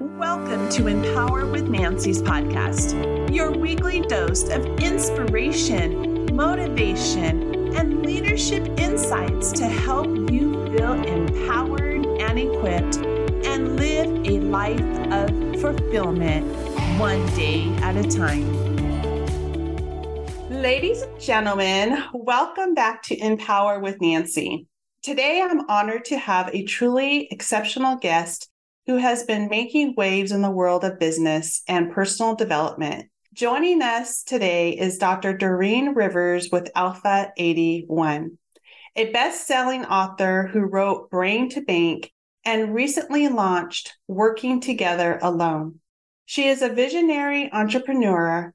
Welcome 0.00 0.68
to 0.70 0.88
Empower 0.88 1.46
with 1.46 1.68
Nancy's 1.68 2.20
podcast, 2.20 3.32
your 3.32 3.52
weekly 3.52 4.00
dose 4.00 4.42
of 4.48 4.66
inspiration, 4.80 6.34
motivation, 6.34 7.72
and 7.76 8.04
leadership 8.04 8.66
insights 8.76 9.52
to 9.52 9.68
help 9.68 10.08
you 10.32 10.52
feel 10.76 10.94
empowered 10.94 12.04
and 12.06 12.38
equipped 12.40 12.96
and 13.46 13.76
live 13.76 14.08
a 14.26 14.40
life 14.40 14.80
of 15.12 15.30
fulfillment 15.60 16.44
one 16.98 17.24
day 17.36 17.72
at 17.76 17.94
a 17.94 18.02
time. 18.02 18.50
Ladies 20.50 21.02
and 21.02 21.20
gentlemen, 21.20 22.02
welcome 22.12 22.74
back 22.74 23.04
to 23.04 23.16
Empower 23.16 23.78
with 23.78 24.00
Nancy. 24.00 24.66
Today, 25.04 25.40
I'm 25.40 25.70
honored 25.70 26.04
to 26.06 26.18
have 26.18 26.50
a 26.52 26.64
truly 26.64 27.28
exceptional 27.30 27.94
guest 27.94 28.50
who 28.86 28.96
has 28.96 29.24
been 29.24 29.48
making 29.48 29.94
waves 29.96 30.30
in 30.30 30.42
the 30.42 30.50
world 30.50 30.84
of 30.84 30.98
business 30.98 31.62
and 31.68 31.92
personal 31.92 32.34
development. 32.34 33.08
Joining 33.32 33.82
us 33.82 34.22
today 34.22 34.72
is 34.72 34.98
Dr. 34.98 35.36
Dorine 35.36 35.94
Rivers 35.94 36.50
with 36.52 36.70
Alpha 36.74 37.32
81, 37.36 38.38
a 38.94 39.10
best 39.10 39.46
selling 39.46 39.84
author 39.86 40.48
who 40.52 40.60
wrote 40.60 41.10
Brain 41.10 41.48
to 41.50 41.62
Bank 41.62 42.12
and 42.44 42.74
recently 42.74 43.28
launched 43.28 43.96
Working 44.06 44.60
Together 44.60 45.18
Alone. 45.22 45.80
She 46.26 46.46
is 46.46 46.62
a 46.62 46.68
visionary 46.68 47.50
entrepreneur 47.52 48.52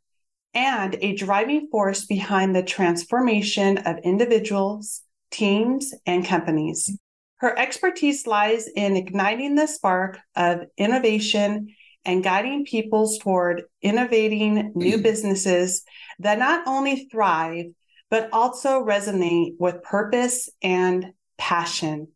and 0.53 0.95
a 1.01 1.15
driving 1.15 1.67
force 1.71 2.05
behind 2.05 2.55
the 2.55 2.63
transformation 2.63 3.79
of 3.79 3.97
individuals, 4.03 5.01
teams, 5.31 5.93
and 6.05 6.25
companies. 6.25 6.97
Her 7.39 7.57
expertise 7.57 8.27
lies 8.27 8.67
in 8.67 8.97
igniting 8.97 9.55
the 9.55 9.67
spark 9.67 10.19
of 10.35 10.65
innovation 10.77 11.73
and 12.03 12.23
guiding 12.23 12.65
people 12.65 13.09
toward 13.21 13.63
innovating 13.81 14.73
new 14.75 14.97
mm. 14.97 15.03
businesses 15.03 15.83
that 16.19 16.37
not 16.37 16.67
only 16.67 17.07
thrive, 17.09 17.65
but 18.09 18.29
also 18.33 18.83
resonate 18.83 19.53
with 19.57 19.83
purpose 19.83 20.49
and 20.61 21.13
passion. 21.37 22.09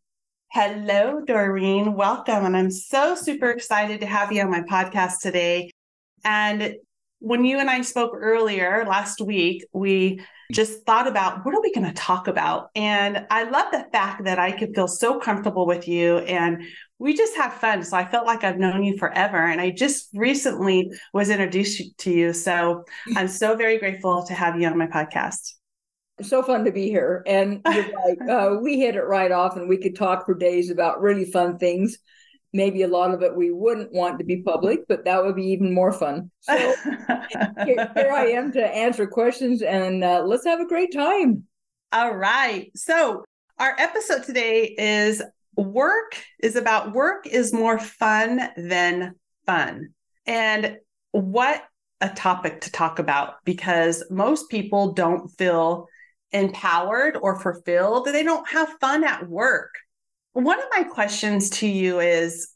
Hello, 0.52 1.22
Dorine. 1.24 1.94
Welcome. 1.94 2.44
And 2.44 2.56
I'm 2.56 2.70
so 2.70 3.14
super 3.14 3.50
excited 3.50 4.00
to 4.00 4.06
have 4.06 4.30
you 4.30 4.42
on 4.42 4.50
my 4.50 4.60
podcast 4.60 5.20
today. 5.22 5.70
And 6.22 6.76
when 7.20 7.46
you 7.46 7.58
and 7.58 7.70
I 7.70 7.80
spoke 7.80 8.12
earlier 8.14 8.84
last 8.86 9.22
week, 9.22 9.64
we 9.72 10.20
just 10.52 10.84
thought 10.84 11.06
about 11.06 11.44
what 11.44 11.54
are 11.54 11.60
we 11.60 11.72
going 11.72 11.86
to 11.86 11.92
talk 11.92 12.28
about? 12.28 12.70
And 12.74 13.26
I 13.30 13.44
love 13.44 13.72
the 13.72 13.86
fact 13.92 14.24
that 14.24 14.38
I 14.38 14.52
could 14.52 14.74
feel 14.74 14.88
so 14.88 15.18
comfortable 15.18 15.66
with 15.66 15.88
you 15.88 16.18
and 16.18 16.62
we 16.98 17.14
just 17.14 17.36
have 17.36 17.54
fun. 17.54 17.82
So 17.82 17.96
I 17.96 18.04
felt 18.04 18.26
like 18.26 18.44
I've 18.44 18.58
known 18.58 18.84
you 18.84 18.96
forever. 18.96 19.36
And 19.36 19.60
I 19.60 19.70
just 19.70 20.08
recently 20.14 20.90
was 21.12 21.28
introduced 21.28 21.98
to 21.98 22.10
you. 22.10 22.32
So 22.32 22.84
I'm 23.16 23.28
so 23.28 23.56
very 23.56 23.78
grateful 23.78 24.24
to 24.26 24.34
have 24.34 24.60
you 24.60 24.66
on 24.68 24.78
my 24.78 24.86
podcast. 24.86 25.52
So 26.22 26.42
fun 26.42 26.64
to 26.64 26.72
be 26.72 26.88
here. 26.88 27.22
And 27.26 27.60
you're 27.70 27.84
right. 27.92 28.18
Uh, 28.30 28.56
we 28.62 28.78
hit 28.78 28.94
it 28.94 29.02
right 29.02 29.32
off, 29.32 29.56
and 29.56 29.68
we 29.68 29.76
could 29.76 29.96
talk 29.96 30.24
for 30.24 30.34
days 30.34 30.70
about 30.70 31.02
really 31.02 31.24
fun 31.24 31.58
things 31.58 31.98
maybe 32.54 32.82
a 32.82 32.88
lot 32.88 33.12
of 33.12 33.22
it 33.22 33.36
we 33.36 33.50
wouldn't 33.50 33.92
want 33.92 34.18
to 34.18 34.24
be 34.24 34.40
public, 34.42 34.86
but 34.88 35.04
that 35.04 35.22
would 35.22 35.36
be 35.36 35.48
even 35.48 35.74
more 35.74 35.92
fun. 35.92 36.30
So 36.40 36.56
here, 37.64 37.90
here, 37.94 38.10
I 38.12 38.30
am 38.32 38.52
to 38.52 38.64
answer 38.64 39.06
questions 39.06 39.60
and 39.60 40.02
uh, 40.02 40.22
let's 40.24 40.46
have 40.46 40.60
a 40.60 40.66
great 40.66 40.92
time. 40.92 41.42
All 41.92 42.14
right. 42.14 42.70
So 42.76 43.24
our 43.58 43.74
episode 43.78 44.22
today 44.22 44.74
is 44.78 45.22
work 45.56 46.16
is 46.42 46.56
about 46.56 46.94
work 46.94 47.26
is 47.26 47.52
more 47.52 47.78
fun 47.78 48.40
than 48.56 49.14
fun. 49.46 49.90
And 50.26 50.78
what 51.10 51.62
a 52.00 52.08
topic 52.08 52.62
to 52.62 52.72
talk 52.72 52.98
about 52.98 53.44
because 53.44 54.04
most 54.10 54.48
people 54.48 54.92
don't 54.92 55.28
feel 55.28 55.88
empowered 56.32 57.16
or 57.20 57.38
fulfilled. 57.38 58.06
They 58.06 58.22
don't 58.22 58.48
have 58.48 58.68
fun 58.80 59.04
at 59.04 59.28
work. 59.28 59.74
One 60.34 60.58
of 60.58 60.66
my 60.76 60.82
questions 60.82 61.48
to 61.50 61.68
you 61.68 62.00
is 62.00 62.48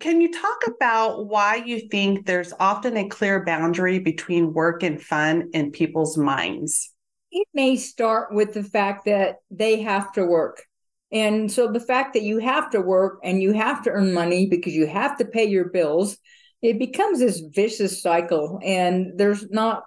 Can 0.00 0.20
you 0.20 0.30
talk 0.30 0.66
about 0.66 1.28
why 1.28 1.56
you 1.56 1.88
think 1.88 2.26
there's 2.26 2.52
often 2.60 2.98
a 2.98 3.08
clear 3.08 3.42
boundary 3.42 3.98
between 3.98 4.52
work 4.52 4.82
and 4.82 5.00
fun 5.00 5.48
in 5.54 5.70
people's 5.70 6.18
minds? 6.18 6.92
It 7.30 7.48
may 7.54 7.76
start 7.76 8.34
with 8.34 8.52
the 8.52 8.62
fact 8.62 9.06
that 9.06 9.36
they 9.50 9.80
have 9.80 10.12
to 10.12 10.26
work. 10.26 10.62
And 11.10 11.50
so 11.50 11.72
the 11.72 11.80
fact 11.80 12.12
that 12.14 12.22
you 12.22 12.38
have 12.38 12.68
to 12.72 12.82
work 12.82 13.20
and 13.24 13.42
you 13.42 13.54
have 13.54 13.82
to 13.84 13.90
earn 13.90 14.12
money 14.12 14.46
because 14.46 14.74
you 14.74 14.86
have 14.86 15.16
to 15.16 15.24
pay 15.24 15.46
your 15.46 15.70
bills, 15.70 16.18
it 16.60 16.78
becomes 16.78 17.18
this 17.18 17.40
vicious 17.54 18.02
cycle. 18.02 18.60
And 18.62 19.18
there's 19.18 19.48
not 19.50 19.84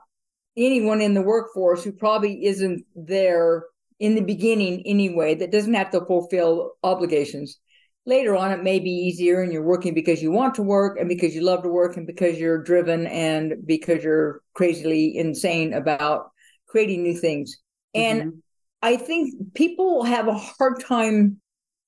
anyone 0.58 1.00
in 1.00 1.14
the 1.14 1.22
workforce 1.22 1.84
who 1.84 1.92
probably 1.92 2.46
isn't 2.46 2.86
there 2.96 3.66
in 4.00 4.16
the 4.16 4.22
beginning 4.22 4.84
anyway 4.86 5.36
that 5.36 5.52
doesn't 5.52 5.74
have 5.74 5.92
to 5.92 6.06
fulfill 6.06 6.74
obligations. 6.84 7.60
Later 8.06 8.36
on 8.36 8.52
it 8.52 8.64
may 8.64 8.80
be 8.80 8.92
easier 8.92 9.42
and 9.42 9.52
you're 9.52 9.64
working 9.64 9.94
because 9.94 10.22
you 10.22 10.32
want 10.32 10.56
to 10.56 10.62
work 10.62 11.00
and 11.00 11.10
because 11.10 11.34
you 11.34 11.42
love 11.42 11.64
to 11.64 11.70
work 11.70 11.98
and 11.98 12.06
because 12.06 12.38
you're 12.38 12.62
driven 12.62 13.08
and 13.08 13.56
because 13.66 14.04
you're 14.04 14.42
crazily 14.54 15.18
insane 15.18 15.74
about 15.74 16.32
creating 16.68 17.04
new 17.04 17.16
things. 17.16 17.58
Mm-hmm. 17.96 18.20
and 18.20 18.34
i 18.82 18.98
think 18.98 19.34
people 19.54 20.04
have 20.04 20.28
a 20.28 20.34
hard 20.34 20.84
time 20.84 21.40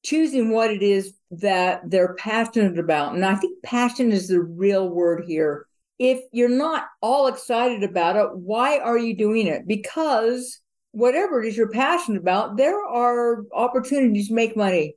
choosing 0.04 0.52
what 0.52 0.72
it 0.72 0.82
is 0.82 1.14
that 1.32 1.82
they're 1.86 2.16
passionate 2.16 2.80
about. 2.80 3.14
And 3.14 3.26
i 3.26 3.36
think 3.36 3.62
passion 3.64 4.12
is 4.12 4.30
the 4.30 4.42
real 4.42 4.90
word 4.90 5.26
here. 5.28 5.66
If 6.00 6.22
you're 6.32 6.48
not 6.48 6.86
all 7.02 7.28
excited 7.28 7.84
about 7.84 8.16
it 8.16 8.30
why 8.34 8.80
are 8.80 8.98
you 8.98 9.18
doing 9.18 9.48
it? 9.48 9.68
Because 9.68 10.62
whatever 10.98 11.42
it 11.42 11.48
is 11.48 11.56
you're 11.56 11.70
passionate 11.70 12.20
about, 12.20 12.58
there 12.58 12.84
are 12.84 13.44
opportunities 13.54 14.30
to 14.30 14.34
make 14.34 14.58
money 14.58 14.96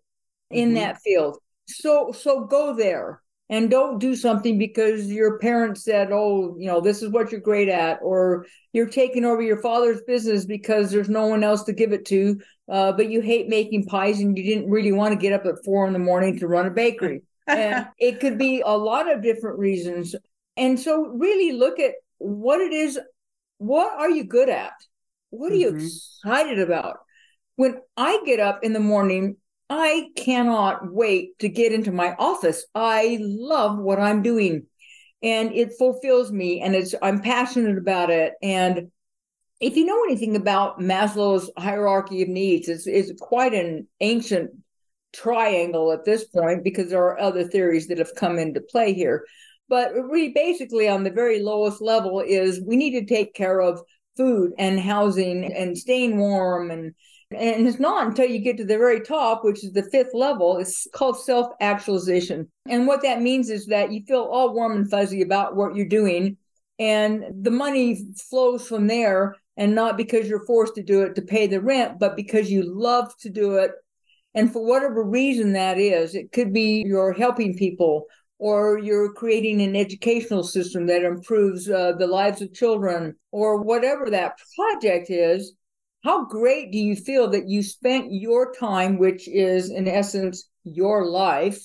in 0.50 0.68
mm-hmm. 0.68 0.76
that 0.76 1.00
field. 1.02 1.38
So 1.68 2.12
so 2.12 2.44
go 2.44 2.74
there 2.74 3.22
and 3.50 3.70
don't 3.70 3.98
do 3.98 4.16
something 4.16 4.58
because 4.58 5.06
your 5.06 5.38
parents 5.38 5.84
said, 5.84 6.08
"Oh, 6.10 6.56
you 6.58 6.66
know, 6.66 6.80
this 6.80 7.02
is 7.02 7.10
what 7.10 7.30
you're 7.30 7.40
great 7.40 7.68
at," 7.68 7.98
or 8.02 8.46
you're 8.72 8.88
taking 8.88 9.24
over 9.24 9.42
your 9.42 9.60
father's 9.60 10.00
business 10.06 10.46
because 10.46 10.90
there's 10.90 11.10
no 11.10 11.26
one 11.26 11.44
else 11.44 11.64
to 11.64 11.72
give 11.72 11.92
it 11.92 12.06
to. 12.06 12.40
Uh, 12.68 12.92
but 12.92 13.10
you 13.10 13.20
hate 13.20 13.48
making 13.48 13.84
pies 13.86 14.20
and 14.20 14.38
you 14.38 14.44
didn't 14.44 14.70
really 14.70 14.92
want 14.92 15.12
to 15.12 15.18
get 15.18 15.32
up 15.32 15.44
at 15.44 15.64
four 15.64 15.86
in 15.86 15.92
the 15.92 15.98
morning 15.98 16.38
to 16.38 16.48
run 16.48 16.66
a 16.66 16.70
bakery. 16.70 17.22
and 17.46 17.86
it 17.98 18.20
could 18.20 18.38
be 18.38 18.62
a 18.64 18.76
lot 18.76 19.12
of 19.12 19.22
different 19.22 19.58
reasons. 19.58 20.14
And 20.56 20.80
so, 20.80 21.06
really 21.08 21.52
look 21.52 21.78
at 21.78 21.92
what 22.18 22.60
it 22.60 22.72
is. 22.72 22.98
What 23.58 23.92
are 23.92 24.10
you 24.10 24.24
good 24.24 24.48
at? 24.48 24.72
What 25.30 25.52
are 25.52 25.54
mm-hmm. 25.54 25.78
you 25.78 25.84
excited 25.86 26.58
about? 26.58 26.98
When 27.56 27.80
I 27.96 28.22
get 28.24 28.40
up 28.40 28.62
in 28.62 28.72
the 28.72 28.80
morning, 28.80 29.36
I 29.68 30.08
cannot 30.16 30.92
wait 30.92 31.38
to 31.40 31.48
get 31.48 31.72
into 31.72 31.92
my 31.92 32.14
office. 32.18 32.66
I 32.74 33.18
love 33.20 33.78
what 33.78 34.00
I'm 34.00 34.22
doing 34.22 34.66
and 35.22 35.52
it 35.52 35.72
fulfills 35.78 36.32
me 36.32 36.60
and 36.60 36.74
it's 36.74 36.94
I'm 37.02 37.20
passionate 37.20 37.76
about 37.76 38.10
it 38.10 38.32
and 38.42 38.90
if 39.60 39.76
you 39.76 39.84
know 39.84 40.02
anything 40.04 40.36
about 40.36 40.80
Maslow's 40.80 41.50
hierarchy 41.56 42.22
of 42.22 42.28
needs, 42.28 42.68
it's, 42.68 42.86
it's 42.86 43.12
quite 43.20 43.52
an 43.52 43.86
ancient 44.00 44.50
triangle 45.12 45.92
at 45.92 46.04
this 46.04 46.24
point 46.24 46.64
because 46.64 46.88
there 46.88 47.04
are 47.04 47.20
other 47.20 47.44
theories 47.44 47.86
that 47.88 47.98
have 47.98 48.14
come 48.14 48.38
into 48.38 48.60
play 48.60 48.94
here. 48.94 49.26
But 49.68 49.92
really, 49.92 50.32
basically, 50.32 50.88
on 50.88 51.04
the 51.04 51.10
very 51.10 51.42
lowest 51.42 51.82
level, 51.82 52.20
is 52.20 52.60
we 52.66 52.76
need 52.76 52.98
to 52.98 53.04
take 53.04 53.34
care 53.34 53.60
of 53.60 53.80
food 54.20 54.52
and 54.58 54.78
housing 54.78 55.50
and 55.50 55.78
staying 55.78 56.18
warm 56.18 56.70
and 56.70 56.94
and 57.32 57.68
it's 57.68 57.78
not 57.78 58.08
until 58.08 58.26
you 58.26 58.40
get 58.40 58.56
to 58.56 58.64
the 58.64 58.76
very 58.76 59.00
top, 59.02 59.44
which 59.44 59.62
is 59.62 59.72
the 59.72 59.84
fifth 59.84 60.14
level, 60.14 60.58
it's 60.58 60.88
called 60.92 61.16
self 61.16 61.52
actualization. 61.60 62.50
And 62.68 62.88
what 62.88 63.02
that 63.02 63.22
means 63.22 63.50
is 63.50 63.66
that 63.66 63.92
you 63.92 64.02
feel 64.02 64.22
all 64.22 64.52
warm 64.52 64.76
and 64.76 64.90
fuzzy 64.90 65.22
about 65.22 65.54
what 65.54 65.76
you're 65.76 65.86
doing. 65.86 66.38
And 66.80 67.24
the 67.40 67.52
money 67.52 68.04
flows 68.28 68.66
from 68.66 68.88
there, 68.88 69.36
and 69.56 69.76
not 69.76 69.96
because 69.96 70.28
you're 70.28 70.44
forced 70.44 70.74
to 70.74 70.82
do 70.82 71.02
it 71.02 71.14
to 71.14 71.22
pay 71.22 71.46
the 71.46 71.60
rent, 71.60 72.00
but 72.00 72.16
because 72.16 72.50
you 72.50 72.64
love 72.64 73.16
to 73.20 73.30
do 73.30 73.58
it. 73.58 73.70
And 74.34 74.52
for 74.52 74.66
whatever 74.66 75.04
reason 75.04 75.52
that 75.52 75.78
is, 75.78 76.16
it 76.16 76.32
could 76.32 76.52
be 76.52 76.82
you're 76.84 77.12
helping 77.12 77.56
people 77.56 78.06
or 78.40 78.78
you're 78.78 79.12
creating 79.12 79.60
an 79.60 79.76
educational 79.76 80.42
system 80.42 80.86
that 80.86 81.04
improves 81.04 81.68
uh, 81.68 81.92
the 81.98 82.06
lives 82.06 82.40
of 82.40 82.54
children, 82.54 83.14
or 83.30 83.62
whatever 83.62 84.08
that 84.08 84.38
project 84.56 85.10
is, 85.10 85.52
how 86.02 86.24
great 86.24 86.72
do 86.72 86.78
you 86.78 86.96
feel 86.96 87.28
that 87.28 87.46
you 87.46 87.62
spent 87.62 88.10
your 88.10 88.54
time, 88.54 88.98
which 88.98 89.28
is 89.28 89.70
in 89.70 89.86
essence 89.86 90.48
your 90.64 91.04
life, 91.04 91.60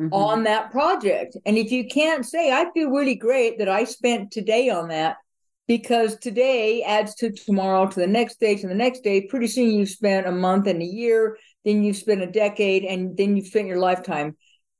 mm-hmm. 0.00 0.12
on 0.12 0.42
that 0.42 0.72
project? 0.72 1.36
And 1.46 1.56
if 1.56 1.70
you 1.70 1.86
can't 1.86 2.26
say, 2.26 2.50
I 2.50 2.66
feel 2.74 2.90
really 2.90 3.14
great 3.14 3.58
that 3.58 3.68
I 3.68 3.84
spent 3.84 4.32
today 4.32 4.68
on 4.68 4.88
that, 4.88 5.18
because 5.68 6.18
today 6.18 6.82
adds 6.82 7.14
to 7.16 7.30
tomorrow, 7.30 7.86
to 7.86 8.00
the 8.00 8.08
next 8.08 8.40
day, 8.40 8.56
to 8.56 8.66
the 8.66 8.74
next 8.74 9.04
day, 9.04 9.28
pretty 9.28 9.46
soon 9.46 9.70
you've 9.70 9.88
spent 9.88 10.26
a 10.26 10.32
month 10.32 10.66
and 10.66 10.82
a 10.82 10.84
year, 10.84 11.38
then 11.64 11.84
you've 11.84 11.96
spent 11.96 12.22
a 12.22 12.26
decade, 12.26 12.84
and 12.84 13.16
then 13.16 13.36
you've 13.36 13.46
spent 13.46 13.68
your 13.68 13.78
lifetime 13.78 14.36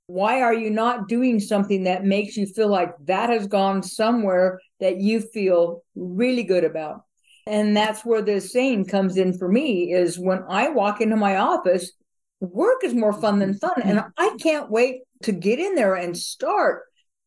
Why 0.08 0.40
are 0.40 0.54
you 0.54 0.70
not 0.70 1.08
doing 1.08 1.40
something 1.40 1.84
that 1.84 2.04
makes 2.04 2.36
you 2.36 2.46
feel 2.46 2.68
like 2.68 2.94
that 3.06 3.30
has 3.30 3.46
gone 3.46 3.82
somewhere 3.82 4.60
that 4.78 5.00
you 5.00 5.20
feel 5.20 5.82
really 5.94 6.44
good 6.44 6.64
about? 6.64 7.02
And 7.46 7.76
that's 7.76 8.04
where 8.04 8.22
this 8.22 8.52
saying 8.52 8.86
comes 8.86 9.16
in 9.16 9.36
for 9.36 9.48
me 9.48 9.92
is 9.92 10.18
when 10.18 10.42
I 10.48 10.68
walk 10.68 11.00
into 11.00 11.16
my 11.16 11.36
office, 11.36 11.92
work 12.40 12.84
is 12.84 12.94
more 12.94 13.12
fun 13.12 13.38
than 13.38 13.54
fun. 13.54 13.80
And 13.82 14.04
I 14.16 14.36
can't 14.40 14.70
wait 14.70 15.02
to 15.22 15.32
get 15.32 15.58
in 15.58 15.74
there 15.74 15.94
and 15.94 16.16
start. 16.16 16.82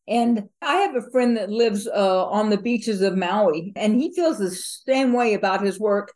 And 0.08 0.48
I 0.60 0.76
have 0.76 0.96
a 0.96 1.10
friend 1.10 1.36
that 1.36 1.50
lives 1.50 1.86
uh, 1.86 2.26
on 2.26 2.50
the 2.50 2.58
beaches 2.58 3.00
of 3.00 3.16
Maui, 3.16 3.72
and 3.76 4.00
he 4.00 4.12
feels 4.12 4.38
the 4.38 4.50
same 4.50 5.12
way 5.12 5.34
about 5.34 5.62
his 5.62 5.78
work. 5.78 6.12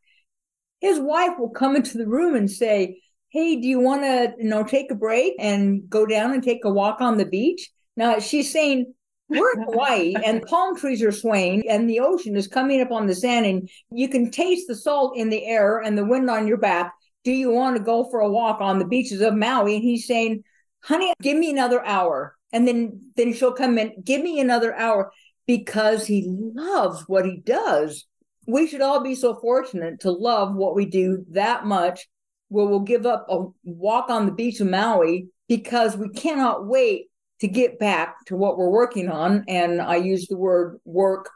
His 0.81 0.99
wife 0.99 1.39
will 1.39 1.51
come 1.51 1.77
into 1.77 1.97
the 1.97 2.07
room 2.07 2.35
and 2.35 2.51
say, 2.51 3.01
Hey, 3.35 3.57
do 3.57 3.67
you 3.67 3.81
want 3.81 4.03
to, 4.03 4.33
you 4.39 4.49
know, 4.49 4.63
take 4.63 4.93
a 4.93 4.95
break 4.95 5.35
and 5.41 5.91
go 5.91 6.07
down 6.07 6.33
and 6.35 6.41
take 6.41 6.65
a 6.65 6.71
walk 6.71 7.01
on 7.01 7.17
the 7.17 7.25
beach? 7.25 7.69
Now 7.97 8.21
she's 8.21 8.53
saying, 8.53 8.95
we're 9.29 9.55
in 9.55 9.63
Hawaii 9.63 10.15
and 10.25 10.41
palm 10.43 10.77
trees 10.77 11.03
are 11.03 11.11
swaying 11.11 11.69
and 11.69 11.91
the 11.91 11.99
ocean 11.99 12.37
is 12.37 12.47
coming 12.47 12.81
up 12.81 12.93
on 12.93 13.09
the 13.09 13.15
sand 13.17 13.45
and 13.45 13.69
you 13.91 14.07
can 14.07 14.31
taste 14.31 14.69
the 14.69 14.77
salt 14.77 15.17
in 15.17 15.31
the 15.31 15.45
air 15.45 15.81
and 15.81 15.99
the 15.99 16.05
wind 16.05 16.31
on 16.31 16.47
your 16.47 16.59
back. 16.59 16.95
Do 17.25 17.33
you 17.33 17.51
want 17.51 17.77
to 17.77 17.83
go 17.83 18.09
for 18.09 18.21
a 18.21 18.31
walk 18.31 18.61
on 18.61 18.79
the 18.79 18.87
beaches 18.87 19.21
of 19.21 19.35
Maui? 19.35 19.75
And 19.75 19.83
he's 19.83 20.07
saying, 20.07 20.45
honey, 20.85 21.13
give 21.21 21.37
me 21.37 21.51
another 21.51 21.85
hour. 21.85 22.37
And 22.53 22.69
then, 22.69 23.11
then 23.17 23.33
she'll 23.33 23.51
come 23.51 23.79
in, 23.79 23.95
give 24.05 24.23
me 24.23 24.39
another 24.39 24.73
hour 24.77 25.11
because 25.45 26.07
he 26.07 26.25
loves 26.29 27.03
what 27.09 27.27
he 27.27 27.39
does. 27.39 28.07
We 28.47 28.69
should 28.69 28.81
all 28.81 29.03
be 29.03 29.17
so 29.17 29.35
fortunate 29.35 30.03
to 30.03 30.13
love 30.13 30.55
what 30.55 30.77
we 30.77 30.87
do 30.87 31.25
that 31.31 31.67
much 31.67 32.07
where 32.55 32.67
we'll 32.67 32.81
give 32.81 33.05
up 33.05 33.27
a 33.29 33.45
walk 33.65 34.11
on 34.11 34.27
the 34.27 34.33
beach 34.33 34.61
of 34.61 34.69
Maui 34.69 35.27
because 35.49 35.97
we 35.97 36.09
cannot 36.09 36.67
wait 36.67 37.07
to 37.41 37.49
get 37.49 37.81
back 37.81 38.25
to 38.27 38.37
what 38.37 38.57
we're 38.57 38.71
working 38.71 39.09
on. 39.09 39.45
And 39.49 39.83
I 39.83 39.97
use 39.97 40.29
the 40.29 40.37
word 40.37 40.79
work 40.85 41.31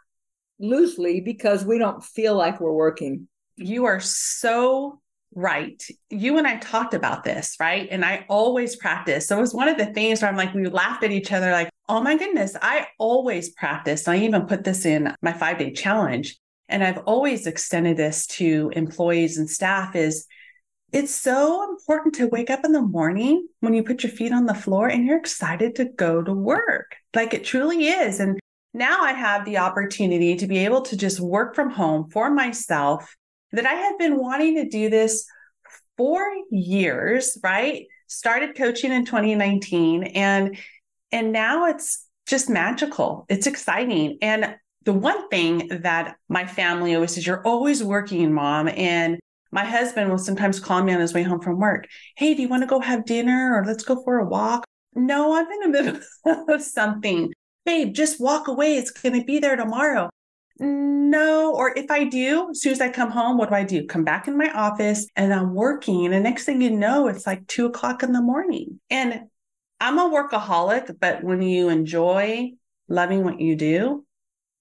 loosely 0.60 1.20
because 1.20 1.64
we 1.64 1.76
don't 1.76 2.04
feel 2.04 2.36
like 2.36 2.60
we're 2.60 2.72
working. 2.72 3.26
You 3.56 3.86
are 3.86 3.98
so 3.98 5.00
right. 5.34 5.82
You 6.08 6.38
and 6.38 6.46
I 6.46 6.58
talked 6.58 6.94
about 6.94 7.24
this, 7.24 7.56
right? 7.58 7.88
And 7.90 8.04
I 8.04 8.24
always 8.28 8.76
practice. 8.76 9.26
So 9.26 9.36
it 9.36 9.40
was 9.40 9.52
one 9.52 9.68
of 9.68 9.76
the 9.76 9.86
things 9.86 10.22
where 10.22 10.30
I'm 10.30 10.36
like, 10.36 10.54
we 10.54 10.68
laughed 10.68 11.02
at 11.02 11.10
each 11.10 11.32
other, 11.32 11.50
like, 11.50 11.68
oh 11.88 12.00
my 12.00 12.16
goodness, 12.16 12.56
I 12.62 12.86
always 12.98 13.50
practice. 13.50 14.06
I 14.06 14.18
even 14.18 14.46
put 14.46 14.62
this 14.62 14.86
in 14.86 15.12
my 15.20 15.32
five 15.32 15.58
day 15.58 15.72
challenge. 15.72 16.36
And 16.68 16.84
I've 16.84 16.98
always 16.98 17.46
extended 17.46 17.96
this 17.96 18.26
to 18.26 18.70
employees 18.76 19.36
and 19.36 19.50
staff 19.50 19.96
is 19.96 20.26
it's 20.92 21.14
so 21.14 21.68
important 21.68 22.14
to 22.14 22.28
wake 22.28 22.50
up 22.50 22.64
in 22.64 22.72
the 22.72 22.80
morning 22.80 23.46
when 23.60 23.74
you 23.74 23.82
put 23.82 24.02
your 24.02 24.12
feet 24.12 24.32
on 24.32 24.46
the 24.46 24.54
floor 24.54 24.88
and 24.88 25.04
you're 25.04 25.18
excited 25.18 25.74
to 25.76 25.84
go 25.84 26.22
to 26.22 26.32
work. 26.32 26.96
Like 27.14 27.34
it 27.34 27.44
truly 27.44 27.88
is. 27.88 28.20
And 28.20 28.38
now 28.72 29.02
I 29.02 29.12
have 29.12 29.44
the 29.44 29.58
opportunity 29.58 30.36
to 30.36 30.46
be 30.46 30.58
able 30.58 30.82
to 30.82 30.96
just 30.96 31.20
work 31.20 31.54
from 31.54 31.70
home 31.70 32.08
for 32.10 32.30
myself 32.30 33.14
that 33.52 33.66
I 33.66 33.74
have 33.74 33.98
been 33.98 34.18
wanting 34.18 34.56
to 34.56 34.68
do 34.68 34.88
this 34.88 35.26
for 35.96 36.22
years, 36.50 37.36
right? 37.42 37.86
Started 38.06 38.56
coaching 38.56 38.92
in 38.92 39.04
2019 39.04 40.04
and 40.04 40.56
and 41.10 41.32
now 41.32 41.66
it's 41.66 42.06
just 42.26 42.50
magical. 42.50 43.24
It's 43.28 43.46
exciting. 43.46 44.18
And 44.20 44.56
the 44.84 44.92
one 44.92 45.28
thing 45.28 45.68
that 45.82 46.16
my 46.28 46.46
family 46.46 46.94
always 46.94 47.14
says, 47.14 47.26
you're 47.26 47.46
always 47.46 47.82
working, 47.82 48.32
mom. 48.32 48.68
And 48.68 49.18
my 49.50 49.64
husband 49.64 50.10
will 50.10 50.18
sometimes 50.18 50.60
call 50.60 50.82
me 50.82 50.92
on 50.92 51.00
his 51.00 51.14
way 51.14 51.22
home 51.22 51.40
from 51.40 51.58
work. 51.58 51.86
Hey, 52.16 52.34
do 52.34 52.42
you 52.42 52.48
want 52.48 52.62
to 52.62 52.66
go 52.66 52.80
have 52.80 53.04
dinner 53.04 53.56
or 53.56 53.64
let's 53.64 53.84
go 53.84 54.02
for 54.02 54.18
a 54.18 54.26
walk? 54.26 54.64
No, 54.94 55.34
I'm 55.36 55.46
in 55.50 55.72
the 55.72 55.82
middle 56.24 56.54
of 56.54 56.62
something. 56.62 57.32
Babe, 57.64 57.94
just 57.94 58.20
walk 58.20 58.48
away. 58.48 58.76
It's 58.76 58.90
going 58.90 59.18
to 59.18 59.24
be 59.24 59.38
there 59.38 59.56
tomorrow. 59.56 60.08
No, 60.60 61.54
or 61.54 61.76
if 61.76 61.90
I 61.90 62.04
do, 62.04 62.50
as 62.50 62.60
soon 62.60 62.72
as 62.72 62.80
I 62.80 62.90
come 62.90 63.10
home, 63.10 63.38
what 63.38 63.50
do 63.50 63.54
I 63.54 63.62
do? 63.62 63.86
Come 63.86 64.04
back 64.04 64.26
in 64.26 64.36
my 64.36 64.50
office 64.50 65.06
and 65.14 65.32
I'm 65.32 65.54
working. 65.54 66.12
And 66.12 66.24
next 66.24 66.44
thing 66.44 66.60
you 66.60 66.70
know, 66.70 67.06
it's 67.06 67.26
like 67.26 67.46
two 67.46 67.66
o'clock 67.66 68.02
in 68.02 68.12
the 68.12 68.20
morning. 68.20 68.80
And 68.90 69.28
I'm 69.80 69.98
a 69.98 70.10
workaholic, 70.10 70.98
but 70.98 71.22
when 71.22 71.42
you 71.42 71.68
enjoy 71.68 72.52
loving 72.88 73.22
what 73.22 73.40
you 73.40 73.54
do, 73.54 74.04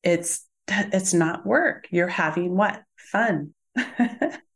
it's 0.04 0.45
it's 0.68 1.13
not 1.13 1.45
work. 1.45 1.88
You're 1.90 2.07
having 2.07 2.56
what? 2.56 2.83
Fun. 2.95 3.54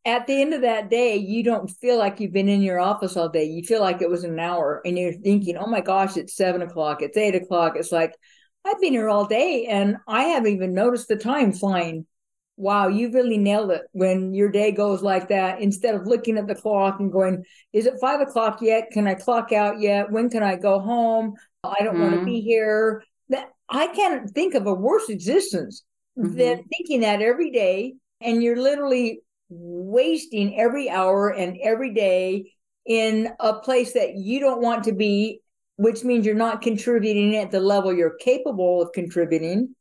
At 0.05 0.25
the 0.27 0.41
end 0.41 0.53
of 0.53 0.61
that 0.61 0.89
day, 0.89 1.15
you 1.17 1.43
don't 1.43 1.67
feel 1.67 1.97
like 1.97 2.19
you've 2.19 2.33
been 2.33 2.49
in 2.49 2.61
your 2.61 2.79
office 2.79 3.15
all 3.15 3.29
day. 3.29 3.45
You 3.45 3.63
feel 3.63 3.81
like 3.81 4.01
it 4.01 4.09
was 4.09 4.23
an 4.23 4.39
hour 4.39 4.81
and 4.83 4.97
you're 4.97 5.13
thinking, 5.13 5.57
oh 5.57 5.67
my 5.67 5.81
gosh, 5.81 6.17
it's 6.17 6.35
seven 6.35 6.61
o'clock, 6.61 7.01
it's 7.01 7.17
eight 7.17 7.35
o'clock. 7.35 7.73
It's 7.75 7.91
like, 7.91 8.15
I've 8.65 8.79
been 8.79 8.93
here 8.93 9.09
all 9.09 9.25
day 9.25 9.65
and 9.65 9.97
I 10.07 10.23
haven't 10.23 10.53
even 10.53 10.73
noticed 10.73 11.07
the 11.07 11.15
time 11.15 11.51
flying. 11.51 12.05
Wow, 12.57 12.89
you 12.89 13.11
really 13.11 13.39
nailed 13.39 13.71
it 13.71 13.83
when 13.91 14.35
your 14.35 14.49
day 14.49 14.71
goes 14.71 15.01
like 15.01 15.29
that. 15.29 15.61
Instead 15.61 15.95
of 15.95 16.05
looking 16.05 16.37
at 16.37 16.47
the 16.47 16.53
clock 16.53 16.99
and 16.99 17.11
going, 17.11 17.43
is 17.73 17.87
it 17.87 17.95
five 17.99 18.21
o'clock 18.21 18.59
yet? 18.61 18.91
Can 18.91 19.07
I 19.07 19.15
clock 19.15 19.51
out 19.51 19.79
yet? 19.79 20.11
When 20.11 20.29
can 20.29 20.43
I 20.43 20.57
go 20.57 20.79
home? 20.79 21.33
I 21.63 21.75
don't 21.79 21.95
mm-hmm. 21.95 22.01
want 22.01 22.19
to 22.19 22.25
be 22.25 22.41
here. 22.41 23.03
That 23.29 23.49
I 23.67 23.87
can't 23.87 24.29
think 24.29 24.53
of 24.53 24.67
a 24.67 24.73
worse 24.73 25.09
existence 25.09 25.83
mm-hmm. 26.17 26.37
than 26.37 26.63
thinking 26.65 27.01
that 27.01 27.21
every 27.21 27.49
day. 27.49 27.95
And 28.21 28.43
you're 28.43 28.61
literally 28.61 29.21
wasting 29.49 30.59
every 30.59 30.89
hour 30.89 31.29
and 31.29 31.57
every 31.61 31.93
day 31.93 32.53
in 32.85 33.29
a 33.39 33.53
place 33.53 33.93
that 33.93 34.15
you 34.15 34.39
don't 34.39 34.61
want 34.61 34.83
to 34.85 34.93
be, 34.93 35.41
which 35.75 36.03
means 36.03 36.25
you're 36.25 36.35
not 36.35 36.61
contributing 36.61 37.35
at 37.35 37.51
the 37.51 37.59
level 37.59 37.93
you're 37.93 38.17
capable 38.17 38.81
of 38.81 38.91
contributing. 38.93 39.75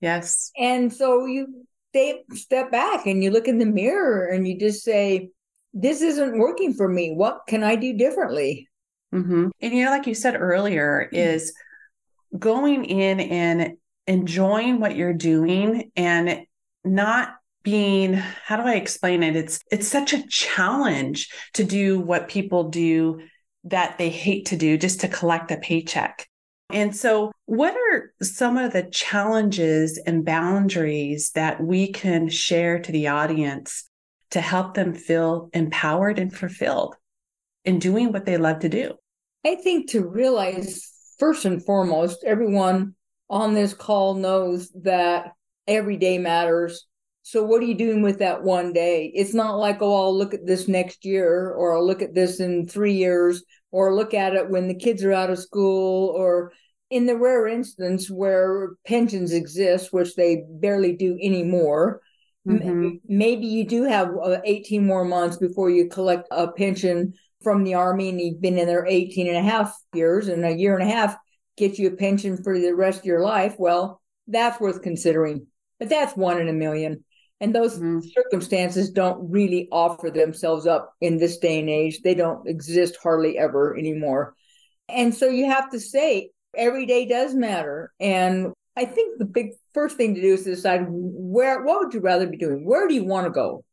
Yes. 0.00 0.50
And 0.56 0.92
so 0.92 1.26
you 1.26 1.66
they 1.92 2.22
step 2.34 2.70
back 2.70 3.06
and 3.06 3.22
you 3.22 3.30
look 3.30 3.48
in 3.48 3.58
the 3.58 3.66
mirror 3.66 4.26
and 4.26 4.46
you 4.46 4.58
just 4.58 4.84
say, 4.84 5.30
this 5.72 6.02
isn't 6.02 6.38
working 6.38 6.72
for 6.74 6.88
me. 6.88 7.12
What 7.12 7.40
can 7.48 7.64
I 7.64 7.76
do 7.76 7.96
differently? 7.96 8.68
Mm-hmm. 9.14 9.48
And 9.60 9.74
you 9.74 9.84
know, 9.84 9.90
like 9.90 10.06
you 10.06 10.14
said 10.14 10.36
earlier, 10.36 11.08
is 11.12 11.52
going 12.38 12.84
in 12.84 13.20
and 13.20 13.72
enjoying 14.06 14.80
what 14.80 14.96
you're 14.96 15.12
doing 15.12 15.90
and 15.96 16.42
not 16.84 17.30
being 17.62 18.14
how 18.14 18.56
do 18.56 18.62
i 18.62 18.74
explain 18.74 19.22
it? 19.22 19.36
It's 19.36 19.60
it's 19.70 19.88
such 19.88 20.12
a 20.12 20.26
challenge 20.28 21.28
to 21.54 21.64
do 21.64 22.00
what 22.00 22.28
people 22.28 22.70
do 22.70 23.20
that 23.64 23.98
they 23.98 24.08
hate 24.08 24.46
to 24.46 24.56
do 24.56 24.78
just 24.78 25.00
to 25.00 25.08
collect 25.08 25.50
a 25.50 25.56
paycheck. 25.58 26.26
And 26.72 26.94
so 26.94 27.32
what 27.46 27.74
are 27.74 28.12
some 28.22 28.56
of 28.56 28.72
the 28.72 28.84
challenges 28.84 29.98
and 30.06 30.24
boundaries 30.24 31.32
that 31.34 31.62
we 31.62 31.92
can 31.92 32.28
share 32.28 32.78
to 32.78 32.92
the 32.92 33.08
audience 33.08 33.88
to 34.30 34.40
help 34.40 34.74
them 34.74 34.94
feel 34.94 35.50
empowered 35.52 36.18
and 36.18 36.32
fulfilled 36.32 36.94
in 37.64 37.78
doing 37.80 38.12
what 38.12 38.24
they 38.24 38.36
love 38.36 38.60
to 38.60 38.68
do? 38.68 38.94
I 39.44 39.56
think 39.56 39.90
to 39.90 40.06
realize 40.06 40.88
first 41.18 41.44
and 41.44 41.64
foremost 41.64 42.24
everyone 42.24 42.94
on 43.28 43.54
this 43.54 43.74
call 43.74 44.14
knows 44.14 44.70
that 44.82 45.32
every 45.66 45.96
day 45.96 46.18
matters 46.18 46.86
so 47.30 47.44
what 47.44 47.62
are 47.62 47.66
you 47.66 47.76
doing 47.76 48.02
with 48.02 48.18
that 48.18 48.42
one 48.42 48.72
day? 48.72 49.12
It's 49.14 49.34
not 49.34 49.54
like, 49.54 49.78
oh, 49.80 50.02
I'll 50.02 50.18
look 50.18 50.34
at 50.34 50.46
this 50.46 50.66
next 50.66 51.04
year 51.04 51.50
or 51.50 51.76
I'll 51.76 51.86
look 51.86 52.02
at 52.02 52.12
this 52.12 52.40
in 52.40 52.66
three 52.66 52.94
years 52.94 53.44
or 53.70 53.94
look 53.94 54.14
at 54.14 54.34
it 54.34 54.50
when 54.50 54.66
the 54.66 54.74
kids 54.74 55.04
are 55.04 55.12
out 55.12 55.30
of 55.30 55.38
school 55.38 56.08
or 56.08 56.50
in 56.90 57.06
the 57.06 57.16
rare 57.16 57.46
instance 57.46 58.10
where 58.10 58.70
pensions 58.84 59.32
exist, 59.32 59.92
which 59.92 60.16
they 60.16 60.42
barely 60.48 60.96
do 60.96 61.16
anymore. 61.22 62.00
Mm-hmm. 62.48 62.96
Maybe 63.06 63.46
you 63.46 63.64
do 63.64 63.84
have 63.84 64.08
uh, 64.20 64.38
18 64.44 64.84
more 64.84 65.04
months 65.04 65.36
before 65.36 65.70
you 65.70 65.88
collect 65.88 66.26
a 66.32 66.50
pension 66.50 67.14
from 67.44 67.62
the 67.62 67.74
army 67.74 68.08
and 68.08 68.20
you've 68.20 68.40
been 68.40 68.58
in 68.58 68.66
there 68.66 68.86
18 68.86 69.28
and 69.28 69.36
a 69.36 69.48
half 69.48 69.72
years 69.94 70.26
and 70.26 70.44
a 70.44 70.50
year 70.50 70.76
and 70.76 70.90
a 70.90 70.92
half 70.92 71.16
gets 71.56 71.78
you 71.78 71.86
a 71.86 71.96
pension 71.96 72.42
for 72.42 72.58
the 72.58 72.72
rest 72.72 72.98
of 72.98 73.04
your 73.04 73.20
life. 73.20 73.54
Well, 73.56 74.02
that's 74.26 74.58
worth 74.58 74.82
considering, 74.82 75.46
but 75.78 75.88
that's 75.88 76.16
one 76.16 76.40
in 76.40 76.48
a 76.48 76.52
million. 76.52 77.04
And 77.40 77.54
those 77.54 77.76
mm-hmm. 77.76 78.00
circumstances 78.14 78.90
don't 78.90 79.30
really 79.30 79.68
offer 79.72 80.10
themselves 80.10 80.66
up 80.66 80.94
in 81.00 81.16
this 81.16 81.38
day 81.38 81.58
and 81.58 81.70
age. 81.70 82.02
They 82.02 82.14
don't 82.14 82.46
exist 82.46 82.98
hardly 83.02 83.38
ever 83.38 83.76
anymore. 83.76 84.34
And 84.88 85.14
so 85.14 85.26
you 85.26 85.46
have 85.46 85.70
to 85.70 85.80
say 85.80 86.30
every 86.54 86.84
day 86.84 87.06
does 87.06 87.34
matter. 87.34 87.92
And 87.98 88.52
I 88.76 88.84
think 88.84 89.18
the 89.18 89.24
big 89.24 89.52
first 89.72 89.96
thing 89.96 90.14
to 90.14 90.20
do 90.20 90.34
is 90.34 90.44
to 90.44 90.50
decide 90.50 90.86
where 90.88 91.62
what 91.62 91.80
would 91.80 91.94
you 91.94 92.00
rather 92.00 92.26
be 92.26 92.36
doing? 92.36 92.64
Where 92.64 92.86
do 92.86 92.94
you 92.94 93.04
want 93.04 93.26
to 93.26 93.30
go? 93.30 93.64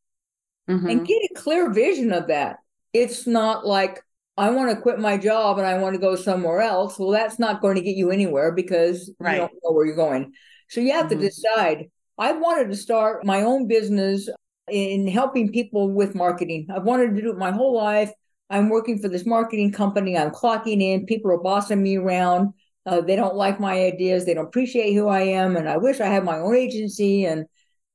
Mm-hmm. 0.69 0.89
And 0.89 1.07
get 1.07 1.21
a 1.31 1.35
clear 1.35 1.71
vision 1.71 2.11
of 2.13 2.27
that. 2.27 2.57
It's 2.93 3.27
not 3.27 3.65
like 3.65 4.01
I 4.37 4.51
want 4.51 4.69
to 4.69 4.81
quit 4.81 4.99
my 4.99 5.17
job 5.17 5.57
and 5.57 5.67
I 5.67 5.77
want 5.77 5.95
to 5.95 6.01
go 6.01 6.15
somewhere 6.15 6.61
else. 6.61 6.99
Well, 6.99 7.11
that's 7.11 7.39
not 7.39 7.61
going 7.61 7.75
to 7.75 7.81
get 7.81 7.95
you 7.95 8.11
anywhere 8.11 8.51
because 8.51 9.11
right. 9.19 9.33
you 9.33 9.39
don't 9.39 9.53
know 9.63 9.71
where 9.71 9.85
you're 9.85 9.95
going. 9.95 10.33
So 10.69 10.81
you 10.81 10.93
have 10.93 11.07
mm-hmm. 11.07 11.19
to 11.19 11.25
decide 11.25 11.85
I 12.17 12.31
wanted 12.33 12.69
to 12.69 12.75
start 12.75 13.25
my 13.25 13.41
own 13.41 13.67
business 13.67 14.29
in 14.69 15.07
helping 15.07 15.51
people 15.51 15.91
with 15.91 16.15
marketing. 16.15 16.67
I've 16.73 16.83
wanted 16.83 17.15
to 17.15 17.21
do 17.21 17.31
it 17.31 17.37
my 17.37 17.51
whole 17.51 17.75
life. 17.75 18.11
I'm 18.49 18.69
working 18.69 18.99
for 18.99 19.07
this 19.07 19.25
marketing 19.25 19.71
company. 19.71 20.17
I'm 20.17 20.31
clocking 20.31 20.81
in. 20.81 21.05
People 21.05 21.31
are 21.31 21.39
bossing 21.39 21.83
me 21.83 21.97
around. 21.97 22.53
Uh, 22.85 23.01
they 23.01 23.15
don't 23.15 23.35
like 23.35 23.59
my 23.59 23.83
ideas. 23.83 24.25
They 24.25 24.33
don't 24.33 24.47
appreciate 24.47 24.93
who 24.93 25.07
I 25.07 25.21
am. 25.21 25.57
And 25.57 25.67
I 25.67 25.77
wish 25.77 25.99
I 25.99 26.07
had 26.07 26.23
my 26.23 26.39
own 26.39 26.55
agency. 26.55 27.25
And 27.25 27.45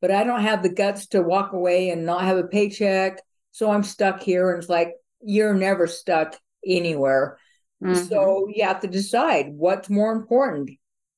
but 0.01 0.11
I 0.11 0.25
don't 0.25 0.43
have 0.43 0.63
the 0.63 0.69
guts 0.69 1.07
to 1.09 1.23
walk 1.23 1.53
away 1.53 1.91
and 1.91 2.05
not 2.05 2.23
have 2.23 2.37
a 2.37 2.45
paycheck. 2.45 3.21
So 3.53 3.71
I'm 3.71 3.83
stuck 3.83 4.23
here. 4.23 4.51
And 4.51 4.63
it's 4.63 4.69
like 4.69 4.93
you're 5.23 5.55
never 5.55 5.87
stuck 5.87 6.39
anywhere. 6.67 7.39
Mm-hmm. 7.83 8.05
So 8.05 8.49
you 8.55 8.65
have 8.65 8.81
to 8.81 8.89
decide 8.89 9.47
what's 9.51 9.89
more 9.91 10.13
important, 10.13 10.71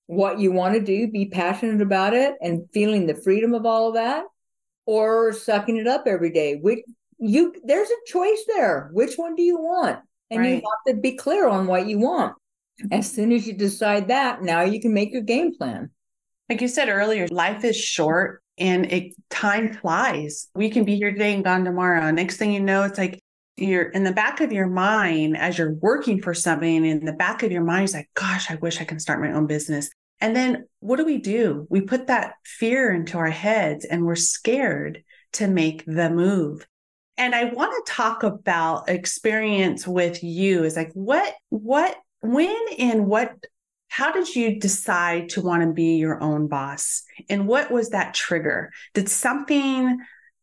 what 0.06 0.38
you 0.38 0.52
want 0.52 0.74
to 0.74 0.80
do, 0.80 1.10
be 1.10 1.26
passionate 1.26 1.80
about 1.80 2.14
it, 2.14 2.34
and 2.40 2.68
feeling 2.72 3.06
the 3.06 3.14
freedom 3.14 3.54
of 3.54 3.64
all 3.64 3.88
of 3.88 3.94
that, 3.94 4.24
or 4.86 5.32
sucking 5.32 5.76
it 5.76 5.86
up 5.86 6.04
every 6.06 6.30
day. 6.30 6.56
Which 6.56 6.80
you 7.18 7.54
there's 7.64 7.88
a 7.88 8.06
choice 8.06 8.42
there. 8.48 8.90
Which 8.92 9.16
one 9.16 9.34
do 9.34 9.42
you 9.42 9.58
want? 9.58 10.00
And 10.30 10.40
right. 10.40 10.48
you 10.48 10.54
have 10.54 10.94
to 10.94 11.00
be 11.00 11.12
clear 11.12 11.48
on 11.48 11.66
what 11.66 11.86
you 11.86 11.98
want. 11.98 12.34
As 12.90 13.10
soon 13.10 13.32
as 13.32 13.46
you 13.46 13.54
decide 13.54 14.08
that, 14.08 14.42
now 14.42 14.62
you 14.62 14.80
can 14.80 14.92
make 14.92 15.12
your 15.12 15.22
game 15.22 15.56
plan. 15.56 15.90
Like 16.48 16.60
you 16.60 16.68
said 16.68 16.88
earlier, 16.88 17.28
life 17.28 17.64
is 17.64 17.76
short 17.76 18.42
and 18.58 18.90
it 18.92 19.14
time 19.30 19.74
flies. 19.74 20.48
We 20.54 20.70
can 20.70 20.84
be 20.84 20.96
here 20.96 21.12
today 21.12 21.34
and 21.34 21.44
gone 21.44 21.64
tomorrow. 21.64 22.10
Next 22.10 22.36
thing 22.36 22.52
you 22.52 22.60
know, 22.60 22.82
it's 22.82 22.98
like 22.98 23.22
you're 23.56 23.90
in 23.90 24.04
the 24.04 24.12
back 24.12 24.40
of 24.40 24.52
your 24.52 24.66
mind 24.66 25.36
as 25.36 25.58
you're 25.58 25.74
working 25.74 26.20
for 26.20 26.34
something, 26.34 26.84
in 26.84 27.04
the 27.04 27.12
back 27.12 27.42
of 27.42 27.52
your 27.52 27.62
mind 27.62 27.84
is 27.84 27.94
like, 27.94 28.10
gosh, 28.14 28.50
I 28.50 28.56
wish 28.56 28.80
I 28.80 28.84
can 28.84 28.98
start 28.98 29.20
my 29.20 29.32
own 29.32 29.46
business. 29.46 29.90
And 30.20 30.34
then 30.34 30.66
what 30.80 30.96
do 30.96 31.04
we 31.04 31.18
do? 31.18 31.66
We 31.70 31.82
put 31.82 32.06
that 32.06 32.34
fear 32.44 32.92
into 32.92 33.18
our 33.18 33.30
heads 33.30 33.84
and 33.84 34.04
we're 34.04 34.16
scared 34.16 35.04
to 35.34 35.48
make 35.48 35.84
the 35.86 36.10
move. 36.10 36.66
And 37.16 37.34
I 37.34 37.44
want 37.44 37.72
to 37.72 37.92
talk 37.92 38.22
about 38.22 38.88
experience 38.88 39.86
with 39.86 40.22
you 40.24 40.64
is 40.64 40.76
like 40.76 40.90
what 40.94 41.34
what 41.50 41.96
when 42.20 42.56
and 42.78 43.06
what 43.06 43.34
how 43.88 44.10
did 44.10 44.34
you 44.34 44.58
decide 44.58 45.28
to 45.28 45.40
want 45.40 45.62
to 45.62 45.72
be 45.72 45.96
your 45.96 46.20
own 46.20 46.48
boss 46.48 47.04
and 47.28 47.46
what 47.46 47.70
was 47.70 47.90
that 47.90 48.14
trigger 48.14 48.72
did 48.94 49.08
something 49.08 49.98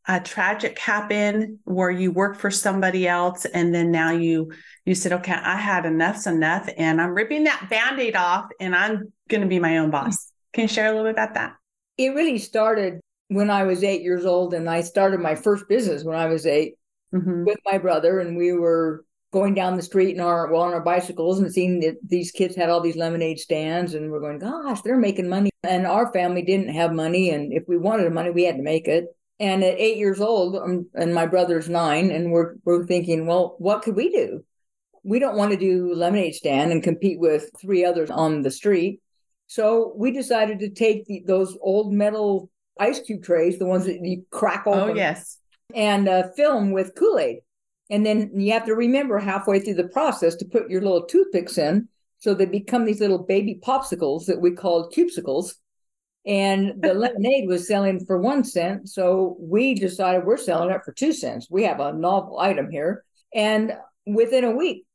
uh, 0.08 0.20
tragic 0.20 0.80
happen 0.80 1.60
where 1.64 1.92
you 1.92 2.12
work 2.12 2.38
for 2.38 2.50
somebody 2.50 3.08
else 3.08 3.46
and 3.46 3.74
then 3.74 3.92
now 3.92 4.12
you 4.12 4.52
you 4.86 4.96
said 4.96 5.14
okay 5.14 5.34
i 5.34 5.56
had 5.56 5.86
enough's 5.86 6.26
enough 6.26 6.68
and 6.76 7.00
i'm 7.00 7.12
ripping 7.12 7.44
that 7.44 7.68
band-aid 7.70 8.16
off 8.16 8.48
and 8.60 8.76
i'm 8.76 9.12
going 9.30 9.42
to 9.42 9.48
be 9.48 9.60
my 9.60 9.78
own 9.78 9.90
boss. 9.90 10.32
Can 10.54 10.64
you 10.64 10.68
share 10.68 10.88
a 10.88 10.90
little 10.90 11.06
bit 11.06 11.14
about 11.14 11.34
that? 11.36 11.56
It 11.98 12.10
really 12.10 12.38
started 12.38 13.00
when 13.30 13.50
i 13.50 13.64
was 13.64 13.84
eight 13.84 14.02
years 14.02 14.26
old 14.26 14.54
and 14.54 14.70
i 14.70 14.82
started 14.82 15.20
my 15.20 15.36
first 15.36 15.68
business 15.70 16.04
when 16.04 16.18
i 16.18 16.26
was 16.26 16.46
8 16.46 16.74
mm-hmm. 17.14 17.46
with 17.46 17.58
my 17.66 17.78
brother 17.78 18.20
and 18.20 18.36
we 18.36 18.52
were 18.52 19.06
going 19.32 19.54
down 19.54 19.78
the 19.78 19.82
street 19.82 20.14
in 20.14 20.22
our 20.22 20.52
well 20.52 20.64
on 20.64 20.74
our 20.74 20.82
bicycles 20.82 21.40
and 21.40 21.52
seeing 21.52 21.80
that 21.80 21.96
these 22.06 22.32
kids 22.32 22.56
had 22.56 22.70
all 22.70 22.82
these 22.82 22.98
lemonade 22.98 23.40
stands 23.40 23.94
and 23.94 24.12
we're 24.12 24.20
going 24.20 24.40
gosh 24.40 24.82
they're 24.82 24.98
making 24.98 25.30
money. 25.30 25.50
And 25.64 25.86
our 25.86 26.12
family 26.12 26.42
didn't 26.42 26.74
have 26.74 26.92
money 26.92 27.30
and 27.30 27.54
if 27.54 27.64
we 27.68 27.78
wanted 27.78 28.12
money 28.12 28.32
we 28.32 28.44
had 28.44 28.58
to 28.58 28.64
make 28.64 28.88
it 28.88 29.06
and 29.42 29.64
at 29.64 29.78
eight 29.78 29.98
years 29.98 30.22
old 30.22 30.56
um, 30.56 30.88
and 30.94 31.14
my 31.14 31.26
brother's 31.26 31.68
nine 31.68 32.12
and 32.12 32.32
we're 32.32 32.56
we're 32.64 32.86
thinking 32.86 33.26
well 33.26 33.56
what 33.58 33.82
could 33.82 33.96
we 33.96 34.10
do 34.10 34.44
we 35.04 35.20
don't 35.20 35.36
want 35.36 35.52
to 35.52 35.58
do 35.58 35.94
lemonade 35.94 36.36
stand 36.36 36.72
and 36.72 36.84
compete 36.84 37.20
with 37.20 37.50
three 37.60 37.84
others 37.84 38.10
on 38.10 38.42
the 38.42 38.52
street 38.52 39.02
so 39.48 39.94
we 39.98 40.12
decided 40.12 40.60
to 40.60 40.70
take 40.70 41.06
the, 41.06 41.24
those 41.28 41.58
old 41.62 41.92
metal 41.92 42.50
ice 42.80 43.02
cube 43.02 43.24
trays 43.24 43.60
the 43.60 43.66
ones 43.66 43.86
that 43.86 44.00
you 44.02 44.24
crack 44.30 44.66
open 44.66 44.92
oh 44.92 44.94
yes 44.94 45.40
and 45.74 46.08
uh, 46.08 46.24
film 46.38 46.72
with 46.72 46.96
kool-aid 46.96 47.40
and 47.92 48.06
then 48.06 48.32
you 48.34 48.54
have 48.54 48.66
to 48.66 48.74
remember 48.74 49.20
halfway 49.20 49.60
through 49.60 49.74
the 49.76 49.90
process 49.90 50.36
to 50.38 50.46
put 50.46 50.70
your 50.70 50.82
little 50.82 51.04
toothpicks 51.04 51.58
in. 51.58 51.90
So 52.20 52.34
they 52.34 52.46
become 52.46 52.86
these 52.86 53.02
little 53.02 53.20
baby 53.20 53.60
popsicles 53.62 54.26
that 54.28 54.40
we 54.40 54.52
called 54.52 54.94
cubesicles. 54.94 55.56
And 56.26 56.82
the 56.82 56.94
lemonade 56.94 57.48
was 57.48 57.68
selling 57.68 58.06
for 58.06 58.18
one 58.18 58.44
cent. 58.44 58.90
So 58.90 59.38
we 59.40 59.74
decided 59.74 60.26
we're 60.26 60.38
selling 60.38 60.70
it 60.70 60.84
for 60.84 60.94
two 60.94 61.14
cents. 61.14 61.48
We 61.50 61.64
have 61.64 61.80
a 61.80 61.94
novel 61.94 62.40
item 62.40 62.70
here. 62.72 63.04
And 63.34 63.74
within 64.06 64.44
a 64.44 64.52
week, 64.52 64.86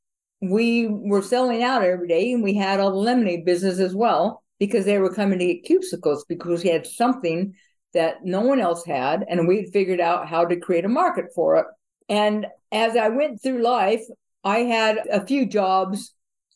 we 0.40 0.86
were 0.88 1.22
selling 1.22 1.62
out 1.62 1.82
every 1.82 2.08
day 2.08 2.32
and 2.32 2.42
we 2.42 2.54
had 2.54 2.78
all 2.78 2.90
the 2.90 2.96
lemonade 2.96 3.44
business 3.44 3.78
as 3.78 3.94
well 3.94 4.42
because 4.58 4.84
they 4.84 4.98
were 4.98 5.12
coming 5.12 5.38
to 5.38 5.46
get 5.46 5.64
cubesicles 5.64 6.22
because 6.28 6.62
we 6.62 6.70
had 6.70 6.86
something 6.86 7.54
that 7.94 8.24
no 8.24 8.42
one 8.42 8.60
else 8.60 8.84
had. 8.84 9.24
And 9.28 9.48
we 9.48 9.56
had 9.62 9.72
figured 9.72 10.00
out 10.00 10.28
how 10.28 10.44
to 10.44 10.60
create 10.60 10.84
a 10.84 10.88
market 10.88 11.26
for 11.34 11.56
it. 11.56 11.66
And 12.08 12.46
as 12.70 12.96
I 12.96 13.08
went 13.08 13.42
through 13.42 13.62
life, 13.62 14.02
I 14.44 14.58
had 14.58 14.98
a 15.10 15.26
few 15.26 15.46
jobs 15.46 16.12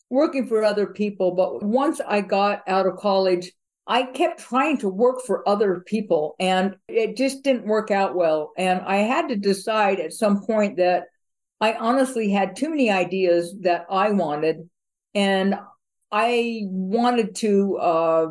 working 0.09 0.47
for 0.47 0.63
other 0.63 0.87
people. 0.87 1.31
But 1.31 1.63
once 1.63 1.99
I 2.05 2.21
got 2.21 2.61
out 2.67 2.85
of 2.85 2.97
college, 2.97 3.51
I 3.87 4.03
kept 4.03 4.39
trying 4.39 4.77
to 4.79 4.89
work 4.89 5.21
for 5.25 5.47
other 5.47 5.83
people 5.85 6.35
and 6.39 6.75
it 6.87 7.17
just 7.17 7.43
didn't 7.43 7.65
work 7.65 7.91
out 7.91 8.15
well. 8.15 8.51
And 8.57 8.81
I 8.81 8.97
had 8.97 9.29
to 9.29 9.35
decide 9.35 9.99
at 9.99 10.13
some 10.13 10.45
point 10.45 10.77
that 10.77 11.05
I 11.59 11.73
honestly 11.73 12.31
had 12.31 12.55
too 12.55 12.69
many 12.69 12.89
ideas 12.89 13.55
that 13.61 13.85
I 13.89 14.11
wanted. 14.11 14.69
And 15.13 15.55
I 16.11 16.61
wanted 16.65 17.35
to 17.37 17.77
uh, 17.77 18.27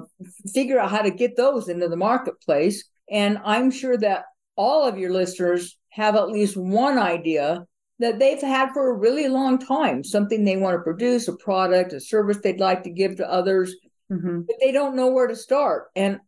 figure 0.52 0.78
out 0.78 0.90
how 0.90 1.02
to 1.02 1.11
get 1.11 1.37
those 1.37 1.69
into 1.69 1.88
the 1.88 1.97
marketplace. 1.97 2.85
And 3.11 3.38
I'm 3.45 3.71
sure 3.71 3.97
that 3.99 4.25
all 4.57 4.87
of 4.87 4.99
your 4.99 5.12
listeners 5.12 5.78
have 5.90 6.16
at 6.16 6.28
least 6.28 6.57
one 6.57 6.99
idea 6.99 7.64
that 7.99 8.19
they've 8.19 8.40
had 8.40 8.73
for 8.73 8.90
a 8.90 8.99
really 8.99 9.28
long 9.28 9.59
time 9.59 10.02
something 10.02 10.45
they 10.45 10.57
want 10.57 10.75
to 10.75 10.83
produce 10.83 11.28
a 11.28 11.37
product 11.37 11.92
a 11.92 12.00
service 12.00 12.38
they'd 12.42 12.61
like 12.61 12.83
to 12.83 12.90
give 12.90 13.16
to 13.16 13.30
others 13.30 13.75
mm-hmm. 14.11 14.40
but 14.43 14.57
they 14.61 14.73
don't 14.73 14.97
know 14.97 15.09
where 15.09 15.26
to 15.26 15.37
start. 15.37 15.88
And 15.97 16.21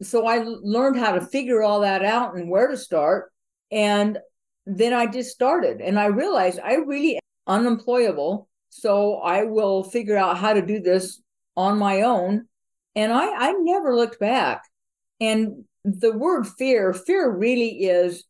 so 0.00 0.26
i 0.26 0.44
learned 0.44 0.98
how 0.98 1.12
to 1.12 1.20
figure 1.20 1.62
all 1.62 1.80
that 1.80 2.04
out 2.04 2.36
and 2.36 2.50
where 2.50 2.68
to 2.68 2.76
start. 2.76 3.32
And 3.70 4.18
then 4.66 4.92
i 4.92 5.06
just 5.06 5.30
started. 5.30 5.80
And 5.80 5.98
i 5.98 6.06
realized 6.06 6.60
i 6.62 6.74
really 6.74 7.18
unemployable. 7.46 8.48
So 8.68 9.16
i 9.16 9.44
will 9.44 9.84
figure 9.84 10.16
out 10.16 10.38
how 10.38 10.52
to 10.52 10.64
do 10.64 10.80
this 10.80 11.20
on 11.56 11.78
my 11.78 12.02
own. 12.02 12.46
And 12.94 13.12
i 13.12 13.26
i 13.26 13.52
never 13.52 13.94
looked 13.94 14.20
back. 14.20 14.62
And 15.20 15.64
the 15.84 16.12
word 16.12 16.46
fear 16.46 16.92
fear 16.92 17.30
really 17.30 17.84
is 17.84 18.24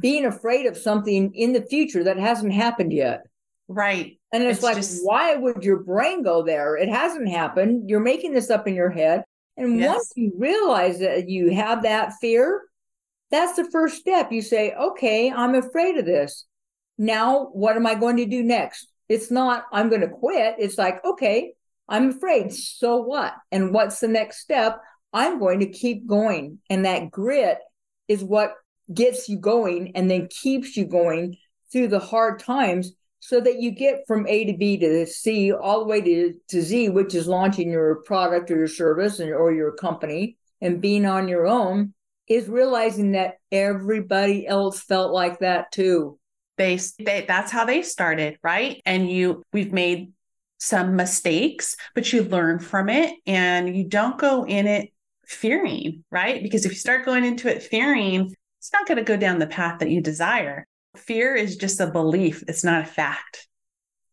being 0.00 0.24
afraid 0.24 0.66
of 0.66 0.76
something 0.76 1.32
in 1.34 1.52
the 1.52 1.62
future 1.62 2.02
that 2.04 2.16
hasn't 2.16 2.52
happened 2.52 2.92
yet. 2.92 3.26
Right. 3.68 4.18
And 4.32 4.42
it's, 4.42 4.58
it's 4.58 4.62
like, 4.62 4.76
just... 4.76 5.04
why 5.04 5.34
would 5.34 5.64
your 5.64 5.82
brain 5.82 6.22
go 6.22 6.42
there? 6.42 6.76
It 6.76 6.88
hasn't 6.88 7.28
happened. 7.28 7.88
You're 7.88 8.00
making 8.00 8.32
this 8.32 8.50
up 8.50 8.68
in 8.68 8.74
your 8.74 8.90
head. 8.90 9.24
And 9.56 9.78
yes. 9.78 9.94
once 9.94 10.12
you 10.16 10.32
realize 10.38 10.98
that 11.00 11.28
you 11.28 11.52
have 11.54 11.82
that 11.82 12.12
fear, 12.20 12.62
that's 13.30 13.56
the 13.56 13.68
first 13.70 13.96
step. 13.96 14.30
You 14.30 14.42
say, 14.42 14.72
okay, 14.72 15.32
I'm 15.32 15.54
afraid 15.54 15.96
of 15.96 16.04
this. 16.04 16.44
Now, 16.98 17.46
what 17.52 17.76
am 17.76 17.86
I 17.86 17.94
going 17.94 18.18
to 18.18 18.26
do 18.26 18.42
next? 18.42 18.88
It's 19.08 19.30
not, 19.30 19.64
I'm 19.72 19.88
going 19.88 20.02
to 20.02 20.08
quit. 20.08 20.56
It's 20.58 20.78
like, 20.78 21.04
okay, 21.04 21.54
I'm 21.88 22.10
afraid. 22.10 22.52
So 22.52 23.02
what? 23.02 23.34
And 23.50 23.72
what's 23.72 24.00
the 24.00 24.08
next 24.08 24.40
step? 24.40 24.80
I'm 25.12 25.38
going 25.38 25.60
to 25.60 25.66
keep 25.66 26.06
going. 26.06 26.58
And 26.68 26.84
that 26.84 27.10
grit 27.10 27.58
is 28.08 28.22
what 28.22 28.54
gets 28.92 29.28
you 29.28 29.38
going 29.38 29.96
and 29.96 30.10
then 30.10 30.28
keeps 30.28 30.76
you 30.76 30.84
going 30.84 31.36
through 31.72 31.88
the 31.88 31.98
hard 31.98 32.38
times 32.38 32.92
so 33.26 33.40
that 33.40 33.60
you 33.60 33.72
get 33.72 34.06
from 34.06 34.24
A 34.28 34.44
to 34.44 34.56
B 34.56 34.76
to 34.76 35.04
C 35.04 35.52
all 35.52 35.80
the 35.80 35.86
way 35.86 36.00
to, 36.00 36.34
to 36.46 36.62
Z, 36.62 36.90
which 36.90 37.12
is 37.12 37.26
launching 37.26 37.72
your 37.72 37.96
product 38.02 38.52
or 38.52 38.56
your 38.56 38.68
service 38.68 39.18
and, 39.18 39.34
or 39.34 39.52
your 39.52 39.72
company 39.72 40.36
and 40.60 40.80
being 40.80 41.04
on 41.06 41.26
your 41.26 41.44
own, 41.44 41.92
is 42.28 42.48
realizing 42.48 43.12
that 43.12 43.38
everybody 43.50 44.46
else 44.46 44.80
felt 44.80 45.12
like 45.12 45.40
that 45.40 45.72
too. 45.72 46.20
They, 46.56 46.78
they 47.00 47.24
that's 47.26 47.50
how 47.50 47.64
they 47.64 47.82
started, 47.82 48.38
right? 48.44 48.80
And 48.86 49.10
you 49.10 49.42
we've 49.52 49.72
made 49.72 50.12
some 50.58 50.94
mistakes, 50.94 51.76
but 51.96 52.12
you 52.12 52.22
learn 52.22 52.60
from 52.60 52.88
it 52.88 53.12
and 53.26 53.76
you 53.76 53.88
don't 53.88 54.18
go 54.18 54.46
in 54.46 54.68
it 54.68 54.90
fearing, 55.26 56.04
right? 56.12 56.44
Because 56.44 56.64
if 56.64 56.70
you 56.70 56.78
start 56.78 57.04
going 57.04 57.24
into 57.24 57.48
it 57.48 57.64
fearing, 57.64 58.32
it's 58.60 58.72
not 58.72 58.86
going 58.86 58.98
to 58.98 59.04
go 59.04 59.16
down 59.16 59.40
the 59.40 59.48
path 59.48 59.80
that 59.80 59.90
you 59.90 60.00
desire. 60.00 60.64
Fear 60.98 61.36
is 61.36 61.56
just 61.56 61.80
a 61.80 61.86
belief, 61.86 62.42
it's 62.48 62.64
not 62.64 62.82
a 62.82 62.86
fact, 62.86 63.46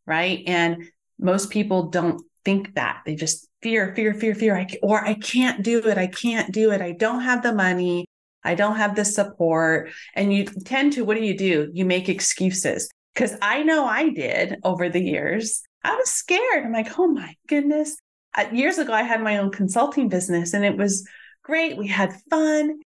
right? 0.06 0.44
And 0.48 0.90
most 1.20 1.50
people 1.50 1.90
don't 1.90 2.22
think 2.46 2.76
that. 2.76 3.02
They 3.06 3.16
just 3.16 3.48
fear, 3.62 3.94
fear, 3.96 4.14
fear, 4.14 4.36
fear, 4.36 4.56
I, 4.56 4.68
or 4.82 5.04
I 5.04 5.14
can't 5.16 5.64
do 5.64 5.88
it. 5.88 5.98
I 5.98 6.08
can't 6.08 6.52
do 6.52 6.72
it. 6.72 6.82
I 6.82 6.92
don't 6.92 7.22
have 7.22 7.44
the 7.44 7.54
money. 7.54 8.06
I 8.44 8.56
don't 8.56 8.76
have 8.76 8.96
the 8.96 9.06
support. 9.06 9.90
And 10.16 10.34
you 10.34 10.46
tend 10.46 10.94
to, 10.94 11.06
what 11.06 11.16
do 11.16 11.24
you 11.24 11.38
do? 11.38 11.70
You 11.74 11.86
make 11.86 12.10
excuses. 12.10 12.90
Because 13.14 13.36
I 13.42 13.64
know 13.64 13.86
I 13.86 14.10
did 14.10 14.58
over 14.64 14.90
the 14.90 15.02
years. 15.02 15.62
I 15.84 15.96
was 15.96 16.10
scared. 16.10 16.66
I'm 16.66 16.74
like, 16.74 17.00
oh 17.00 17.08
my 17.08 17.36
goodness. 17.48 17.96
Uh, 18.36 18.46
years 18.52 18.80
ago, 18.80 18.92
I 18.92 19.04
had 19.04 19.22
my 19.22 19.38
own 19.38 19.52
consulting 19.52 20.10
business 20.10 20.54
and 20.54 20.66
it 20.66 20.76
was 20.76 21.08
great. 21.44 21.78
We 21.78 21.88
had 21.88 22.14
fun. 22.30 22.80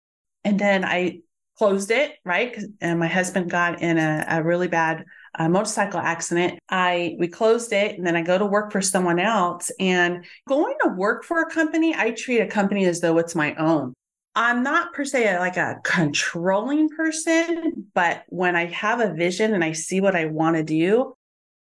And 0.44 0.60
then 0.60 0.84
I 0.84 1.22
closed 1.58 1.92
it, 1.92 2.14
right? 2.24 2.58
And 2.82 3.00
my 3.00 3.08
husband 3.08 3.50
got 3.50 3.82
in 3.82 3.98
a, 3.98 4.26
a 4.28 4.44
really 4.44 4.68
bad 4.68 5.06
a 5.40 5.48
motorcycle 5.48 6.00
accident. 6.00 6.60
I 6.70 7.16
we 7.20 7.28
closed 7.28 7.72
it 7.72 7.98
and 7.98 8.06
then 8.06 8.16
I 8.16 8.22
go 8.22 8.38
to 8.38 8.46
work 8.46 8.72
for 8.72 8.82
someone 8.82 9.20
else. 9.20 9.72
And 9.80 10.26
going 10.48 10.76
to 10.84 10.90
work 10.90 11.24
for 11.24 11.42
a 11.42 11.50
company, 11.50 11.94
I 11.96 12.12
treat 12.12 12.42
a 12.42 12.48
company 12.48 12.86
as 12.86 13.02
though 13.02 13.18
it's 13.18 13.36
my 13.36 13.56
own. 13.56 13.94
I'm 14.36 14.62
not 14.62 14.94
per 14.94 15.04
se 15.04 15.38
like 15.40 15.58
a 15.58 15.78
controlling 15.84 16.90
person, 16.90 17.88
but 17.94 18.24
when 18.28 18.56
I 18.56 18.66
have 18.66 19.00
a 19.00 19.14
vision 19.14 19.54
and 19.54 19.64
I 19.64 19.72
see 19.72 20.00
what 20.00 20.16
I 20.16 20.26
want 20.26 20.58
to 20.58 20.64
do 20.64 21.14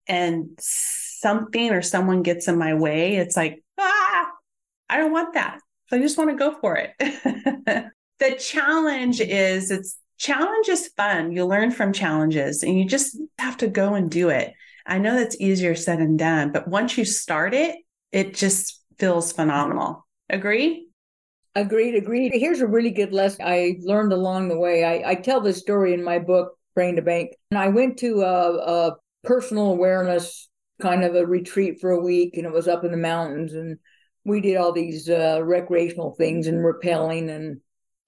and 0.08 0.50
something 0.58 1.70
or 1.70 1.82
someone 1.82 2.22
gets 2.22 2.48
in 2.48 2.58
my 2.58 2.74
way, 2.74 3.16
it's 3.16 3.36
like, 3.36 3.62
ah, 3.78 4.28
I 4.88 4.96
don't 4.96 5.12
want 5.12 5.34
that. 5.34 5.60
So 5.88 5.96
I 5.96 6.00
just 6.00 6.18
want 6.18 6.30
to 6.30 6.36
go 6.36 6.58
for 6.60 6.76
it. 6.76 7.90
the 8.24 8.36
challenge 8.36 9.20
is 9.20 9.70
it's 9.70 9.98
challenge 10.18 10.68
is 10.68 10.88
fun. 10.96 11.32
You 11.32 11.44
learn 11.44 11.70
from 11.70 11.92
challenges 11.92 12.62
and 12.62 12.78
you 12.78 12.86
just 12.86 13.18
have 13.38 13.56
to 13.58 13.68
go 13.68 13.94
and 13.94 14.10
do 14.10 14.28
it. 14.28 14.52
I 14.86 14.98
know 14.98 15.14
that's 15.14 15.40
easier 15.40 15.74
said 15.74 15.98
than 15.98 16.16
done, 16.16 16.52
but 16.52 16.68
once 16.68 16.96
you 16.96 17.04
start 17.04 17.54
it, 17.54 17.76
it 18.12 18.34
just 18.34 18.82
feels 18.98 19.32
phenomenal. 19.32 20.06
Agree? 20.30 20.88
Agreed, 21.54 21.94
agreed. 21.94 22.32
Here's 22.34 22.60
a 22.60 22.66
really 22.66 22.90
good 22.90 23.12
lesson 23.12 23.44
I 23.46 23.76
learned 23.80 24.12
along 24.12 24.48
the 24.48 24.58
way. 24.58 24.84
I, 24.84 25.10
I 25.10 25.14
tell 25.14 25.40
this 25.40 25.58
story 25.58 25.94
in 25.94 26.02
my 26.02 26.18
book, 26.18 26.52
Brain 26.74 26.96
to 26.96 27.02
Bank. 27.02 27.30
And 27.50 27.58
I 27.58 27.68
went 27.68 27.98
to 27.98 28.22
a, 28.22 28.56
a 28.56 28.96
personal 29.22 29.70
awareness 29.70 30.48
kind 30.80 31.04
of 31.04 31.14
a 31.14 31.24
retreat 31.24 31.80
for 31.80 31.90
a 31.90 32.02
week, 32.02 32.36
and 32.36 32.44
it 32.44 32.52
was 32.52 32.66
up 32.66 32.84
in 32.84 32.90
the 32.90 32.96
mountains. 32.96 33.54
And 33.54 33.78
we 34.24 34.40
did 34.40 34.56
all 34.56 34.72
these 34.72 35.08
uh, 35.08 35.40
recreational 35.42 36.14
things 36.16 36.46
and 36.46 36.58
rappelling 36.58 37.30
and 37.30 37.60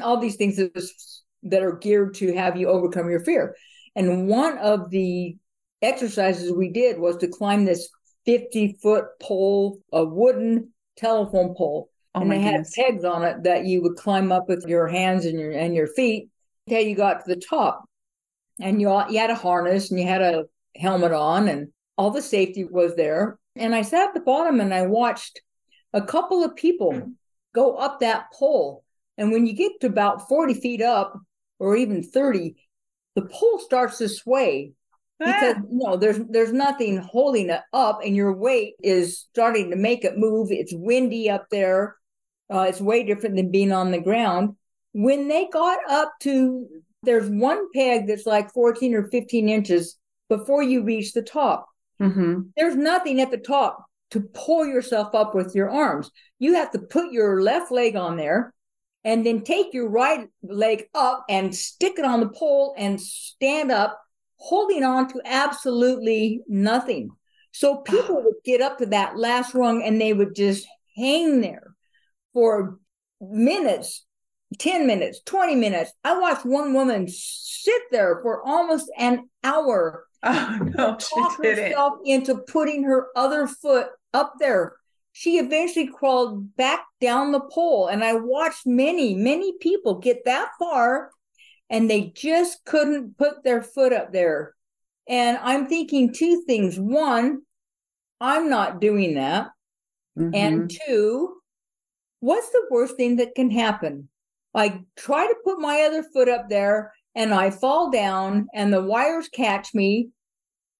all 0.02 0.18
these 0.18 0.36
things 0.36 0.56
that, 0.56 0.74
was, 0.74 1.22
that 1.44 1.62
are 1.62 1.76
geared 1.76 2.14
to 2.14 2.34
have 2.34 2.56
you 2.56 2.68
overcome 2.68 3.10
your 3.10 3.24
fear. 3.24 3.56
And 3.94 4.28
one 4.28 4.58
of 4.58 4.90
the 4.90 5.36
exercises 5.82 6.52
we 6.52 6.70
did 6.70 6.98
was 6.98 7.16
to 7.18 7.28
climb 7.28 7.64
this 7.64 7.88
50 8.26 8.78
foot 8.82 9.06
pole, 9.20 9.80
a 9.92 10.04
wooden 10.04 10.72
telephone 10.96 11.54
pole. 11.54 11.90
Oh 12.14 12.22
and 12.22 12.30
they 12.30 12.38
goodness. 12.38 12.74
had 12.74 12.84
pegs 12.84 13.04
on 13.04 13.24
it 13.24 13.42
that 13.44 13.66
you 13.66 13.82
would 13.82 13.96
climb 13.96 14.32
up 14.32 14.48
with 14.48 14.64
your 14.66 14.88
hands 14.88 15.26
and 15.26 15.38
your 15.38 15.52
and 15.52 15.74
your 15.74 15.86
feet 15.86 16.30
until 16.66 16.82
you 16.82 16.94
got 16.94 17.24
to 17.24 17.34
the 17.34 17.40
top. 17.40 17.84
And 18.58 18.80
you, 18.80 18.88
you 19.10 19.18
had 19.18 19.30
a 19.30 19.34
harness 19.34 19.90
and 19.90 20.00
you 20.00 20.06
had 20.06 20.22
a 20.22 20.44
helmet 20.74 21.12
on 21.12 21.48
and 21.48 21.68
all 21.98 22.10
the 22.10 22.22
safety 22.22 22.64
was 22.64 22.96
there. 22.96 23.38
And 23.54 23.74
I 23.74 23.82
sat 23.82 24.08
at 24.08 24.14
the 24.14 24.20
bottom 24.20 24.60
and 24.60 24.72
I 24.72 24.86
watched 24.86 25.42
a 25.92 26.02
couple 26.02 26.42
of 26.42 26.56
people 26.56 27.12
go 27.54 27.76
up 27.76 28.00
that 28.00 28.32
pole. 28.32 28.82
And 29.18 29.32
when 29.32 29.46
you 29.46 29.54
get 29.54 29.72
to 29.80 29.86
about 29.86 30.28
40 30.28 30.54
feet 30.54 30.82
up 30.82 31.18
or 31.58 31.76
even 31.76 32.02
30, 32.02 32.56
the 33.14 33.22
pole 33.22 33.58
starts 33.58 33.98
to 33.98 34.08
sway 34.08 34.72
because 35.18 35.54
ah. 35.56 35.62
you 35.70 35.78
know 35.78 35.96
there's 35.96 36.18
there's 36.28 36.52
nothing 36.52 36.98
holding 36.98 37.48
it 37.48 37.62
up 37.72 38.00
and 38.04 38.14
your 38.14 38.34
weight 38.34 38.74
is 38.82 39.20
starting 39.32 39.70
to 39.70 39.76
make 39.76 40.04
it 40.04 40.18
move 40.18 40.48
it's 40.50 40.74
windy 40.74 41.30
up 41.30 41.46
there 41.50 41.96
uh, 42.52 42.66
it's 42.68 42.82
way 42.82 43.02
different 43.02 43.34
than 43.34 43.50
being 43.50 43.72
on 43.72 43.92
the 43.92 44.00
ground 44.00 44.54
when 44.92 45.26
they 45.26 45.48
got 45.50 45.78
up 45.88 46.12
to 46.20 46.66
there's 47.02 47.30
one 47.30 47.66
peg 47.74 48.06
that's 48.06 48.26
like 48.26 48.52
14 48.52 48.94
or 48.94 49.08
15 49.08 49.48
inches 49.48 49.96
before 50.28 50.62
you 50.62 50.84
reach 50.84 51.14
the 51.14 51.22
top 51.22 51.66
mm-hmm. 51.98 52.40
there's 52.54 52.76
nothing 52.76 53.18
at 53.22 53.30
the 53.30 53.38
top 53.38 53.86
to 54.10 54.20
pull 54.20 54.64
yourself 54.64 55.14
up 55.14 55.34
with 55.34 55.54
your 55.54 55.70
arms. 55.70 56.10
You 56.38 56.54
have 56.54 56.70
to 56.72 56.78
put 56.78 57.12
your 57.12 57.42
left 57.42 57.72
leg 57.72 57.96
on 57.96 58.16
there 58.16 58.54
and 59.06 59.24
then 59.24 59.42
take 59.42 59.72
your 59.72 59.88
right 59.88 60.28
leg 60.42 60.88
up 60.92 61.24
and 61.28 61.54
stick 61.54 61.94
it 61.96 62.04
on 62.04 62.18
the 62.18 62.28
pole 62.28 62.74
and 62.76 63.00
stand 63.00 63.70
up, 63.70 64.02
holding 64.36 64.82
on 64.82 65.08
to 65.12 65.22
absolutely 65.24 66.42
nothing. 66.48 67.10
So 67.52 67.78
people 67.78 68.22
would 68.22 68.34
get 68.44 68.60
up 68.60 68.78
to 68.78 68.86
that 68.86 69.16
last 69.16 69.54
rung 69.54 69.82
and 69.82 70.00
they 70.00 70.12
would 70.12 70.34
just 70.34 70.66
hang 70.96 71.40
there 71.40 71.74
for 72.34 72.78
minutes 73.20 74.04
10 74.58 74.86
minutes, 74.86 75.20
20 75.26 75.54
minutes. 75.56 75.92
I 76.04 76.18
watched 76.18 76.46
one 76.46 76.72
woman 76.72 77.06
sit 77.08 77.82
there 77.90 78.20
for 78.22 78.46
almost 78.46 78.90
an 78.96 79.28
hour 79.42 80.06
Oh 80.22 80.58
no, 80.76 80.98
she 80.98 81.42
didn't. 81.42 81.64
herself 81.64 81.94
into 82.04 82.36
putting 82.36 82.82
her 82.84 83.08
other 83.14 83.46
foot 83.46 83.88
up 84.12 84.34
there. 84.40 84.76
She 85.18 85.38
eventually 85.38 85.86
crawled 85.86 86.54
back 86.56 86.84
down 87.00 87.32
the 87.32 87.40
pole, 87.40 87.86
and 87.86 88.04
I 88.04 88.12
watched 88.12 88.66
many, 88.66 89.14
many 89.14 89.56
people 89.62 89.94
get 89.94 90.26
that 90.26 90.50
far, 90.58 91.10
and 91.70 91.88
they 91.88 92.12
just 92.14 92.62
couldn't 92.66 93.16
put 93.16 93.42
their 93.42 93.62
foot 93.62 93.94
up 93.94 94.12
there. 94.12 94.54
And 95.08 95.38
I'm 95.38 95.68
thinking 95.68 96.12
two 96.12 96.42
things: 96.46 96.78
one, 96.78 97.40
I'm 98.20 98.50
not 98.50 98.78
doing 98.78 99.14
that, 99.14 99.48
mm-hmm. 100.18 100.34
and 100.34 100.70
two, 100.86 101.36
what's 102.20 102.50
the 102.50 102.66
worst 102.70 102.98
thing 102.98 103.16
that 103.16 103.34
can 103.34 103.50
happen? 103.50 104.10
I 104.54 104.82
try 104.96 105.26
to 105.26 105.36
put 105.44 105.58
my 105.58 105.80
other 105.80 106.02
foot 106.02 106.28
up 106.28 106.50
there 106.50 106.92
and 107.14 107.32
I 107.32 107.48
fall 107.48 107.90
down 107.90 108.48
and 108.52 108.70
the 108.70 108.82
wires 108.82 109.30
catch 109.30 109.72
me 109.72 110.10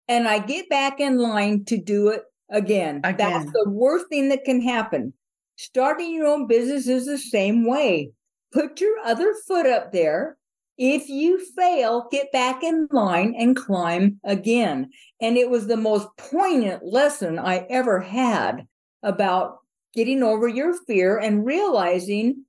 and 0.08 0.28
I 0.28 0.40
get 0.40 0.68
back 0.68 1.00
in 1.00 1.18
line 1.18 1.64
to 1.66 1.78
do 1.78 2.08
it 2.08 2.22
again. 2.50 3.00
again. 3.04 3.16
That's 3.16 3.52
the 3.52 3.68
worst 3.68 4.06
thing 4.08 4.28
that 4.30 4.44
can 4.44 4.60
happen. 4.60 5.12
Starting 5.56 6.14
your 6.14 6.26
own 6.26 6.46
business 6.46 6.86
is 6.86 7.06
the 7.06 7.18
same 7.18 7.66
way. 7.66 8.10
Put 8.52 8.80
your 8.80 8.98
other 9.04 9.34
foot 9.46 9.66
up 9.66 9.92
there. 9.92 10.36
If 10.78 11.08
you 11.08 11.42
fail, 11.54 12.06
get 12.10 12.30
back 12.32 12.62
in 12.62 12.86
line 12.92 13.34
and 13.38 13.56
climb 13.56 14.20
again. 14.24 14.90
And 15.20 15.38
it 15.38 15.48
was 15.48 15.66
the 15.66 15.76
most 15.76 16.08
poignant 16.18 16.84
lesson 16.84 17.38
I 17.38 17.66
ever 17.70 18.00
had 18.00 18.66
about 19.02 19.58
getting 19.94 20.22
over 20.22 20.46
your 20.46 20.74
fear 20.86 21.18
and 21.18 21.46
realizing 21.46 22.44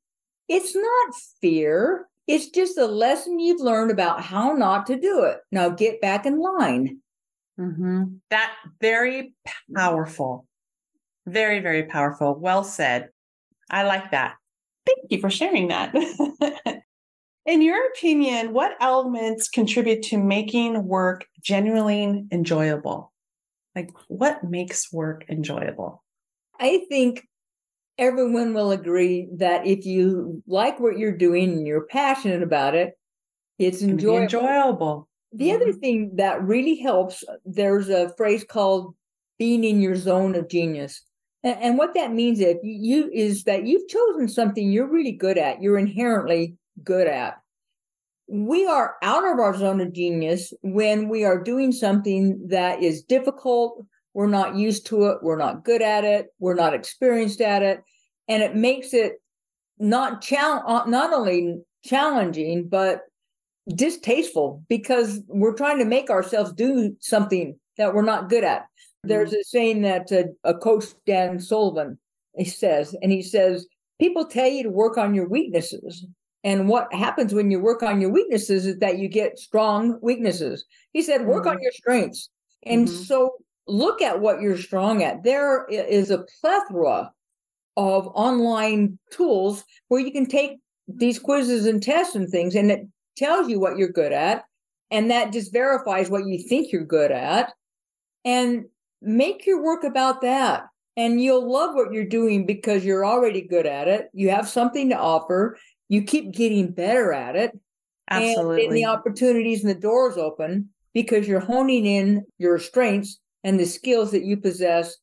it's 0.49 0.75
not 0.75 1.15
fear. 1.41 2.07
It's 2.27 2.49
just 2.49 2.77
a 2.77 2.85
lesson 2.85 3.39
you've 3.39 3.61
learned 3.61 3.91
about 3.91 4.21
how 4.21 4.51
not 4.51 4.85
to 4.87 4.99
do 4.99 5.23
it. 5.23 5.39
Now 5.51 5.69
get 5.69 6.01
back 6.01 6.25
in 6.25 6.39
line. 6.39 6.99
Mm-hmm. 7.59 8.03
That 8.29 8.53
very 8.79 9.33
powerful. 9.75 10.47
Very, 11.25 11.59
very 11.59 11.83
powerful. 11.83 12.35
Well 12.39 12.63
said. 12.63 13.09
I 13.69 13.83
like 13.83 14.11
that. 14.11 14.35
Thank 14.85 15.11
you 15.11 15.19
for 15.19 15.29
sharing 15.29 15.67
that. 15.69 15.93
In 17.45 17.61
your 17.61 17.87
opinion, 17.87 18.53
what 18.53 18.75
elements 18.81 19.49
contribute 19.49 20.03
to 20.03 20.17
making 20.17 20.85
work 20.85 21.25
genuinely 21.41 22.25
enjoyable? 22.31 23.13
Like, 23.75 23.91
what 24.07 24.43
makes 24.43 24.91
work 24.91 25.25
enjoyable? 25.29 26.03
I 26.59 26.85
think 26.89 27.25
everyone 27.97 28.53
will 28.53 28.71
agree 28.71 29.29
that 29.37 29.65
if 29.65 29.85
you 29.85 30.43
like 30.47 30.79
what 30.79 30.97
you're 30.97 31.15
doing 31.15 31.51
and 31.51 31.67
you're 31.67 31.85
passionate 31.85 32.43
about 32.43 32.75
it, 32.75 32.93
it's 33.59 33.81
enjoyable. 33.81 34.23
enjoyable. 34.23 35.09
The 35.37 35.51
other 35.51 35.67
mm-hmm. 35.67 35.79
thing 35.79 36.11
that 36.15 36.41
really 36.43 36.75
helps, 36.75 37.23
there's 37.45 37.89
a 37.89 38.09
phrase 38.17 38.43
called 38.43 38.95
being 39.37 39.63
in 39.63 39.81
your 39.81 39.95
zone 39.95 40.33
of 40.33 40.49
genius. 40.49 41.03
And, 41.43 41.57
and 41.61 41.77
what 41.77 41.93
that 41.93 42.11
means 42.11 42.39
if 42.39 42.57
you 42.63 43.09
is 43.13 43.43
that 43.43 43.67
you've 43.67 43.87
chosen 43.87 44.27
something 44.27 44.71
you're 44.71 44.89
really 44.89 45.11
good 45.11 45.37
at, 45.37 45.61
you're 45.61 45.77
inherently 45.77 46.55
good 46.83 47.07
at. 47.07 47.37
We 48.27 48.65
are 48.65 48.95
out 49.03 49.25
of 49.31 49.39
our 49.39 49.55
zone 49.55 49.79
of 49.79 49.93
genius 49.93 50.53
when 50.63 51.07
we 51.07 51.23
are 51.23 51.41
doing 51.41 51.71
something 51.71 52.47
that 52.47 52.81
is 52.81 53.03
difficult, 53.03 53.85
we're 54.15 54.27
not 54.27 54.55
used 54.55 54.87
to 54.87 55.05
it, 55.05 55.19
we're 55.21 55.37
not 55.37 55.63
good 55.63 55.83
at 55.83 56.03
it, 56.03 56.27
we're 56.39 56.55
not 56.55 56.73
experienced 56.73 57.41
at 57.41 57.61
it, 57.61 57.83
and 58.27 58.41
it 58.41 58.55
makes 58.55 58.93
it 58.93 59.21
not 59.77 60.21
chal- 60.23 60.63
uh, 60.67 60.85
not 60.87 61.13
only 61.13 61.59
challenging 61.85 62.67
but 62.67 63.01
distasteful 63.75 64.63
because 64.69 65.21
we're 65.27 65.55
trying 65.55 65.79
to 65.79 65.85
make 65.85 66.09
ourselves 66.09 66.53
do 66.53 66.95
something 66.99 67.57
that 67.77 67.93
we're 67.93 68.01
not 68.01 68.29
good 68.29 68.43
at. 68.43 68.61
Mm-hmm. 68.61 69.09
There's 69.09 69.33
a 69.33 69.43
saying 69.43 69.81
that 69.81 70.11
uh, 70.11 70.23
a 70.43 70.53
coach, 70.53 70.85
Dan 71.05 71.39
Sullivan, 71.39 71.97
he 72.35 72.45
says, 72.45 72.95
and 73.01 73.11
he 73.11 73.21
says, 73.21 73.67
people 73.99 74.25
tell 74.25 74.47
you 74.47 74.63
to 74.63 74.69
work 74.69 74.97
on 74.97 75.13
your 75.13 75.27
weaknesses. 75.27 76.05
And 76.43 76.69
what 76.69 76.93
happens 76.93 77.33
when 77.33 77.51
you 77.51 77.59
work 77.59 77.83
on 77.83 77.99
your 77.99 78.11
weaknesses 78.11 78.65
is 78.65 78.77
that 78.79 78.99
you 78.99 79.09
get 79.09 79.39
strong 79.39 79.99
weaknesses. 80.01 80.65
He 80.93 81.01
said, 81.01 81.25
work 81.25 81.43
mm-hmm. 81.43 81.57
on 81.57 81.61
your 81.61 81.71
strengths. 81.71 82.29
And 82.63 82.87
mm-hmm. 82.87 83.03
so 83.03 83.33
look 83.67 84.01
at 84.01 84.21
what 84.21 84.41
you're 84.41 84.57
strong 84.57 85.03
at. 85.03 85.23
There 85.23 85.65
is 85.67 86.09
a 86.09 86.25
plethora 86.39 87.11
of 87.75 88.07
online 88.07 88.97
tools 89.11 89.63
where 89.89 89.99
you 89.99 90.11
can 90.11 90.25
take 90.25 90.59
these 90.87 91.19
quizzes 91.19 91.65
and 91.65 91.83
tests 91.83 92.15
and 92.15 92.29
things, 92.29 92.55
and 92.55 92.71
it 92.71 92.87
tells 93.17 93.49
you 93.49 93.59
what 93.59 93.77
you're 93.77 93.89
good 93.89 94.11
at 94.11 94.43
and 94.91 95.11
that 95.11 95.33
just 95.33 95.51
verifies 95.51 96.09
what 96.09 96.25
you 96.25 96.41
think 96.47 96.71
you're 96.71 96.85
good 96.85 97.11
at 97.11 97.51
and 98.23 98.65
make 99.01 99.45
your 99.45 99.63
work 99.63 99.83
about 99.83 100.21
that 100.21 100.65
and 100.95 101.21
you'll 101.21 101.51
love 101.51 101.75
what 101.75 101.91
you're 101.93 102.05
doing 102.05 102.45
because 102.45 102.83
you're 102.83 103.05
already 103.05 103.41
good 103.41 103.65
at 103.65 103.87
it 103.87 104.09
you 104.13 104.29
have 104.29 104.47
something 104.47 104.89
to 104.89 104.97
offer 104.97 105.57
you 105.89 106.03
keep 106.03 106.31
getting 106.33 106.71
better 106.71 107.13
at 107.13 107.35
it 107.35 107.51
absolutely 108.09 108.65
and, 108.65 108.75
the 108.75 108.85
opportunities 108.85 109.63
and 109.63 109.69
the 109.69 109.79
doors 109.79 110.17
open 110.17 110.69
because 110.97 111.27
you're 111.27 111.39
honing 111.39 111.85
in 111.85 112.25
your 112.39 112.57
strengths 112.57 113.19
and 113.43 113.59
the 113.59 113.65
skills 113.65 114.09
that 114.11 114.23
you 114.23 114.35
possess. 114.35 114.95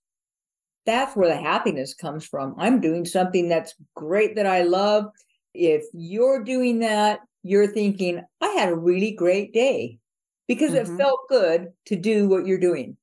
That's 0.86 1.14
where 1.14 1.28
the 1.28 1.40
happiness 1.40 1.94
comes 1.94 2.26
from. 2.26 2.56
I'm 2.58 2.80
doing 2.80 3.04
something 3.04 3.48
that's 3.48 3.74
great 3.94 4.34
that 4.34 4.44
I 4.44 4.64
love. 4.64 5.06
If 5.54 5.84
you're 5.92 6.42
doing 6.42 6.80
that, 6.80 7.20
you're 7.44 7.68
thinking, 7.68 8.22
I 8.40 8.48
had 8.48 8.70
a 8.70 8.74
really 8.74 9.12
great 9.12 9.52
day 9.52 9.98
because 10.48 10.72
mm-hmm. 10.72 10.92
it 10.92 10.98
felt 10.98 11.20
good 11.28 11.68
to 11.86 11.94
do 11.94 12.28
what 12.28 12.46
you're 12.46 12.58
doing. 12.58 12.96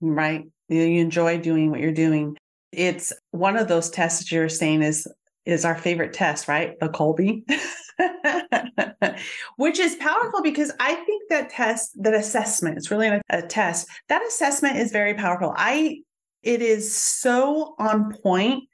Right. 0.00 0.44
You 0.68 1.00
enjoy 1.00 1.38
doing 1.38 1.70
what 1.70 1.80
you're 1.80 1.92
doing. 1.92 2.36
It's 2.72 3.12
one 3.30 3.56
of 3.56 3.68
those 3.68 3.90
tests 3.90 4.20
that 4.20 4.32
you're 4.32 4.48
saying 4.48 4.82
is 4.82 5.08
is 5.46 5.64
our 5.64 5.76
favorite 5.76 6.12
test, 6.12 6.48
right? 6.48 6.78
The 6.80 6.88
Kolbe. 6.88 7.44
Which 9.56 9.78
is 9.78 9.94
powerful 9.94 10.42
because 10.42 10.72
I 10.80 10.94
think 10.94 11.22
that 11.30 11.50
test, 11.50 11.92
that 12.02 12.14
assessment, 12.14 12.76
it's 12.76 12.90
really 12.90 13.06
a, 13.06 13.22
a 13.30 13.42
test. 13.42 13.88
That 14.08 14.26
assessment 14.26 14.76
is 14.76 14.90
very 14.90 15.14
powerful. 15.14 15.54
I 15.56 16.00
it 16.42 16.62
is 16.62 16.94
so 16.94 17.74
on 17.78 18.12
point. 18.22 18.64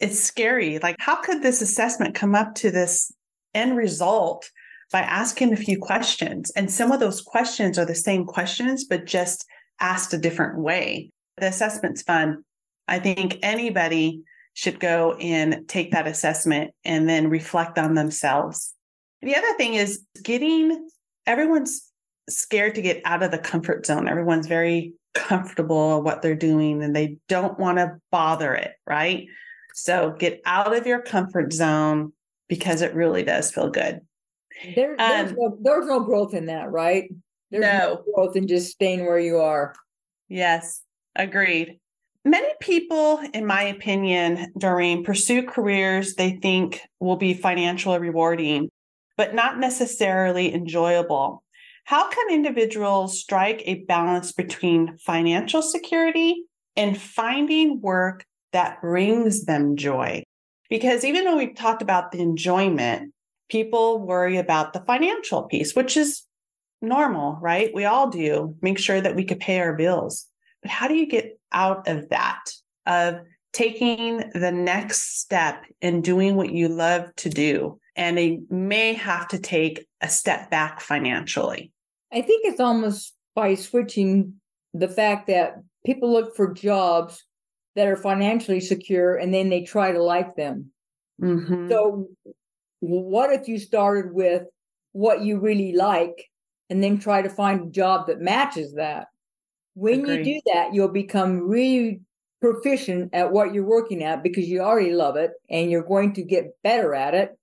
It's 0.00 0.18
scary. 0.18 0.78
Like, 0.78 0.96
how 0.98 1.22
could 1.22 1.42
this 1.42 1.62
assessment 1.62 2.14
come 2.14 2.34
up 2.34 2.54
to 2.56 2.70
this 2.70 3.12
end 3.54 3.76
result 3.76 4.50
by 4.94 5.00
asking 5.00 5.52
a 5.52 5.56
few 5.56 5.76
questions? 5.76 6.52
And 6.52 6.70
some 6.70 6.92
of 6.92 7.00
those 7.00 7.20
questions 7.20 7.80
are 7.80 7.84
the 7.84 7.96
same 7.96 8.24
questions, 8.24 8.84
but 8.84 9.06
just 9.06 9.44
asked 9.80 10.14
a 10.14 10.18
different 10.18 10.56
way. 10.60 11.10
The 11.36 11.48
assessment's 11.48 12.02
fun. 12.02 12.44
I 12.86 13.00
think 13.00 13.40
anybody 13.42 14.22
should 14.52 14.78
go 14.78 15.14
and 15.14 15.66
take 15.66 15.90
that 15.90 16.06
assessment 16.06 16.70
and 16.84 17.08
then 17.08 17.28
reflect 17.28 17.76
on 17.76 17.94
themselves. 17.94 18.72
The 19.20 19.34
other 19.34 19.52
thing 19.56 19.74
is 19.74 20.00
getting 20.22 20.88
everyone's 21.26 21.90
scared 22.30 22.76
to 22.76 22.82
get 22.82 23.02
out 23.04 23.24
of 23.24 23.32
the 23.32 23.38
comfort 23.38 23.86
zone. 23.86 24.06
Everyone's 24.06 24.46
very 24.46 24.92
comfortable 25.12 26.04
what 26.04 26.22
they're 26.22 26.36
doing 26.36 26.84
and 26.84 26.94
they 26.94 27.16
don't 27.28 27.58
want 27.58 27.78
to 27.78 27.96
bother 28.12 28.54
it, 28.54 28.74
right? 28.86 29.26
So 29.74 30.14
get 30.16 30.40
out 30.46 30.72
of 30.72 30.86
your 30.86 31.02
comfort 31.02 31.52
zone 31.52 32.12
because 32.48 32.80
it 32.80 32.94
really 32.94 33.24
does 33.24 33.50
feel 33.50 33.70
good. 33.70 34.00
There, 34.74 34.96
there's, 34.96 35.30
um, 35.30 35.36
no, 35.38 35.58
there's 35.60 35.86
no 35.86 36.00
growth 36.00 36.34
in 36.34 36.46
that, 36.46 36.70
right? 36.70 37.10
There's 37.50 37.62
no. 37.62 37.78
no 37.78 38.12
growth 38.14 38.36
in 38.36 38.48
just 38.48 38.72
staying 38.72 39.06
where 39.06 39.18
you 39.18 39.38
are. 39.38 39.74
Yes, 40.28 40.82
agreed. 41.14 41.78
Many 42.24 42.48
people, 42.60 43.20
in 43.34 43.44
my 43.44 43.62
opinion, 43.64 44.52
during 44.56 45.04
pursue 45.04 45.42
careers 45.42 46.14
they 46.14 46.32
think 46.32 46.80
will 46.98 47.16
be 47.16 47.34
financially 47.34 47.98
rewarding, 47.98 48.70
but 49.16 49.34
not 49.34 49.58
necessarily 49.58 50.54
enjoyable. 50.54 51.42
How 51.84 52.08
can 52.08 52.30
individuals 52.30 53.20
strike 53.20 53.62
a 53.66 53.84
balance 53.84 54.32
between 54.32 54.96
financial 54.98 55.60
security 55.60 56.44
and 56.76 56.98
finding 56.98 57.82
work 57.82 58.24
that 58.52 58.80
brings 58.80 59.44
them 59.44 59.76
joy? 59.76 60.22
Because 60.70 61.04
even 61.04 61.24
though 61.24 61.36
we've 61.36 61.54
talked 61.54 61.82
about 61.82 62.10
the 62.10 62.20
enjoyment, 62.20 63.12
people 63.54 64.00
worry 64.00 64.36
about 64.36 64.72
the 64.72 64.80
financial 64.80 65.44
piece, 65.44 65.76
which 65.76 65.96
is 65.96 66.24
normal, 66.82 67.38
right? 67.40 67.72
We 67.72 67.84
all 67.84 68.10
do. 68.10 68.56
Make 68.60 68.80
sure 68.80 69.00
that 69.00 69.14
we 69.14 69.24
could 69.24 69.38
pay 69.38 69.60
our 69.60 69.76
bills. 69.76 70.26
But 70.60 70.72
how 70.72 70.88
do 70.88 70.94
you 70.96 71.06
get 71.06 71.38
out 71.52 71.86
of 71.86 72.08
that, 72.08 72.40
of 72.84 73.20
taking 73.52 74.28
the 74.34 74.50
next 74.50 75.20
step 75.20 75.62
in 75.80 76.02
doing 76.02 76.34
what 76.34 76.50
you 76.50 76.66
love 76.66 77.14
to 77.18 77.30
do? 77.30 77.78
And 77.94 78.18
they 78.18 78.40
may 78.50 78.94
have 78.94 79.28
to 79.28 79.38
take 79.38 79.86
a 80.00 80.08
step 80.08 80.50
back 80.50 80.80
financially. 80.80 81.70
I 82.12 82.22
think 82.22 82.44
it's 82.46 82.58
almost 82.58 83.14
by 83.36 83.54
switching 83.54 84.34
the 84.72 84.88
fact 84.88 85.28
that 85.28 85.62
people 85.86 86.12
look 86.12 86.34
for 86.34 86.52
jobs 86.52 87.24
that 87.76 87.86
are 87.86 87.96
financially 87.96 88.58
secure 88.58 89.14
and 89.14 89.32
then 89.32 89.48
they 89.48 89.62
try 89.62 89.92
to 89.92 90.02
like 90.02 90.34
them. 90.34 90.72
Mm-hmm. 91.22 91.70
So, 91.70 92.08
what 92.86 93.32
if 93.32 93.48
you 93.48 93.58
started 93.58 94.12
with 94.12 94.42
what 94.92 95.22
you 95.22 95.40
really 95.40 95.72
like 95.72 96.30
and 96.70 96.82
then 96.82 96.98
try 96.98 97.22
to 97.22 97.28
find 97.28 97.60
a 97.60 97.70
job 97.70 98.06
that 98.06 98.20
matches 98.20 98.74
that? 98.74 99.08
When 99.74 100.00
Agreed. 100.00 100.26
you 100.26 100.34
do 100.34 100.52
that, 100.52 100.74
you'll 100.74 100.88
become 100.88 101.48
really 101.48 102.00
proficient 102.40 103.14
at 103.14 103.32
what 103.32 103.54
you're 103.54 103.64
working 103.64 104.02
at 104.02 104.22
because 104.22 104.46
you 104.46 104.60
already 104.60 104.92
love 104.92 105.16
it 105.16 105.32
and 105.48 105.70
you're 105.70 105.82
going 105.82 106.12
to 106.14 106.22
get 106.22 106.56
better 106.62 106.94
at 106.94 107.14
it. 107.14 107.38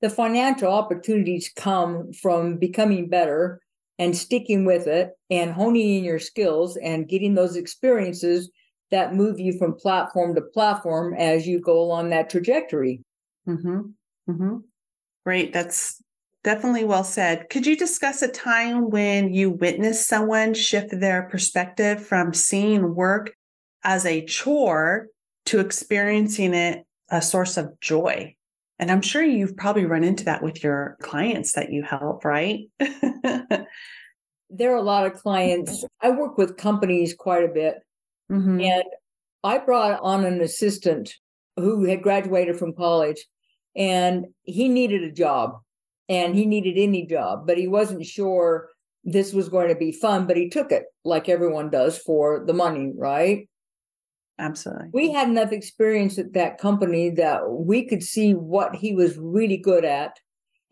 The 0.00 0.10
financial 0.10 0.72
opportunities 0.72 1.50
come 1.54 2.12
from 2.12 2.56
becoming 2.56 3.08
better 3.08 3.60
and 3.98 4.16
sticking 4.16 4.64
with 4.64 4.86
it 4.86 5.10
and 5.30 5.52
honing 5.52 5.98
in 5.98 6.04
your 6.04 6.18
skills 6.18 6.76
and 6.78 7.08
getting 7.08 7.34
those 7.34 7.54
experiences 7.54 8.50
that 8.90 9.14
move 9.14 9.38
you 9.38 9.56
from 9.58 9.74
platform 9.74 10.34
to 10.34 10.40
platform 10.40 11.14
as 11.14 11.46
you 11.46 11.60
go 11.60 11.80
along 11.80 12.10
that 12.10 12.30
trajectory. 12.30 13.02
Mm-hmm. 13.46 13.80
Mm-hmm. 14.30 14.56
Great. 15.24 15.52
That's 15.52 16.02
Definitely 16.42 16.84
well 16.84 17.04
said. 17.04 17.50
Could 17.50 17.66
you 17.66 17.76
discuss 17.76 18.22
a 18.22 18.28
time 18.28 18.88
when 18.88 19.32
you 19.32 19.50
witnessed 19.50 20.08
someone 20.08 20.54
shift 20.54 20.88
their 20.90 21.24
perspective 21.24 22.04
from 22.04 22.32
seeing 22.32 22.94
work 22.94 23.32
as 23.84 24.06
a 24.06 24.24
chore 24.24 25.08
to 25.46 25.60
experiencing 25.60 26.54
it 26.54 26.86
a 27.10 27.20
source 27.20 27.58
of 27.58 27.78
joy? 27.80 28.34
And 28.78 28.90
I'm 28.90 29.02
sure 29.02 29.22
you've 29.22 29.58
probably 29.58 29.84
run 29.84 30.02
into 30.02 30.24
that 30.24 30.42
with 30.42 30.64
your 30.64 30.96
clients 31.02 31.52
that 31.52 31.70
you 31.70 31.82
help, 31.82 32.24
right? 32.24 32.60
there 32.78 34.72
are 34.72 34.76
a 34.76 34.82
lot 34.82 35.06
of 35.06 35.12
clients. 35.20 35.84
I 36.00 36.08
work 36.08 36.38
with 36.38 36.56
companies 36.56 37.12
quite 37.12 37.44
a 37.44 37.52
bit. 37.52 37.74
Mm-hmm. 38.32 38.60
And 38.62 38.84
I 39.44 39.58
brought 39.58 40.00
on 40.00 40.24
an 40.24 40.40
assistant 40.40 41.12
who 41.56 41.84
had 41.84 42.00
graduated 42.00 42.56
from 42.56 42.72
college 42.72 43.26
and 43.76 44.26
he 44.42 44.68
needed 44.68 45.02
a 45.04 45.12
job 45.12 45.60
and 46.08 46.34
he 46.34 46.46
needed 46.46 46.76
any 46.76 47.06
job, 47.06 47.46
but 47.46 47.58
he 47.58 47.68
wasn't 47.68 48.04
sure 48.04 48.68
this 49.04 49.32
was 49.32 49.48
going 49.48 49.68
to 49.68 49.74
be 49.74 49.92
fun, 49.92 50.26
but 50.26 50.36
he 50.36 50.48
took 50.48 50.72
it 50.72 50.84
like 51.04 51.28
everyone 51.28 51.70
does 51.70 51.98
for 51.98 52.44
the 52.46 52.52
money, 52.52 52.92
right? 52.96 53.48
Absolutely. 54.38 54.88
We 54.92 55.12
had 55.12 55.28
enough 55.28 55.52
experience 55.52 56.18
at 56.18 56.32
that 56.32 56.58
company 56.58 57.10
that 57.10 57.48
we 57.48 57.86
could 57.86 58.02
see 58.02 58.32
what 58.32 58.74
he 58.74 58.94
was 58.94 59.18
really 59.18 59.58
good 59.58 59.84
at. 59.84 60.18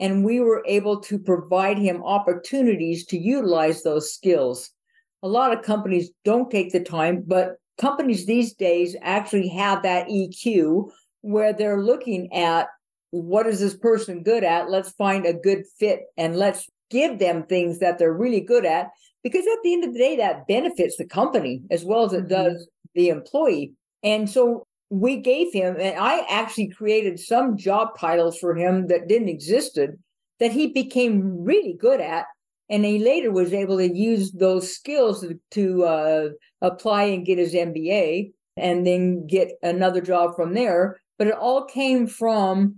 And 0.00 0.24
we 0.24 0.40
were 0.40 0.62
able 0.66 1.00
to 1.02 1.18
provide 1.18 1.76
him 1.76 2.02
opportunities 2.04 3.04
to 3.06 3.18
utilize 3.18 3.82
those 3.82 4.14
skills. 4.14 4.70
A 5.22 5.28
lot 5.28 5.52
of 5.52 5.64
companies 5.64 6.11
don't 6.24 6.50
take 6.50 6.72
the 6.72 6.80
time, 6.80 7.24
but 7.26 7.56
companies 7.78 8.24
these 8.24 8.54
days 8.54 8.96
actually 9.02 9.48
have 9.48 9.82
that 9.82 10.08
EQ 10.08 10.90
where 11.22 11.52
they're 11.52 11.82
looking 11.82 12.32
at 12.32 12.68
what 13.10 13.46
is 13.46 13.60
this 13.60 13.76
person 13.76 14.22
good 14.22 14.44
at? 14.44 14.70
Let's 14.70 14.90
find 14.92 15.26
a 15.26 15.32
good 15.32 15.64
fit 15.78 16.00
and 16.16 16.36
let's 16.36 16.68
give 16.90 17.18
them 17.18 17.44
things 17.44 17.78
that 17.78 17.98
they're 17.98 18.12
really 18.12 18.40
good 18.40 18.64
at. 18.64 18.88
Because 19.22 19.46
at 19.46 19.58
the 19.62 19.72
end 19.72 19.84
of 19.84 19.92
the 19.92 19.98
day, 19.98 20.16
that 20.16 20.46
benefits 20.46 20.96
the 20.96 21.06
company 21.06 21.62
as 21.70 21.84
well 21.84 22.04
as 22.04 22.12
it 22.12 22.28
mm-hmm. 22.28 22.28
does 22.28 22.68
the 22.94 23.08
employee. 23.08 23.72
And 24.02 24.28
so 24.28 24.64
we 24.90 25.16
gave 25.16 25.52
him, 25.52 25.76
and 25.78 25.98
I 25.98 26.24
actually 26.30 26.68
created 26.68 27.18
some 27.18 27.56
job 27.56 27.98
titles 27.98 28.38
for 28.38 28.56
him 28.56 28.86
that 28.86 29.08
didn't 29.08 29.28
existed 29.28 29.98
that 30.40 30.52
he 30.52 30.68
became 30.68 31.44
really 31.44 31.76
good 31.78 32.00
at. 32.00 32.26
And 32.70 32.84
he 32.84 32.98
later 32.98 33.32
was 33.32 33.52
able 33.52 33.78
to 33.78 33.92
use 33.92 34.30
those 34.32 34.74
skills 34.74 35.24
to 35.52 35.84
uh, 35.84 36.28
apply 36.60 37.04
and 37.04 37.24
get 37.24 37.38
his 37.38 37.54
MBA 37.54 38.32
and 38.56 38.86
then 38.86 39.26
get 39.26 39.52
another 39.62 40.00
job 40.00 40.36
from 40.36 40.54
there. 40.54 41.00
But 41.18 41.28
it 41.28 41.34
all 41.34 41.64
came 41.64 42.06
from 42.06 42.76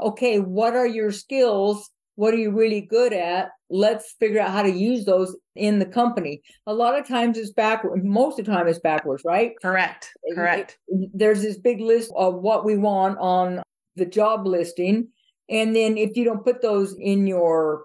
okay, 0.00 0.40
what 0.40 0.74
are 0.74 0.86
your 0.86 1.12
skills? 1.12 1.90
What 2.16 2.34
are 2.34 2.38
you 2.38 2.50
really 2.50 2.82
good 2.82 3.12
at? 3.12 3.50
Let's 3.70 4.14
figure 4.20 4.40
out 4.40 4.50
how 4.50 4.62
to 4.62 4.70
use 4.70 5.04
those 5.04 5.36
in 5.56 5.78
the 5.78 5.86
company. 5.86 6.42
A 6.66 6.74
lot 6.74 6.98
of 6.98 7.08
times 7.08 7.38
it's 7.38 7.52
backward. 7.52 8.04
Most 8.04 8.38
of 8.38 8.44
the 8.44 8.52
time 8.52 8.68
it's 8.68 8.78
backwards, 8.78 9.22
right? 9.24 9.52
Correct. 9.62 10.10
Correct. 10.34 10.78
There's 11.14 11.42
this 11.42 11.58
big 11.58 11.80
list 11.80 12.12
of 12.16 12.34
what 12.34 12.64
we 12.64 12.76
want 12.76 13.18
on 13.18 13.62
the 13.96 14.06
job 14.06 14.46
listing. 14.46 15.08
And 15.48 15.74
then 15.74 15.96
if 15.96 16.16
you 16.16 16.24
don't 16.24 16.44
put 16.44 16.60
those 16.62 16.94
in 16.98 17.26
your 17.26 17.84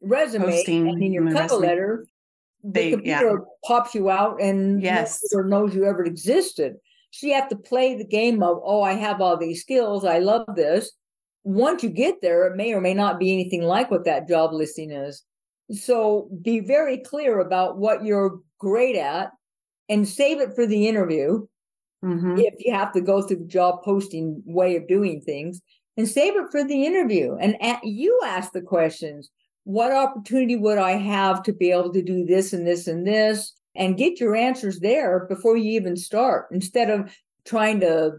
resume 0.00 0.44
Posting 0.44 0.88
and 0.88 1.02
in 1.02 1.12
your 1.12 1.32
cover 1.32 1.56
letter, 1.56 2.06
they, 2.62 2.90
the 2.90 2.96
computer 2.96 3.40
yeah. 3.40 3.68
pops 3.68 3.94
you 3.94 4.08
out 4.08 4.40
and 4.40 4.80
yes. 4.82 5.20
or 5.34 5.44
knows 5.44 5.74
you 5.74 5.84
ever 5.84 6.04
existed. 6.04 6.76
So 7.10 7.26
you 7.26 7.34
have 7.34 7.48
to 7.48 7.56
play 7.56 7.96
the 7.96 8.06
game 8.06 8.42
of, 8.42 8.60
oh, 8.64 8.82
I 8.82 8.94
have 8.94 9.20
all 9.20 9.36
these 9.36 9.60
skills. 9.60 10.04
I 10.04 10.18
love 10.18 10.46
this 10.54 10.92
once 11.44 11.82
you 11.82 11.90
get 11.90 12.22
there, 12.22 12.46
it 12.46 12.56
may 12.56 12.72
or 12.72 12.80
may 12.80 12.94
not 12.94 13.18
be 13.18 13.32
anything 13.32 13.62
like 13.62 13.90
what 13.90 14.06
that 14.06 14.26
job 14.26 14.52
listing 14.52 14.90
is. 14.90 15.22
So 15.70 16.28
be 16.42 16.60
very 16.60 16.98
clear 16.98 17.40
about 17.40 17.78
what 17.78 18.04
you're 18.04 18.40
great 18.58 18.96
at 18.96 19.30
and 19.88 20.08
save 20.08 20.40
it 20.40 20.54
for 20.54 20.66
the 20.66 20.88
interview. 20.88 21.46
Mm-hmm. 22.02 22.38
If 22.38 22.54
you 22.58 22.72
have 22.72 22.92
to 22.92 23.00
go 23.00 23.22
through 23.22 23.38
the 23.38 23.44
job 23.44 23.82
posting 23.84 24.42
way 24.44 24.76
of 24.76 24.88
doing 24.88 25.20
things 25.20 25.60
and 25.96 26.08
save 26.08 26.36
it 26.36 26.50
for 26.50 26.64
the 26.64 26.84
interview 26.84 27.36
and 27.40 27.56
at, 27.62 27.84
you 27.84 28.20
ask 28.24 28.52
the 28.52 28.62
questions. 28.62 29.30
what 29.64 29.92
opportunity 29.92 30.56
would 30.56 30.78
I 30.78 30.92
have 30.92 31.42
to 31.44 31.52
be 31.52 31.70
able 31.70 31.92
to 31.92 32.02
do 32.02 32.24
this 32.24 32.52
and 32.52 32.66
this 32.66 32.86
and 32.86 33.06
this? 33.06 33.52
And 33.74 33.98
get 33.98 34.20
your 34.20 34.36
answers 34.36 34.78
there 34.78 35.26
before 35.28 35.56
you 35.56 35.72
even 35.72 35.96
start 35.96 36.46
instead 36.52 36.90
of 36.90 37.12
trying 37.44 37.80
to 37.80 38.12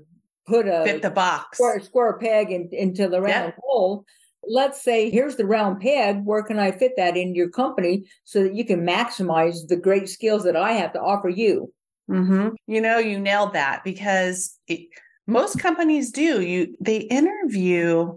put 0.46 0.68
a 0.68 0.84
fit 0.86 1.02
the 1.02 1.10
box 1.10 1.58
square, 1.58 1.80
square 1.80 2.18
peg 2.18 2.52
in, 2.52 2.70
into 2.72 3.08
the 3.08 3.22
round 3.22 3.46
yep. 3.46 3.60
hole. 3.62 4.06
Let's 4.48 4.84
say, 4.84 5.10
here's 5.10 5.38
the 5.38 5.46
round 5.46 5.82
peg. 5.82 6.24
Where 6.24 6.44
can 6.44 6.60
I 6.60 6.72
fit 6.72 6.94
that 6.98 7.18
in 7.18 7.34
your 7.34 7.50
company 7.50 8.06
so 8.26 8.44
that 8.44 8.54
you 8.54 8.64
can 8.64 8.86
maximize 8.86 9.68
the 9.68 9.76
great 9.76 10.08
skills 10.08 10.44
that 10.44 10.56
I 10.56 10.74
have 10.74 10.94
to 10.94 11.02
offer 11.02 11.30
you? 11.30 11.74
Mm-hmm. 12.10 12.50
You 12.68 12.82
know, 12.82 13.00
you 13.00 13.20
nailed 13.20 13.54
that 13.54 13.84
because 13.84 14.58
it, 14.68 14.88
most 15.26 15.58
companies 15.60 16.12
do. 16.12 16.42
You 16.42 16.76
they 16.80 16.98
interview, 16.98 18.14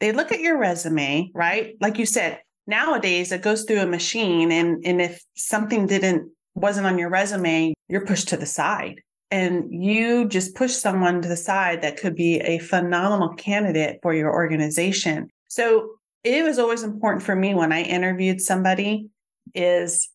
they 0.00 0.12
look 0.12 0.32
at 0.32 0.40
your 0.40 0.58
resume, 0.58 1.30
right? 1.34 1.76
Like 1.80 1.98
you 1.98 2.04
said, 2.04 2.40
nowadays 2.66 3.32
it 3.32 3.40
goes 3.40 3.64
through 3.64 3.80
a 3.80 3.86
machine, 3.86 4.52
and 4.52 4.84
and 4.84 5.00
if 5.00 5.22
something 5.34 5.86
didn't 5.86 6.30
wasn't 6.54 6.86
on 6.86 6.98
your 6.98 7.08
resume, 7.08 7.72
you're 7.88 8.04
pushed 8.04 8.28
to 8.28 8.36
the 8.36 8.46
side 8.46 9.00
and 9.34 9.66
you 9.72 10.28
just 10.28 10.54
push 10.54 10.72
someone 10.72 11.20
to 11.20 11.26
the 11.26 11.36
side 11.36 11.82
that 11.82 11.96
could 11.96 12.14
be 12.14 12.36
a 12.36 12.60
phenomenal 12.60 13.30
candidate 13.30 13.98
for 14.00 14.14
your 14.14 14.32
organization. 14.32 15.28
So 15.48 15.96
it 16.22 16.44
was 16.44 16.60
always 16.60 16.84
important 16.84 17.24
for 17.24 17.34
me 17.34 17.52
when 17.52 17.72
I 17.72 17.82
interviewed 17.82 18.40
somebody 18.40 19.08
is 19.52 20.08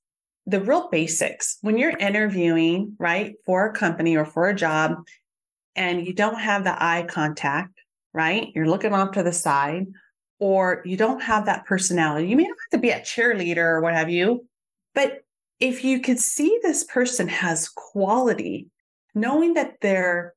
the 0.46 0.62
real 0.62 0.88
basics. 0.88 1.58
When 1.60 1.78
you're 1.78 1.98
interviewing, 1.98 2.96
right, 2.98 3.34
for 3.46 3.66
a 3.66 3.74
company 3.74 4.16
or 4.16 4.24
for 4.24 4.48
a 4.48 4.56
job 4.56 4.94
and 5.76 6.08
you 6.08 6.14
don't 6.14 6.40
have 6.40 6.64
the 6.64 6.82
eye 6.82 7.06
contact, 7.10 7.78
right? 8.14 8.48
You're 8.56 8.70
looking 8.70 8.94
off 8.94 9.12
to 9.12 9.24
the 9.24 9.34
side 9.34 9.88
or 10.40 10.82
you 10.86 10.96
don't 10.96 11.22
have 11.22 11.46
that 11.48 11.66
personality. 11.66 12.30
You 12.30 12.38
may 12.38 12.44
not 12.44 12.56
have 12.72 12.80
to 12.80 12.82
be 12.82 12.92
a 12.92 13.02
cheerleader 13.02 13.58
or 13.58 13.82
what 13.82 13.96
have 13.96 14.10
you, 14.10 14.48
but 14.96 15.26
if 15.60 15.84
you 15.84 16.00
could 16.00 16.20
see 16.20 16.58
this 16.64 16.86
person 16.86 17.28
has 17.28 17.68
quality 17.68 18.70
knowing 19.20 19.54
that 19.54 19.76
they're 19.82 20.34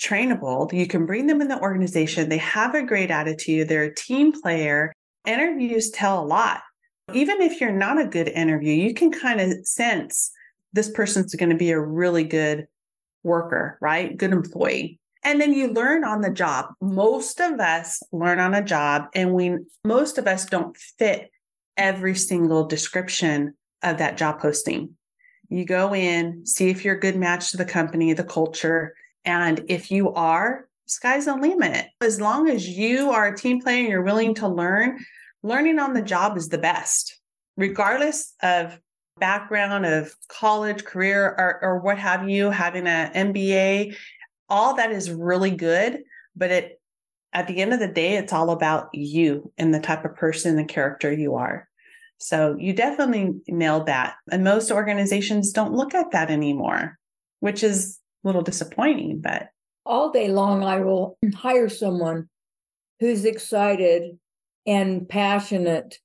trainable, 0.00 0.72
you 0.72 0.86
can 0.86 1.06
bring 1.06 1.26
them 1.26 1.40
in 1.40 1.48
the 1.48 1.60
organization, 1.60 2.28
they 2.28 2.38
have 2.38 2.74
a 2.74 2.82
great 2.82 3.10
attitude, 3.10 3.68
they're 3.68 3.84
a 3.84 3.94
team 3.94 4.32
player. 4.40 4.92
Interviews 5.26 5.90
tell 5.90 6.22
a 6.22 6.26
lot. 6.26 6.60
Even 7.12 7.40
if 7.40 7.60
you're 7.60 7.72
not 7.72 8.00
a 8.00 8.06
good 8.06 8.28
interview, 8.28 8.72
you 8.72 8.94
can 8.94 9.10
kind 9.10 9.40
of 9.40 9.66
sense 9.66 10.30
this 10.72 10.90
person's 10.90 11.34
going 11.34 11.50
to 11.50 11.56
be 11.56 11.70
a 11.70 11.80
really 11.80 12.24
good 12.24 12.66
worker, 13.22 13.78
right? 13.80 14.16
Good 14.16 14.32
employee. 14.32 15.00
And 15.24 15.40
then 15.40 15.52
you 15.52 15.72
learn 15.72 16.04
on 16.04 16.20
the 16.20 16.30
job. 16.30 16.66
Most 16.80 17.40
of 17.40 17.58
us 17.58 18.00
learn 18.12 18.38
on 18.38 18.54
a 18.54 18.62
job, 18.62 19.06
and 19.14 19.32
we 19.32 19.56
most 19.84 20.18
of 20.18 20.28
us 20.28 20.46
don't 20.46 20.76
fit 20.76 21.30
every 21.76 22.14
single 22.14 22.66
description 22.66 23.54
of 23.82 23.98
that 23.98 24.16
job 24.16 24.40
posting. 24.40 24.95
You 25.48 25.64
go 25.64 25.94
in, 25.94 26.44
see 26.44 26.70
if 26.70 26.84
you're 26.84 26.96
a 26.96 27.00
good 27.00 27.16
match 27.16 27.50
to 27.50 27.56
the 27.56 27.64
company, 27.64 28.12
the 28.12 28.24
culture. 28.24 28.94
And 29.24 29.64
if 29.68 29.90
you 29.90 30.12
are, 30.14 30.68
sky's 30.86 31.26
the 31.26 31.36
limit. 31.36 31.86
As 32.00 32.20
long 32.20 32.48
as 32.48 32.68
you 32.68 33.10
are 33.10 33.28
a 33.28 33.36
team 33.36 33.60
player 33.60 33.80
and 33.80 33.88
you're 33.88 34.02
willing 34.02 34.34
to 34.34 34.48
learn, 34.48 34.98
learning 35.42 35.78
on 35.78 35.94
the 35.94 36.02
job 36.02 36.36
is 36.36 36.48
the 36.48 36.58
best, 36.58 37.20
regardless 37.56 38.34
of 38.42 38.80
background 39.18 39.86
of 39.86 40.14
college, 40.28 40.84
career, 40.84 41.24
or, 41.24 41.58
or 41.62 41.78
what 41.78 41.98
have 41.98 42.28
you, 42.28 42.50
having 42.50 42.86
an 42.86 43.32
MBA, 43.32 43.96
all 44.48 44.74
that 44.74 44.92
is 44.92 45.10
really 45.10 45.50
good. 45.50 46.02
But 46.34 46.50
it 46.50 46.80
at 47.32 47.48
the 47.48 47.58
end 47.58 47.74
of 47.74 47.80
the 47.80 47.88
day, 47.88 48.16
it's 48.16 48.32
all 48.32 48.50
about 48.50 48.88
you 48.94 49.52
and 49.58 49.74
the 49.74 49.80
type 49.80 50.06
of 50.06 50.16
person 50.16 50.58
and 50.58 50.68
character 50.68 51.12
you 51.12 51.34
are. 51.34 51.68
So 52.18 52.56
you 52.58 52.72
definitely 52.72 53.34
nailed 53.48 53.86
that. 53.86 54.14
And 54.30 54.42
most 54.42 54.70
organizations 54.70 55.52
don't 55.52 55.74
look 55.74 55.94
at 55.94 56.12
that 56.12 56.30
anymore, 56.30 56.98
which 57.40 57.62
is 57.62 57.98
a 58.24 58.28
little 58.28 58.42
disappointing, 58.42 59.20
but 59.20 59.48
all 59.84 60.10
day 60.10 60.28
long 60.28 60.64
I 60.64 60.80
will 60.80 61.18
mm. 61.24 61.32
hire 61.34 61.68
someone 61.68 62.28
who's 63.00 63.24
excited 63.24 64.18
and 64.66 65.08
passionate 65.08 65.98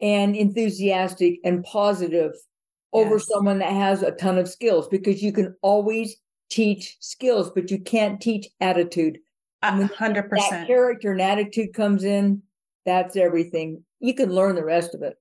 and 0.00 0.36
enthusiastic 0.36 1.40
and 1.44 1.64
positive 1.64 2.32
yes. 2.32 2.42
over 2.92 3.18
someone 3.18 3.58
that 3.58 3.72
has 3.72 4.02
a 4.02 4.12
ton 4.12 4.38
of 4.38 4.48
skills 4.48 4.88
because 4.88 5.22
you 5.22 5.32
can 5.32 5.54
always 5.62 6.16
teach 6.50 6.96
skills, 7.00 7.50
but 7.50 7.70
you 7.70 7.80
can't 7.80 8.20
teach 8.20 8.48
attitude. 8.60 9.18
A 9.62 9.86
hundred 9.86 10.30
percent. 10.30 10.66
Character 10.66 11.12
and 11.12 11.20
attitude 11.20 11.74
comes 11.74 12.02
in. 12.02 12.42
That's 12.86 13.14
everything. 13.16 13.84
You 13.98 14.14
can 14.14 14.32
learn 14.32 14.54
the 14.54 14.64
rest 14.64 14.94
of 14.94 15.02
it. 15.02 15.16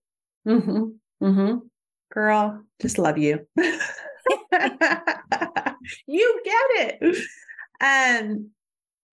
Mm-hmm. 0.50 1.26
Mm-hmm. 1.26 1.58
Girl, 2.12 2.64
just 2.82 2.98
love 2.98 3.18
you. 3.18 3.46
you 6.08 6.42
get 6.44 6.66
it. 6.76 7.26
And 7.80 8.48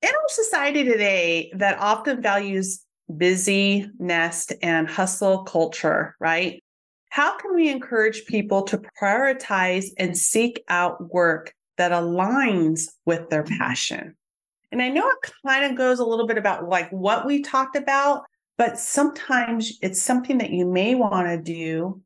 in 0.03 0.09
our 0.09 0.29
society 0.29 0.85
today 0.85 1.53
that 1.55 1.79
often 1.79 2.22
values 2.22 2.85
busy 3.16 3.88
nest 3.99 4.53
and 4.62 4.88
hustle 4.88 5.44
culture, 5.44 6.16
right? 6.20 6.62
How 7.11 7.37
can 7.38 7.55
we 7.55 7.70
encourage 7.70 8.27
people 8.27 8.62
to 8.64 8.83
prioritize 9.01 9.87
and 9.99 10.16
seek 10.16 10.62
out 10.68 11.12
work 11.12 11.55
that 11.77 11.92
aligns 11.92 12.88
with 13.05 13.31
their 13.31 13.44
passion? 13.44 14.16
And 14.72 14.83
I 14.83 14.88
know 14.88 15.09
it 15.09 15.33
kind 15.46 15.64
of 15.64 15.77
goes 15.77 15.99
a 15.99 16.05
little 16.05 16.27
bit 16.27 16.38
about 16.38 16.68
like 16.68 16.90
what 16.90 17.25
we 17.25 17.42
talked 17.42 17.77
about, 17.77 18.25
but 18.59 18.79
sometimes 18.79 19.73
it's 19.83 20.01
something 20.01 20.38
that 20.38 20.51
you 20.51 20.66
may 20.66 20.95
want 20.95 21.29
to 21.29 21.40
do. 21.40 22.01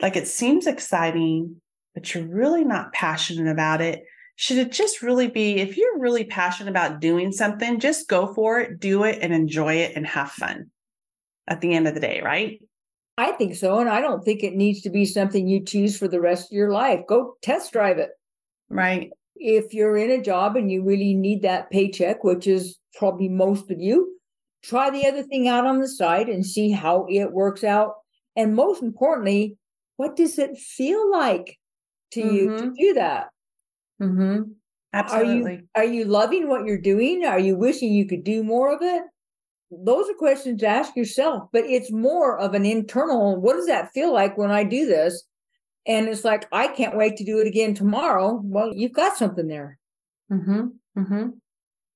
Like 0.00 0.16
it 0.16 0.28
seems 0.28 0.66
exciting, 0.66 1.60
but 1.94 2.14
you're 2.14 2.26
really 2.26 2.64
not 2.64 2.92
passionate 2.92 3.50
about 3.50 3.80
it. 3.80 4.02
Should 4.36 4.58
it 4.58 4.72
just 4.72 5.00
really 5.00 5.28
be 5.28 5.56
if 5.56 5.78
you're 5.78 5.98
really 5.98 6.24
passionate 6.24 6.70
about 6.70 7.00
doing 7.00 7.32
something, 7.32 7.80
just 7.80 8.08
go 8.08 8.34
for 8.34 8.60
it, 8.60 8.78
do 8.78 9.04
it, 9.04 9.18
and 9.22 9.32
enjoy 9.32 9.76
it 9.76 9.96
and 9.96 10.06
have 10.06 10.30
fun 10.30 10.70
at 11.48 11.62
the 11.62 11.72
end 11.72 11.88
of 11.88 11.94
the 11.94 12.00
day, 12.00 12.20
right? 12.22 12.60
I 13.16 13.32
think 13.32 13.54
so. 13.54 13.78
And 13.78 13.88
I 13.88 14.02
don't 14.02 14.22
think 14.22 14.42
it 14.42 14.54
needs 14.54 14.82
to 14.82 14.90
be 14.90 15.06
something 15.06 15.48
you 15.48 15.64
choose 15.64 15.96
for 15.96 16.06
the 16.06 16.20
rest 16.20 16.52
of 16.52 16.56
your 16.56 16.70
life. 16.70 17.00
Go 17.08 17.36
test 17.40 17.72
drive 17.72 17.96
it. 17.96 18.10
Right. 18.68 19.10
If 19.36 19.72
you're 19.72 19.96
in 19.96 20.10
a 20.10 20.22
job 20.22 20.56
and 20.56 20.70
you 20.70 20.84
really 20.84 21.14
need 21.14 21.42
that 21.42 21.70
paycheck, 21.70 22.24
which 22.24 22.46
is 22.46 22.78
probably 22.94 23.28
most 23.28 23.70
of 23.70 23.80
you, 23.80 24.15
try 24.66 24.90
the 24.90 25.06
other 25.06 25.22
thing 25.22 25.48
out 25.48 25.66
on 25.66 25.80
the 25.80 25.88
side 25.88 26.28
and 26.28 26.44
see 26.44 26.70
how 26.70 27.06
it 27.08 27.32
works 27.32 27.62
out. 27.62 27.94
And 28.34 28.54
most 28.54 28.82
importantly, 28.82 29.56
what 29.96 30.16
does 30.16 30.38
it 30.38 30.58
feel 30.58 31.10
like 31.10 31.58
to 32.12 32.22
mm-hmm. 32.22 32.34
you 32.34 32.56
to 32.56 32.62
mm-hmm. 32.62 32.72
do 32.74 32.94
that? 32.94 33.28
Mm-hmm. 34.02 34.42
Absolutely. 34.92 35.52
Are 35.74 35.84
you, 35.84 35.90
are 35.90 35.94
you 35.94 36.04
loving 36.04 36.48
what 36.48 36.64
you're 36.64 36.80
doing? 36.80 37.24
Are 37.24 37.38
you 37.38 37.56
wishing 37.56 37.92
you 37.92 38.06
could 38.06 38.24
do 38.24 38.42
more 38.42 38.74
of 38.74 38.82
it? 38.82 39.02
Those 39.70 40.08
are 40.08 40.14
questions 40.14 40.60
to 40.60 40.66
ask 40.66 40.96
yourself, 40.96 41.48
but 41.52 41.64
it's 41.64 41.92
more 41.92 42.38
of 42.38 42.54
an 42.54 42.64
internal 42.64 43.40
what 43.40 43.56
does 43.56 43.66
that 43.66 43.92
feel 43.92 44.12
like 44.12 44.38
when 44.38 44.50
I 44.50 44.64
do 44.64 44.86
this? 44.86 45.24
And 45.86 46.08
it's 46.08 46.24
like, 46.24 46.46
I 46.50 46.68
can't 46.68 46.96
wait 46.96 47.16
to 47.16 47.24
do 47.24 47.38
it 47.38 47.46
again 47.46 47.74
tomorrow. 47.74 48.40
Well, 48.42 48.72
you've 48.74 48.92
got 48.92 49.16
something 49.16 49.46
there. 49.46 49.78
Mm-hmm. 50.32 50.66
Mm-hmm. 50.98 51.28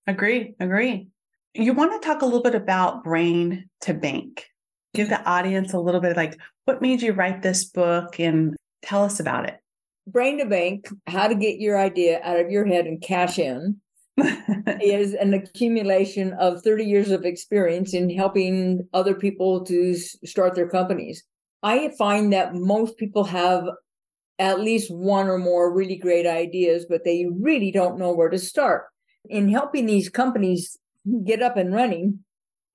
Agree. 0.07 0.55
Agree. 0.61 1.09
You 1.55 1.73
want 1.73 2.01
to 2.01 2.07
talk 2.07 2.23
a 2.23 2.25
little 2.25 2.43
bit 2.43 2.55
about 2.55 3.03
Brain 3.03 3.69
to 3.81 3.93
Bank. 3.93 4.47
Give 4.95 5.09
the 5.09 5.23
audience 5.29 5.73
a 5.73 5.81
little 5.81 6.01
bit 6.01 6.17
like 6.17 6.39
what 6.65 6.81
made 6.81 7.03
you 7.03 7.13
write 7.13 7.43
this 7.43 7.65
book 7.65 8.21
and 8.21 8.57
tell 8.83 9.03
us 9.03 9.19
about 9.19 9.49
it. 9.49 9.57
Brain 10.07 10.39
to 10.39 10.47
Bank, 10.47 10.89
how 11.09 11.27
to 11.27 11.35
get 11.35 11.59
your 11.59 11.77
idea 11.77 12.21
out 12.23 12.39
of 12.39 12.51
your 12.51 12.67
head 12.67 12.87
and 12.87 13.03
cash 13.03 13.39
in, 13.39 13.81
is 14.81 15.15
an 15.15 15.35
accumulation 15.35 16.35
of 16.35 16.63
30 16.63 16.85
years 16.85 17.11
of 17.11 17.25
experience 17.25 17.95
in 17.95 18.11
helping 18.11 18.87
other 18.93 19.15
people 19.15 19.65
to 19.65 19.95
start 19.97 20.55
their 20.55 20.69
companies. 20.69 21.25
I 21.65 21.93
find 21.99 22.33
that 22.33 22.55
most 22.55 22.97
people 22.97 23.25
have 23.25 23.65
at 24.39 24.61
least 24.61 24.91
one 24.91 25.27
or 25.27 25.39
more 25.39 25.75
really 25.75 25.97
great 25.97 26.27
ideas, 26.27 26.87
but 26.89 27.05
they 27.05 27.27
really 27.41 27.73
don't 27.73 27.99
know 27.99 28.13
where 28.13 28.31
to 28.31 28.39
start. 28.39 28.85
In 29.29 29.49
helping 29.49 29.87
these 29.87 30.09
companies 30.09 30.79
get 31.25 31.43
up 31.43 31.57
and 31.57 31.75
running, 31.75 32.21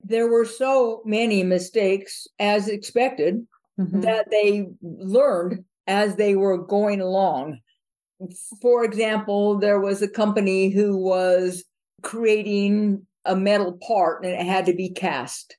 there 0.02 0.28
were 0.28 0.44
so 0.44 1.02
many 1.04 1.42
mistakes 1.42 2.26
as 2.38 2.68
expected 2.68 3.46
mm-hmm. 3.78 4.00
that 4.00 4.30
they 4.30 4.66
learned 4.82 5.64
as 5.86 6.16
they 6.16 6.36
were 6.36 6.58
going 6.58 7.00
along. 7.00 7.58
For 8.62 8.84
example, 8.84 9.58
there 9.58 9.80
was 9.80 10.02
a 10.02 10.08
company 10.08 10.70
who 10.70 10.96
was 10.96 11.64
creating 12.02 13.06
a 13.24 13.36
metal 13.36 13.78
part 13.86 14.24
and 14.24 14.32
it 14.32 14.46
had 14.46 14.66
to 14.66 14.72
be 14.72 14.90
cast. 14.90 15.56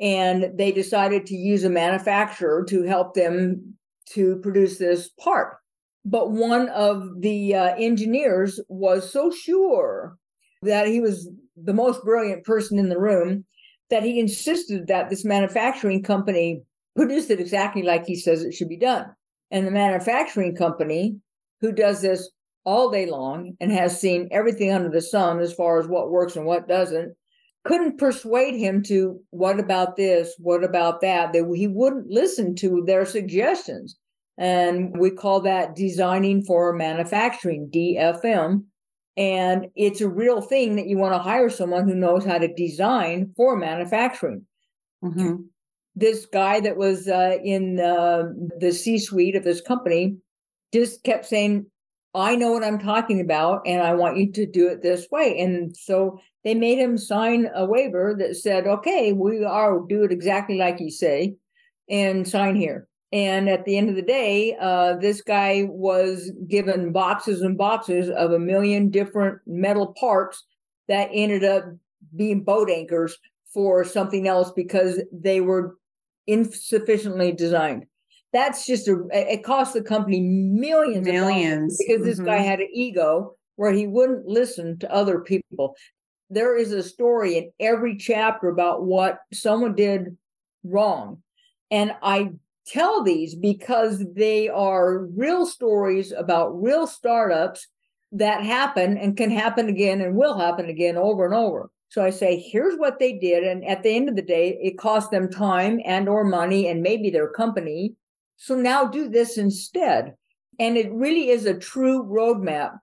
And 0.00 0.56
they 0.56 0.72
decided 0.72 1.26
to 1.26 1.34
use 1.34 1.64
a 1.64 1.70
manufacturer 1.70 2.64
to 2.68 2.82
help 2.82 3.14
them 3.14 3.74
to 4.10 4.36
produce 4.36 4.78
this 4.78 5.10
part. 5.20 5.56
But 6.04 6.32
one 6.32 6.68
of 6.70 7.20
the 7.20 7.54
uh, 7.54 7.74
engineers 7.76 8.60
was 8.68 9.12
so 9.12 9.30
sure 9.30 10.16
that 10.62 10.86
he 10.86 11.00
was 11.00 11.28
the 11.56 11.74
most 11.74 12.04
brilliant 12.04 12.44
person 12.44 12.78
in 12.78 12.88
the 12.88 12.98
room 12.98 13.44
that 13.90 14.02
he 14.02 14.18
insisted 14.18 14.86
that 14.86 15.10
this 15.10 15.24
manufacturing 15.24 16.02
company 16.02 16.62
produce 16.96 17.30
it 17.30 17.40
exactly 17.40 17.82
like 17.82 18.06
he 18.06 18.16
says 18.16 18.42
it 18.42 18.54
should 18.54 18.68
be 18.68 18.78
done. 18.78 19.06
And 19.50 19.66
the 19.66 19.70
manufacturing 19.70 20.56
company, 20.56 21.16
who 21.60 21.72
does 21.72 22.00
this 22.00 22.30
all 22.64 22.90
day 22.90 23.06
long 23.06 23.54
and 23.60 23.70
has 23.72 24.00
seen 24.00 24.28
everything 24.30 24.72
under 24.72 24.88
the 24.88 25.02
sun 25.02 25.40
as 25.40 25.52
far 25.52 25.78
as 25.78 25.86
what 25.86 26.10
works 26.10 26.36
and 26.36 26.46
what 26.46 26.68
doesn't, 26.68 27.14
couldn't 27.64 27.98
persuade 27.98 28.56
him 28.56 28.82
to 28.82 29.20
what 29.30 29.60
about 29.60 29.96
this, 29.96 30.34
what 30.38 30.64
about 30.64 31.00
that. 31.00 31.32
That 31.32 31.52
he 31.54 31.68
wouldn't 31.68 32.08
listen 32.08 32.54
to 32.56 32.82
their 32.86 33.04
suggestions. 33.06 33.96
And 34.38 34.98
we 34.98 35.10
call 35.10 35.40
that 35.42 35.76
designing 35.76 36.42
for 36.42 36.72
manufacturing, 36.72 37.70
DFM. 37.72 38.64
And 39.16 39.66
it's 39.74 40.00
a 40.00 40.08
real 40.08 40.40
thing 40.40 40.76
that 40.76 40.86
you 40.86 40.96
want 40.96 41.14
to 41.14 41.18
hire 41.18 41.50
someone 41.50 41.86
who 41.86 41.94
knows 41.94 42.24
how 42.24 42.38
to 42.38 42.52
design 42.52 43.32
for 43.36 43.56
manufacturing. 43.56 44.46
Mm-hmm. 45.04 45.42
This 45.94 46.24
guy 46.24 46.60
that 46.60 46.78
was 46.78 47.08
uh, 47.08 47.36
in 47.44 47.78
uh, 47.78 48.24
the 48.58 48.72
C 48.72 48.98
suite 48.98 49.36
of 49.36 49.44
this 49.44 49.60
company 49.60 50.16
just 50.72 51.02
kept 51.04 51.26
saying, 51.26 51.66
I 52.14 52.36
know 52.36 52.52
what 52.52 52.64
I'm 52.64 52.78
talking 52.78 53.20
about, 53.20 53.62
and 53.66 53.82
I 53.82 53.94
want 53.94 54.18
you 54.18 54.30
to 54.32 54.46
do 54.46 54.68
it 54.68 54.82
this 54.82 55.06
way. 55.10 55.38
And 55.38 55.74
so 55.76 56.18
they 56.44 56.54
made 56.54 56.78
him 56.78 56.98
sign 56.98 57.48
a 57.54 57.64
waiver 57.64 58.14
that 58.18 58.36
said, 58.36 58.66
okay, 58.66 59.12
we 59.12 59.44
are 59.44 59.80
do 59.88 60.04
it 60.04 60.12
exactly 60.12 60.58
like 60.58 60.80
you 60.80 60.90
say, 60.90 61.36
and 61.88 62.26
sign 62.26 62.54
here. 62.54 62.86
And 63.12 63.50
at 63.50 63.66
the 63.66 63.76
end 63.76 63.90
of 63.90 63.96
the 63.96 64.02
day, 64.02 64.56
uh, 64.58 64.96
this 64.96 65.20
guy 65.20 65.66
was 65.68 66.30
given 66.48 66.92
boxes 66.92 67.42
and 67.42 67.58
boxes 67.58 68.08
of 68.08 68.32
a 68.32 68.38
million 68.38 68.88
different 68.88 69.38
metal 69.46 69.94
parts 70.00 70.44
that 70.88 71.10
ended 71.12 71.44
up 71.44 71.64
being 72.16 72.42
boat 72.42 72.70
anchors 72.70 73.16
for 73.52 73.84
something 73.84 74.26
else 74.26 74.50
because 74.52 75.02
they 75.12 75.42
were 75.42 75.76
insufficiently 76.26 77.32
designed. 77.32 77.84
That's 78.32 78.64
just 78.64 78.88
a, 78.88 79.06
it 79.12 79.44
cost 79.44 79.74
the 79.74 79.82
company 79.82 80.20
millions, 80.20 81.06
millions 81.06 81.76
because 81.78 82.00
mm-hmm. 82.00 82.08
this 82.08 82.18
guy 82.18 82.38
mm-hmm. 82.38 82.46
had 82.46 82.60
an 82.60 82.68
ego 82.72 83.36
where 83.56 83.72
he 83.72 83.86
wouldn't 83.86 84.26
listen 84.26 84.78
to 84.78 84.90
other 84.92 85.20
people. 85.20 85.76
There 86.30 86.56
is 86.56 86.72
a 86.72 86.82
story 86.82 87.36
in 87.36 87.52
every 87.60 87.98
chapter 87.98 88.48
about 88.48 88.84
what 88.84 89.18
someone 89.34 89.74
did 89.74 90.16
wrong. 90.64 91.22
And 91.70 91.94
I 92.02 92.30
tell 92.66 93.02
these 93.02 93.34
because 93.34 94.04
they 94.14 94.48
are 94.48 95.06
real 95.16 95.46
stories 95.46 96.12
about 96.12 96.62
real 96.62 96.86
startups 96.86 97.66
that 98.12 98.44
happen 98.44 98.98
and 98.98 99.16
can 99.16 99.30
happen 99.30 99.68
again 99.68 100.00
and 100.00 100.16
will 100.16 100.38
happen 100.38 100.66
again 100.68 100.96
over 100.96 101.24
and 101.24 101.34
over. 101.34 101.70
So 101.88 102.02
I 102.02 102.10
say, 102.10 102.38
here's 102.38 102.78
what 102.78 102.98
they 102.98 103.14
did. 103.14 103.44
And 103.44 103.64
at 103.66 103.82
the 103.82 103.94
end 103.94 104.08
of 104.08 104.16
the 104.16 104.22
day, 104.22 104.58
it 104.62 104.78
cost 104.78 105.10
them 105.10 105.30
time 105.30 105.80
and 105.84 106.08
or 106.08 106.24
money 106.24 106.68
and 106.68 106.82
maybe 106.82 107.10
their 107.10 107.28
company. 107.28 107.94
So 108.36 108.54
now 108.54 108.86
do 108.86 109.08
this 109.08 109.36
instead. 109.36 110.14
And 110.58 110.76
it 110.76 110.92
really 110.92 111.28
is 111.28 111.46
a 111.46 111.58
true 111.58 112.04
roadmap 112.04 112.78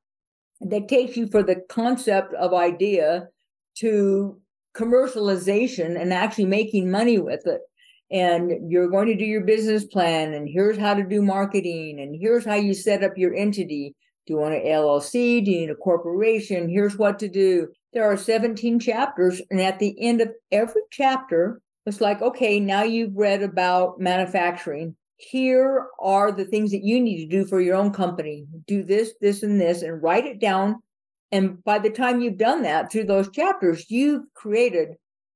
that 0.61 0.87
takes 0.87 1.15
you 1.15 1.27
for 1.27 1.41
the 1.41 1.61
concept 1.69 2.33
of 2.33 2.53
idea 2.53 3.29
to 3.77 4.39
commercialization 4.75 5.99
and 5.99 6.13
actually 6.13 6.45
making 6.45 6.91
money 6.91 7.17
with 7.17 7.45
it 7.47 7.61
and 8.11 8.71
you're 8.71 8.89
going 8.89 9.07
to 9.07 9.15
do 9.15 9.25
your 9.25 9.43
business 9.43 9.85
plan 9.85 10.33
and 10.33 10.49
here's 10.49 10.77
how 10.77 10.93
to 10.93 11.03
do 11.03 11.21
marketing 11.21 11.99
and 11.99 12.15
here's 12.19 12.45
how 12.45 12.55
you 12.55 12.73
set 12.73 13.03
up 13.03 13.17
your 13.17 13.35
entity. 13.35 13.95
Do 14.25 14.33
you 14.33 14.39
want 14.39 14.55
an 14.55 14.61
llc 14.61 15.11
do 15.11 15.51
you 15.51 15.59
need 15.61 15.69
a 15.69 15.75
corporation? 15.75 16.69
Here's 16.69 16.97
what 16.97 17.19
to 17.19 17.29
do. 17.29 17.67
There 17.93 18.03
are 18.03 18.17
17 18.17 18.79
chapters 18.79 19.41
and 19.51 19.61
at 19.61 19.79
the 19.79 19.95
end 19.99 20.21
of 20.21 20.29
every 20.51 20.81
chapter 20.91 21.61
it's 21.85 22.01
like 22.01 22.21
okay 22.21 22.59
now 22.59 22.83
you've 22.83 23.15
read 23.15 23.43
about 23.43 23.99
manufacturing. 23.99 24.95
Here 25.17 25.87
are 25.99 26.31
the 26.31 26.45
things 26.45 26.71
that 26.71 26.83
you 26.83 26.99
need 27.01 27.25
to 27.25 27.37
do 27.37 27.45
for 27.45 27.59
your 27.59 27.75
own 27.75 27.91
company. 27.91 28.45
Do 28.67 28.83
this 28.83 29.13
this 29.21 29.43
and 29.43 29.61
this 29.61 29.81
and 29.81 30.01
write 30.01 30.25
it 30.25 30.39
down. 30.39 30.77
And 31.31 31.63
by 31.63 31.77
the 31.77 31.91
time 31.91 32.21
you've 32.21 32.37
done 32.37 32.63
that 32.63 32.91
through 32.91 33.05
those 33.05 33.29
chapters 33.29 33.85
you've 33.89 34.23
created 34.33 34.89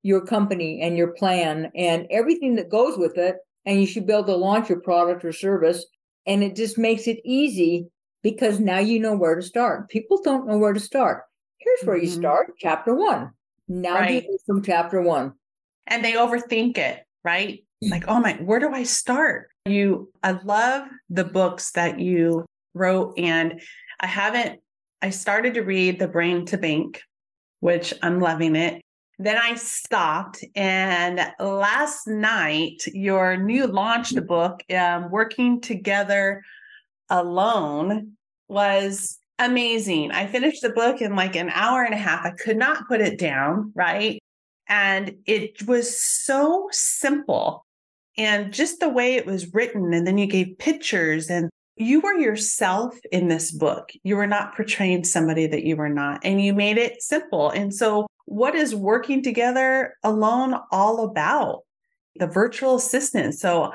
your 0.04 0.22
company 0.22 0.82
and 0.82 0.98
your 0.98 1.14
plan 1.14 1.72
and 1.76 2.06
everything 2.12 2.56
that 2.56 2.70
goes 2.70 2.98
with 2.98 3.18
it. 3.18 3.38
And 3.66 3.80
you 3.80 3.88
should 3.88 4.06
be 4.06 4.14
able 4.14 4.26
to 4.26 4.36
launch 4.36 4.70
your 4.70 4.82
product 4.82 5.24
or 5.24 5.32
service. 5.32 5.86
And 6.28 6.44
it 6.44 6.56
just 6.56 6.78
makes 6.78 7.08
it 7.08 7.20
easy 7.24 7.88
because 8.22 8.60
now 8.60 8.80
you 8.80 9.00
know 9.00 9.16
where 9.16 9.36
to 9.36 9.42
start. 9.42 9.90
People 9.90 10.22
don't 10.22 10.48
know 10.48 10.58
where 10.58 10.74
to 10.74 10.80
start. 10.80 11.24
Here's 11.58 11.84
where 11.84 11.96
mm-hmm. 11.96 12.06
you 12.06 12.12
start 12.12 12.54
chapter 12.60 12.94
one. 12.94 13.32
Now 13.68 13.96
right. 13.96 14.24
do 14.24 14.38
from 14.46 14.62
chapter 14.62 15.02
one. 15.02 15.34
And 15.88 16.04
they 16.04 16.14
overthink 16.14 16.78
it, 16.78 17.04
right? 17.24 17.64
Like, 17.82 18.06
oh 18.08 18.20
my, 18.20 18.34
where 18.34 18.60
do 18.60 18.72
I 18.72 18.84
start? 18.84 19.50
You, 19.66 20.10
I 20.22 20.32
love 20.32 20.88
the 21.10 21.26
books 21.26 21.72
that 21.72 22.00
you 22.00 22.46
wrote. 22.74 23.18
And 23.18 23.62
I 24.00 24.08
haven't, 24.08 24.60
I 25.02 25.10
started 25.10 25.54
to 25.56 25.62
read 25.62 26.00
The 26.00 26.08
Brain 26.08 26.46
to 26.48 26.58
Bank, 26.58 27.02
which 27.60 27.94
I'm 28.02 28.22
loving 28.22 28.56
it. 28.56 28.82
Then 29.20 29.38
I 29.38 29.56
stopped. 29.56 30.44
And 30.56 31.20
last 31.40 32.08
night, 32.08 32.84
your 32.88 33.38
new 33.38 33.68
launched 33.68 34.26
book, 34.26 34.62
um, 34.72 35.12
Working 35.12 35.62
Together 35.62 36.44
Alone, 37.10 38.14
was 38.48 39.20
amazing. 39.40 40.12
I 40.12 40.28
finished 40.28 40.62
the 40.62 40.70
book 40.70 41.02
in 41.02 41.16
like 41.16 41.36
an 41.36 41.50
hour 41.50 41.84
and 41.84 41.94
a 41.94 41.98
half. 41.98 42.26
I 42.26 42.32
could 42.32 42.58
not 42.58 42.88
put 42.88 43.02
it 43.02 43.18
down, 43.20 43.72
right? 43.76 44.20
And 44.68 45.16
it 45.26 45.68
was 45.68 46.00
so 46.00 46.68
simple. 46.72 47.66
And 48.18 48.54
just 48.54 48.80
the 48.80 48.90
way 48.90 49.16
it 49.16 49.26
was 49.26 49.54
written, 49.54 49.94
and 49.94 50.06
then 50.06 50.18
you 50.18 50.28
gave 50.28 50.58
pictures, 50.60 51.30
and 51.30 51.50
you 51.76 52.00
were 52.00 52.14
yourself 52.14 52.96
in 53.12 53.28
this 53.28 53.52
book. 53.52 53.90
You 54.04 54.18
were 54.18 54.28
not 54.28 54.56
portraying 54.56 55.04
somebody 55.04 55.48
that 55.48 55.64
you 55.64 55.76
were 55.76 55.90
not, 55.90 56.22
and 56.24 56.40
you 56.40 56.54
made 56.54 56.78
it 56.78 57.02
simple. 57.02 57.50
And 57.50 57.74
so 57.74 58.06
what 58.26 58.56
is 58.56 58.74
working 58.76 59.22
together 59.22 59.96
alone 60.04 60.56
all 60.72 61.06
about? 61.06 61.62
The 62.16 62.28
virtual 62.28 62.76
assistant. 62.76 63.36
So 63.36 63.74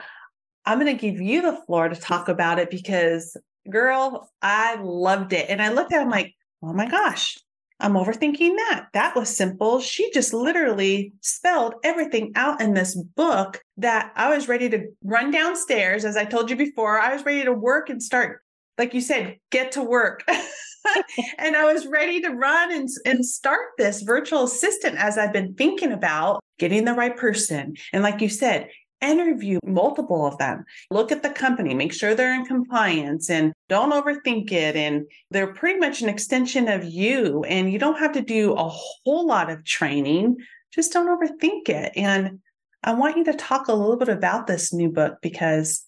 I'm 0.65 0.79
going 0.79 0.97
to 0.97 1.01
give 1.01 1.21
you 1.21 1.43
the 1.43 1.61
floor 1.67 1.89
to 1.89 1.97
talk 1.97 2.29
about 2.29 2.59
it 2.59 2.71
because, 2.71 3.37
girl, 3.71 4.31
I 4.43 4.77
loved 4.77 5.33
it. 5.33 5.49
And 5.49 5.63
I 5.63 5.71
looked 5.73 5.93
at 5.93 6.01
it, 6.01 6.03
I'm 6.03 6.11
like, 6.11 6.35
oh 6.63 6.73
my 6.73 6.89
gosh, 6.89 7.39
I'm 7.81 7.95
overthinking 7.95 8.57
that. 8.57 8.89
That 8.93 9.15
was 9.15 9.35
simple. 9.35 9.81
She 9.81 10.11
just 10.11 10.35
literally 10.35 11.13
spelled 11.21 11.75
everything 11.85 12.33
out 12.35 12.61
in 12.61 12.75
this 12.75 12.97
book 12.97 13.63
that 13.77 14.13
I 14.17 14.35
was 14.35 14.49
ready 14.49 14.69
to 14.71 14.87
run 15.05 15.31
downstairs. 15.31 16.05
As 16.05 16.17
I 16.17 16.25
told 16.25 16.51
you 16.51 16.57
before, 16.57 16.99
I 16.99 17.13
was 17.13 17.25
ready 17.25 17.45
to 17.45 17.53
work 17.53 17.89
and 17.89 18.03
start, 18.03 18.43
like 18.79 18.95
you 18.95 19.01
said, 19.01 19.39
get 19.51 19.73
to 19.73 19.83
work. 19.83 20.25
and 21.39 21.57
I 21.57 21.73
was 21.73 21.87
ready 21.87 22.21
to 22.23 22.31
run 22.31 22.73
and, 22.73 22.89
and 23.05 23.27
start 23.27 23.71
this 23.77 24.03
virtual 24.03 24.45
assistant 24.45 24.97
as 24.97 25.19
I've 25.19 25.33
been 25.33 25.55
thinking 25.55 25.93
about 25.93 26.41
getting 26.59 26.85
the 26.85 26.95
right 26.95 27.17
person. 27.17 27.77
And 27.93 28.03
like 28.03 28.21
you 28.21 28.29
said, 28.29 28.71
interview 29.01 29.59
multiple 29.65 30.27
of 30.27 30.39
them. 30.39 30.65
Look 30.91 31.13
at 31.13 31.23
the 31.23 31.31
company, 31.31 31.75
make 31.75 31.93
sure 31.93 32.15
they're 32.15 32.35
in 32.35 32.45
compliance 32.45 33.31
and 33.31 33.53
don't 33.69 33.93
overthink 33.93 34.51
it. 34.53 34.77
And 34.77 35.07
they're 35.31 35.53
pretty 35.53 35.79
much 35.79 36.03
an 36.03 36.09
extension 36.09 36.69
of 36.69 36.85
you. 36.85 37.45
And 37.45 37.73
you 37.73 37.79
don't 37.79 37.99
have 37.99 38.13
to 38.13 38.23
do 38.23 38.55
a 38.55 38.69
whole 38.69 39.27
lot 39.27 39.51
of 39.51 39.65
training, 39.65 40.37
just 40.73 40.93
don't 40.93 41.09
overthink 41.09 41.69
it. 41.69 41.93
And 41.97 42.41
I 42.83 42.95
want 42.95 43.17
you 43.17 43.25
to 43.25 43.35
talk 43.35 43.69
a 43.69 43.75
little 43.75 43.97
bit 43.97 44.09
about 44.09 44.47
this 44.47 44.73
new 44.73 44.91
book 44.91 45.19
because 45.21 45.85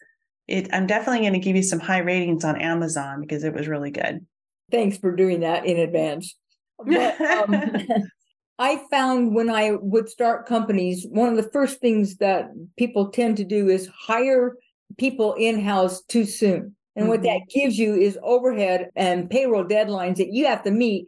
it, 0.51 0.69
I'm 0.73 0.87
definitely 0.87 1.21
going 1.21 1.35
to 1.35 1.39
give 1.39 1.57
you 1.57 1.63
some 1.63 1.81
high 1.81 1.99
ratings 1.99 2.45
on 2.45 2.61
Amazon 2.61 3.21
because 3.21 3.45
it 3.45 3.55
was 3.55 3.69
really 3.69 3.91
good. 3.91 4.27
Thanks 4.71 4.99
for 4.99 5.15
doing 5.15 5.41
that 5.41 5.65
in 5.65 5.79
advance. 5.79 6.37
But, 6.85 7.21
um, 7.21 7.75
I 8.59 8.83
found 8.91 9.35
when 9.35 9.49
I 9.49 9.73
would 9.81 10.09
start 10.09 10.47
companies, 10.47 11.07
one 11.09 11.31
of 11.31 11.37
the 11.37 11.51
first 11.51 11.81
things 11.81 12.17
that 12.17 12.51
people 12.77 13.11
tend 13.11 13.39
to 13.39 13.45
do 13.45 13.69
is 13.69 13.89
hire 13.89 14.57
people 14.99 15.35
in 15.35 15.61
house 15.61 16.03
too 16.03 16.25
soon. 16.25 16.75
And 16.95 17.05
mm-hmm. 17.05 17.09
what 17.09 17.23
that 17.23 17.41
mm-hmm. 17.41 17.59
gives 17.59 17.79
you 17.79 17.95
is 17.95 18.19
overhead 18.23 18.91
and 18.97 19.31
payroll 19.31 19.65
deadlines 19.65 20.17
that 20.17 20.33
you 20.33 20.47
have 20.47 20.63
to 20.65 20.71
meet 20.71 21.07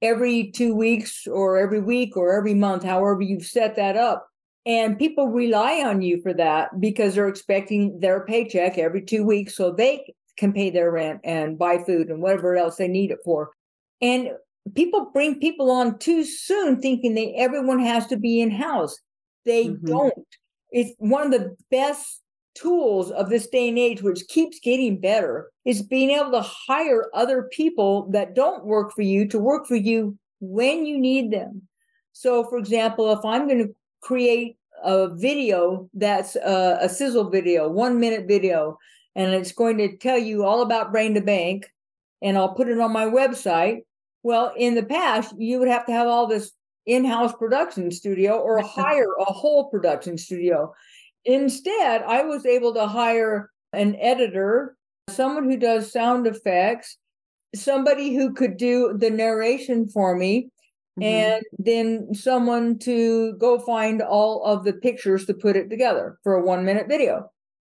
every 0.00 0.50
two 0.50 0.74
weeks 0.74 1.26
or 1.26 1.58
every 1.58 1.80
week 1.80 2.16
or 2.16 2.36
every 2.36 2.54
month, 2.54 2.84
however 2.84 3.22
you've 3.22 3.46
set 3.46 3.76
that 3.76 3.96
up. 3.96 4.28
And 4.64 4.98
people 4.98 5.28
rely 5.28 5.82
on 5.84 6.02
you 6.02 6.22
for 6.22 6.32
that 6.34 6.80
because 6.80 7.14
they're 7.14 7.28
expecting 7.28 7.98
their 7.98 8.24
paycheck 8.24 8.78
every 8.78 9.02
two 9.02 9.24
weeks. 9.24 9.56
So 9.56 9.72
they 9.72 10.14
can 10.36 10.52
pay 10.52 10.70
their 10.70 10.90
rent 10.90 11.20
and 11.24 11.58
buy 11.58 11.82
food 11.84 12.08
and 12.08 12.22
whatever 12.22 12.56
else 12.56 12.76
they 12.76 12.88
need 12.88 13.10
it 13.10 13.18
for. 13.24 13.50
And 14.00 14.30
people 14.74 15.10
bring 15.12 15.40
people 15.40 15.70
on 15.70 15.98
too 15.98 16.24
soon 16.24 16.80
thinking 16.80 17.14
that 17.14 17.32
everyone 17.36 17.80
has 17.80 18.06
to 18.08 18.16
be 18.16 18.40
in 18.40 18.50
house. 18.50 18.96
They 19.44 19.66
mm-hmm. 19.66 19.86
don't. 19.86 20.14
It's 20.70 20.92
one 20.98 21.26
of 21.26 21.32
the 21.32 21.56
best 21.70 22.22
tools 22.54 23.10
of 23.10 23.30
this 23.30 23.48
day 23.48 23.68
and 23.68 23.78
age, 23.78 24.02
which 24.02 24.26
keeps 24.28 24.60
getting 24.60 25.00
better, 25.00 25.50
is 25.64 25.82
being 25.82 26.10
able 26.10 26.30
to 26.32 26.42
hire 26.42 27.10
other 27.14 27.48
people 27.52 28.08
that 28.10 28.34
don't 28.34 28.64
work 28.64 28.92
for 28.94 29.02
you 29.02 29.26
to 29.28 29.38
work 29.38 29.66
for 29.66 29.76
you 29.76 30.16
when 30.40 30.86
you 30.86 30.98
need 30.98 31.30
them. 31.30 31.62
So, 32.12 32.44
for 32.44 32.58
example, 32.58 33.10
if 33.12 33.24
I'm 33.24 33.46
going 33.46 33.66
to 33.66 33.74
create 34.02 34.56
a 34.84 35.08
video 35.08 35.88
that's 35.94 36.36
a, 36.36 36.78
a 36.82 36.88
sizzle 36.88 37.30
video, 37.30 37.68
one 37.68 37.98
minute 38.00 38.26
video, 38.26 38.78
and 39.14 39.32
it's 39.32 39.52
going 39.52 39.78
to 39.78 39.96
tell 39.96 40.18
you 40.18 40.44
all 40.44 40.62
about 40.62 40.92
Brain 40.92 41.14
to 41.14 41.20
Bank, 41.20 41.72
and 42.20 42.36
I'll 42.36 42.54
put 42.54 42.68
it 42.68 42.80
on 42.80 42.92
my 42.92 43.06
website. 43.06 43.80
Well, 44.22 44.52
in 44.56 44.74
the 44.74 44.82
past, 44.82 45.34
you 45.38 45.58
would 45.58 45.68
have 45.68 45.86
to 45.86 45.92
have 45.92 46.08
all 46.08 46.26
this 46.26 46.52
in 46.84 47.04
house 47.04 47.32
production 47.32 47.90
studio 47.90 48.38
or 48.38 48.60
hire 48.62 49.14
a 49.20 49.32
whole 49.32 49.70
production 49.70 50.18
studio. 50.18 50.74
Instead, 51.24 52.02
I 52.02 52.22
was 52.22 52.44
able 52.44 52.74
to 52.74 52.86
hire 52.86 53.50
an 53.72 53.96
editor, 53.96 54.76
someone 55.08 55.48
who 55.48 55.56
does 55.56 55.92
sound 55.92 56.26
effects, 56.26 56.98
somebody 57.54 58.14
who 58.14 58.32
could 58.32 58.56
do 58.56 58.96
the 58.98 59.10
narration 59.10 59.88
for 59.88 60.16
me, 60.16 60.50
mm-hmm. 61.00 61.02
and 61.02 61.42
then 61.58 62.14
someone 62.14 62.78
to 62.80 63.34
go 63.38 63.58
find 63.58 64.02
all 64.02 64.44
of 64.44 64.64
the 64.64 64.72
pictures 64.72 65.26
to 65.26 65.34
put 65.34 65.56
it 65.56 65.70
together 65.70 66.18
for 66.22 66.34
a 66.34 66.44
one 66.44 66.64
minute 66.64 66.88
video. 66.88 67.30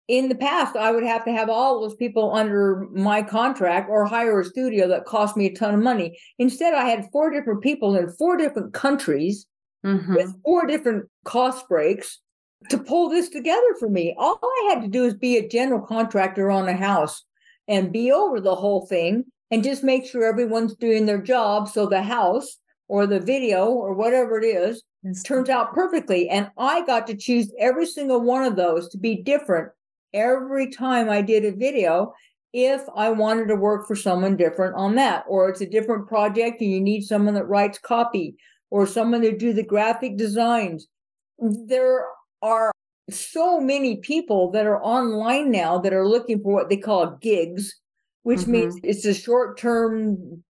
In 0.08 0.28
the 0.28 0.34
past, 0.34 0.74
I 0.74 0.90
would 0.90 1.04
have 1.04 1.24
to 1.26 1.30
have 1.30 1.48
all 1.48 1.80
those 1.80 1.94
people 1.94 2.34
under 2.34 2.88
my 2.92 3.22
contract 3.22 3.88
or 3.88 4.04
hire 4.04 4.40
a 4.40 4.44
studio 4.44 4.88
that 4.88 5.04
cost 5.04 5.36
me 5.36 5.46
a 5.46 5.54
ton 5.54 5.74
of 5.74 5.80
money. 5.80 6.18
Instead, 6.38 6.74
I 6.74 6.86
had 6.86 7.08
four 7.12 7.30
different 7.30 7.62
people 7.62 7.94
in 7.94 8.10
four 8.10 8.36
different 8.36 8.74
countries 8.74 9.46
mm-hmm. 9.86 10.14
with 10.14 10.34
four 10.42 10.66
different 10.66 11.08
cost 11.24 11.68
breaks 11.68 12.18
to 12.68 12.78
pull 12.78 13.08
this 13.08 13.28
together 13.28 13.74
for 13.78 13.88
me. 13.88 14.14
All 14.18 14.38
I 14.42 14.74
had 14.74 14.82
to 14.82 14.88
do 14.88 15.04
is 15.04 15.14
be 15.14 15.36
a 15.36 15.48
general 15.48 15.80
contractor 15.80 16.50
on 16.50 16.68
a 16.68 16.76
house 16.76 17.24
and 17.68 17.92
be 17.92 18.10
over 18.10 18.40
the 18.40 18.56
whole 18.56 18.86
thing 18.86 19.24
and 19.50 19.64
just 19.64 19.82
make 19.82 20.06
sure 20.06 20.24
everyone's 20.24 20.74
doing 20.74 21.06
their 21.06 21.22
job 21.22 21.68
so 21.68 21.86
the 21.86 22.02
house 22.02 22.58
or 22.90 23.06
the 23.06 23.20
video 23.20 23.66
or 23.66 23.94
whatever 23.94 24.40
it 24.40 24.44
is 24.44 24.82
turns 25.24 25.48
out 25.48 25.72
perfectly. 25.72 26.28
And 26.28 26.50
I 26.58 26.84
got 26.84 27.06
to 27.06 27.16
choose 27.16 27.52
every 27.56 27.86
single 27.86 28.20
one 28.20 28.42
of 28.42 28.56
those 28.56 28.88
to 28.88 28.98
be 28.98 29.22
different 29.22 29.70
every 30.12 30.72
time 30.72 31.08
I 31.08 31.22
did 31.22 31.44
a 31.44 31.52
video 31.52 32.12
if 32.52 32.82
I 32.96 33.10
wanted 33.10 33.46
to 33.46 33.54
work 33.54 33.86
for 33.86 33.94
someone 33.94 34.36
different 34.36 34.74
on 34.74 34.96
that, 34.96 35.24
or 35.28 35.48
it's 35.48 35.60
a 35.60 35.70
different 35.70 36.08
project 36.08 36.60
and 36.60 36.72
you 36.72 36.80
need 36.80 37.02
someone 37.02 37.34
that 37.34 37.46
writes 37.46 37.78
copy 37.78 38.34
or 38.70 38.88
someone 38.88 39.22
to 39.22 39.38
do 39.38 39.52
the 39.52 39.62
graphic 39.62 40.16
designs. 40.16 40.88
There 41.38 42.06
are 42.42 42.72
so 43.08 43.60
many 43.60 43.98
people 43.98 44.50
that 44.50 44.66
are 44.66 44.82
online 44.82 45.52
now 45.52 45.78
that 45.78 45.92
are 45.92 46.08
looking 46.08 46.42
for 46.42 46.52
what 46.52 46.68
they 46.68 46.76
call 46.76 47.18
gigs, 47.22 47.72
which 48.24 48.40
mm-hmm. 48.40 48.50
means 48.50 48.80
it's 48.82 49.04
a 49.04 49.14
short 49.14 49.58
term 49.58 50.42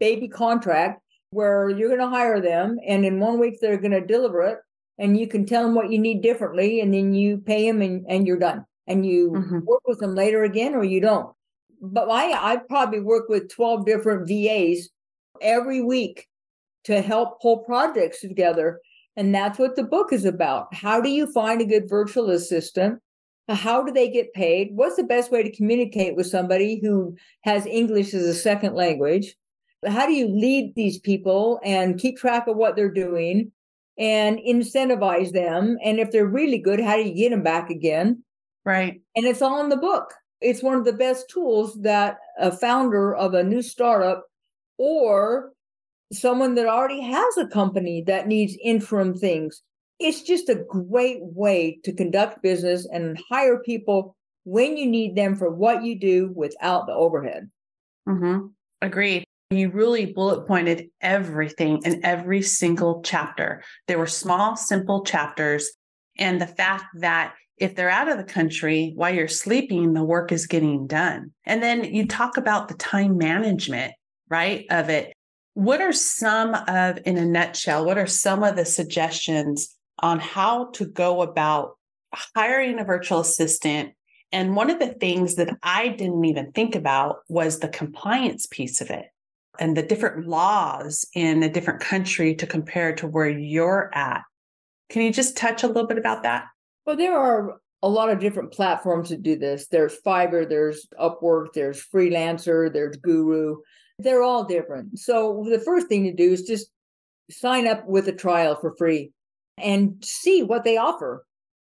baby 0.00 0.26
contract 0.26 1.03
where 1.34 1.68
you're 1.70 1.88
going 1.88 2.00
to 2.00 2.08
hire 2.08 2.40
them 2.40 2.78
and 2.86 3.04
in 3.04 3.20
one 3.20 3.38
week 3.38 3.58
they're 3.60 3.78
going 3.78 3.90
to 3.90 4.04
deliver 4.04 4.42
it 4.42 4.58
and 4.98 5.18
you 5.18 5.26
can 5.26 5.44
tell 5.44 5.62
them 5.62 5.74
what 5.74 5.90
you 5.90 5.98
need 5.98 6.22
differently 6.22 6.80
and 6.80 6.94
then 6.94 7.12
you 7.12 7.38
pay 7.38 7.66
them 7.70 7.82
and, 7.82 8.04
and 8.08 8.26
you're 8.26 8.38
done 8.38 8.64
and 8.86 9.04
you 9.04 9.32
mm-hmm. 9.32 9.58
work 9.64 9.82
with 9.86 9.98
them 9.98 10.14
later 10.14 10.44
again 10.44 10.74
or 10.74 10.84
you 10.84 11.00
don't 11.00 11.34
but 11.80 12.08
i 12.10 12.52
i 12.52 12.56
probably 12.56 13.00
work 13.00 13.28
with 13.28 13.52
12 13.52 13.84
different 13.84 14.28
vas 14.28 14.88
every 15.42 15.82
week 15.82 16.28
to 16.84 17.00
help 17.00 17.40
pull 17.40 17.58
projects 17.58 18.20
together 18.20 18.80
and 19.16 19.34
that's 19.34 19.58
what 19.58 19.76
the 19.76 19.84
book 19.84 20.12
is 20.12 20.24
about. 20.24 20.74
How 20.74 21.00
do 21.00 21.08
you 21.08 21.30
find 21.32 21.60
a 21.60 21.66
good 21.66 21.88
virtual 21.88 22.30
assistant? 22.30 23.00
How 23.48 23.82
do 23.82 23.92
they 23.92 24.08
get 24.08 24.32
paid? 24.32 24.70
What's 24.72 24.96
the 24.96 25.04
best 25.04 25.30
way 25.30 25.42
to 25.42 25.54
communicate 25.54 26.16
with 26.16 26.26
somebody 26.26 26.80
who 26.80 27.16
has 27.42 27.66
English 27.66 28.14
as 28.14 28.24
a 28.24 28.34
second 28.34 28.74
language? 28.74 29.36
How 29.86 30.06
do 30.06 30.12
you 30.12 30.28
lead 30.28 30.74
these 30.74 30.98
people 30.98 31.60
and 31.64 31.98
keep 31.98 32.16
track 32.16 32.46
of 32.46 32.56
what 32.56 32.76
they're 32.76 32.90
doing 32.90 33.52
and 33.98 34.38
incentivize 34.38 35.32
them? 35.32 35.76
And 35.84 35.98
if 35.98 36.10
they're 36.10 36.26
really 36.26 36.58
good, 36.58 36.80
how 36.80 36.96
do 36.96 37.02
you 37.02 37.14
get 37.14 37.30
them 37.30 37.42
back 37.42 37.70
again? 37.70 38.22
Right. 38.64 39.00
And 39.14 39.26
it's 39.26 39.42
all 39.42 39.62
in 39.62 39.68
the 39.68 39.76
book. 39.76 40.12
It's 40.40 40.62
one 40.62 40.74
of 40.74 40.84
the 40.84 40.92
best 40.92 41.28
tools 41.30 41.80
that 41.82 42.18
a 42.38 42.52
founder 42.52 43.14
of 43.14 43.34
a 43.34 43.44
new 43.44 43.62
startup 43.62 44.24
or 44.78 45.52
someone 46.12 46.54
that 46.54 46.66
already 46.66 47.00
has 47.00 47.36
a 47.36 47.46
company 47.46 48.02
that 48.06 48.26
needs 48.26 48.56
interim 48.62 49.14
things. 49.14 49.62
It's 50.00 50.22
just 50.22 50.48
a 50.48 50.64
great 50.68 51.20
way 51.20 51.78
to 51.84 51.92
conduct 51.92 52.42
business 52.42 52.86
and 52.92 53.18
hire 53.30 53.58
people 53.58 54.16
when 54.44 54.76
you 54.76 54.86
need 54.86 55.16
them 55.16 55.36
for 55.36 55.50
what 55.50 55.82
you 55.82 55.98
do 55.98 56.32
without 56.34 56.86
the 56.86 56.92
overhead. 56.92 57.50
Mm-hmm. 58.08 58.46
Agreed. 58.82 59.23
You 59.50 59.70
really 59.70 60.06
bullet 60.06 60.46
pointed 60.46 60.88
everything 61.00 61.82
in 61.84 62.04
every 62.04 62.42
single 62.42 63.02
chapter. 63.02 63.62
There 63.86 63.98
were 63.98 64.06
small, 64.06 64.56
simple 64.56 65.04
chapters. 65.04 65.70
And 66.16 66.40
the 66.40 66.46
fact 66.46 66.84
that 67.00 67.34
if 67.58 67.76
they're 67.76 67.90
out 67.90 68.08
of 68.08 68.18
the 68.18 68.24
country 68.24 68.92
while 68.96 69.14
you're 69.14 69.28
sleeping, 69.28 69.92
the 69.92 70.02
work 70.02 70.32
is 70.32 70.46
getting 70.46 70.86
done. 70.86 71.32
And 71.44 71.62
then 71.62 71.84
you 71.84 72.06
talk 72.06 72.36
about 72.36 72.68
the 72.68 72.74
time 72.74 73.16
management, 73.16 73.92
right? 74.28 74.66
Of 74.70 74.88
it. 74.88 75.12
What 75.54 75.80
are 75.80 75.92
some 75.92 76.54
of, 76.54 76.98
in 77.04 77.16
a 77.16 77.24
nutshell, 77.24 77.84
what 77.84 77.98
are 77.98 78.08
some 78.08 78.42
of 78.42 78.56
the 78.56 78.64
suggestions 78.64 79.76
on 80.00 80.18
how 80.18 80.70
to 80.72 80.86
go 80.86 81.22
about 81.22 81.76
hiring 82.12 82.80
a 82.80 82.84
virtual 82.84 83.20
assistant? 83.20 83.92
And 84.32 84.56
one 84.56 84.68
of 84.68 84.80
the 84.80 84.94
things 84.94 85.36
that 85.36 85.56
I 85.62 85.88
didn't 85.88 86.24
even 86.24 86.50
think 86.50 86.74
about 86.74 87.18
was 87.28 87.60
the 87.60 87.68
compliance 87.68 88.46
piece 88.46 88.80
of 88.80 88.90
it 88.90 89.06
and 89.58 89.76
the 89.76 89.82
different 89.82 90.26
laws 90.26 91.06
in 91.14 91.42
a 91.42 91.48
different 91.48 91.80
country 91.80 92.34
to 92.36 92.46
compare 92.46 92.94
to 92.96 93.06
where 93.06 93.28
you're 93.28 93.90
at. 93.94 94.22
Can 94.90 95.02
you 95.02 95.12
just 95.12 95.36
touch 95.36 95.62
a 95.62 95.66
little 95.66 95.86
bit 95.86 95.98
about 95.98 96.22
that? 96.22 96.46
Well, 96.86 96.96
there 96.96 97.16
are 97.16 97.56
a 97.82 97.88
lot 97.88 98.10
of 98.10 98.18
different 98.18 98.52
platforms 98.52 99.10
to 99.10 99.16
do 99.16 99.36
this. 99.36 99.68
There's 99.68 100.00
Fiverr, 100.04 100.48
there's 100.48 100.86
Upwork, 100.98 101.48
there's 101.54 101.84
Freelancer, 101.84 102.72
there's 102.72 102.96
Guru. 102.96 103.56
They're 103.98 104.22
all 104.22 104.44
different. 104.44 104.98
So 104.98 105.44
the 105.48 105.60
first 105.60 105.86
thing 105.86 106.04
to 106.04 106.12
do 106.12 106.32
is 106.32 106.42
just 106.42 106.68
sign 107.30 107.66
up 107.66 107.86
with 107.86 108.08
a 108.08 108.12
trial 108.12 108.56
for 108.60 108.74
free 108.76 109.12
and 109.58 110.02
see 110.02 110.42
what 110.42 110.64
they 110.64 110.76
offer. 110.76 111.24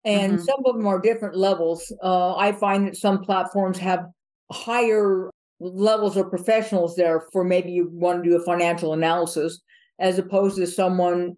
And 0.05 0.35
mm-hmm. 0.35 0.43
some 0.43 0.61
of 0.65 0.77
them 0.77 0.87
are 0.87 1.01
different 1.01 1.37
levels. 1.37 1.93
Uh, 2.03 2.37
I 2.37 2.53
find 2.53 2.87
that 2.87 2.97
some 2.97 3.23
platforms 3.23 3.79
have 3.79 4.07
higher 4.53 5.31
levels 5.61 6.17
of 6.17 6.31
professionals 6.31 6.97
there 6.97 7.25
for 7.33 7.45
maybe 7.45 7.71
you 7.73 7.89
want 7.93 8.23
to 8.23 8.31
do 8.31 8.37
a 8.37 8.45
financial 8.45 8.93
analysis 8.93 9.61
as 9.99 10.19
opposed 10.19 10.57
to 10.57 10.67
someone 10.67 11.37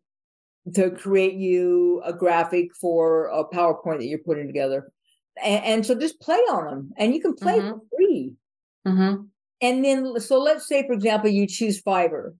to 0.74 0.90
create 0.90 1.34
you 1.34 2.02
a 2.04 2.12
graphic 2.12 2.74
for 2.74 3.26
a 3.26 3.44
PowerPoint 3.44 3.98
that 3.98 4.06
you're 4.06 4.18
putting 4.18 4.46
together. 4.46 4.90
And, 5.42 5.64
and 5.64 5.86
so 5.86 5.94
just 5.94 6.20
play 6.20 6.36
on 6.36 6.64
them 6.64 6.92
and 6.96 7.14
you 7.14 7.20
can 7.20 7.34
play 7.34 7.58
mm-hmm. 7.58 7.70
for 7.70 7.80
free. 7.96 8.32
Mm-hmm. 8.86 9.22
And 9.62 9.84
then, 9.84 10.20
so 10.20 10.38
let's 10.38 10.66
say, 10.66 10.86
for 10.86 10.92
example, 10.92 11.30
you 11.30 11.46
choose 11.46 11.82
Fiverr, 11.82 12.34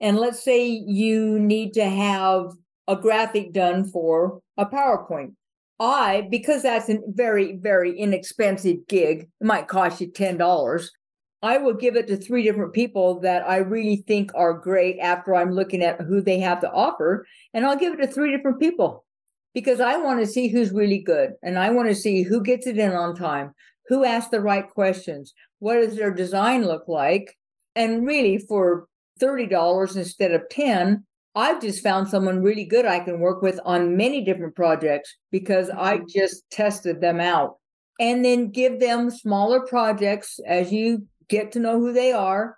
and 0.00 0.18
let's 0.18 0.42
say 0.42 0.66
you 0.66 1.38
need 1.38 1.74
to 1.74 1.84
have 1.84 2.50
a 2.86 2.96
graphic 2.96 3.52
done 3.52 3.84
for 3.84 4.40
a 4.56 4.66
PowerPoint. 4.66 5.34
I, 5.80 6.28
because 6.30 6.62
that's 6.62 6.88
a 6.88 6.98
very, 7.08 7.56
very 7.56 7.98
inexpensive 7.98 8.86
gig, 8.86 9.28
it 9.40 9.44
might 9.44 9.66
cost 9.66 10.00
you 10.00 10.08
$10. 10.08 10.88
I 11.44 11.58
will 11.58 11.74
give 11.74 11.94
it 11.94 12.06
to 12.06 12.16
three 12.16 12.42
different 12.42 12.72
people 12.72 13.20
that 13.20 13.46
I 13.46 13.58
really 13.58 13.96
think 13.96 14.30
are 14.34 14.54
great 14.54 14.98
after 14.98 15.34
I'm 15.34 15.50
looking 15.50 15.82
at 15.82 16.00
who 16.00 16.22
they 16.22 16.40
have 16.40 16.58
to 16.62 16.72
offer. 16.72 17.26
And 17.52 17.66
I'll 17.66 17.76
give 17.76 17.92
it 17.92 17.98
to 17.98 18.06
three 18.06 18.34
different 18.34 18.58
people 18.58 19.04
because 19.52 19.78
I 19.78 19.98
want 19.98 20.20
to 20.20 20.26
see 20.26 20.48
who's 20.48 20.72
really 20.72 21.00
good 21.00 21.34
and 21.42 21.58
I 21.58 21.68
want 21.68 21.90
to 21.90 21.94
see 21.94 22.22
who 22.22 22.42
gets 22.42 22.66
it 22.66 22.78
in 22.78 22.92
on 22.92 23.14
time, 23.14 23.52
who 23.88 24.06
asks 24.06 24.30
the 24.30 24.40
right 24.40 24.66
questions, 24.66 25.34
what 25.58 25.74
does 25.74 25.96
their 25.96 26.10
design 26.10 26.64
look 26.64 26.88
like? 26.88 27.36
And 27.76 28.06
really, 28.06 28.38
for 28.38 28.86
$30 29.20 29.96
instead 29.96 30.32
of 30.32 30.48
10, 30.50 31.04
I've 31.34 31.60
just 31.60 31.82
found 31.82 32.08
someone 32.08 32.42
really 32.42 32.64
good 32.64 32.86
I 32.86 33.00
can 33.00 33.20
work 33.20 33.42
with 33.42 33.60
on 33.66 33.98
many 33.98 34.24
different 34.24 34.54
projects 34.56 35.14
because 35.30 35.68
I 35.68 35.98
mm-hmm. 35.98 36.06
just 36.08 36.48
tested 36.50 37.02
them 37.02 37.20
out. 37.20 37.58
And 38.00 38.24
then 38.24 38.50
give 38.50 38.80
them 38.80 39.08
smaller 39.08 39.60
projects 39.60 40.40
as 40.48 40.72
you 40.72 41.06
get 41.28 41.52
to 41.52 41.60
know 41.60 41.78
who 41.78 41.92
they 41.92 42.12
are. 42.12 42.56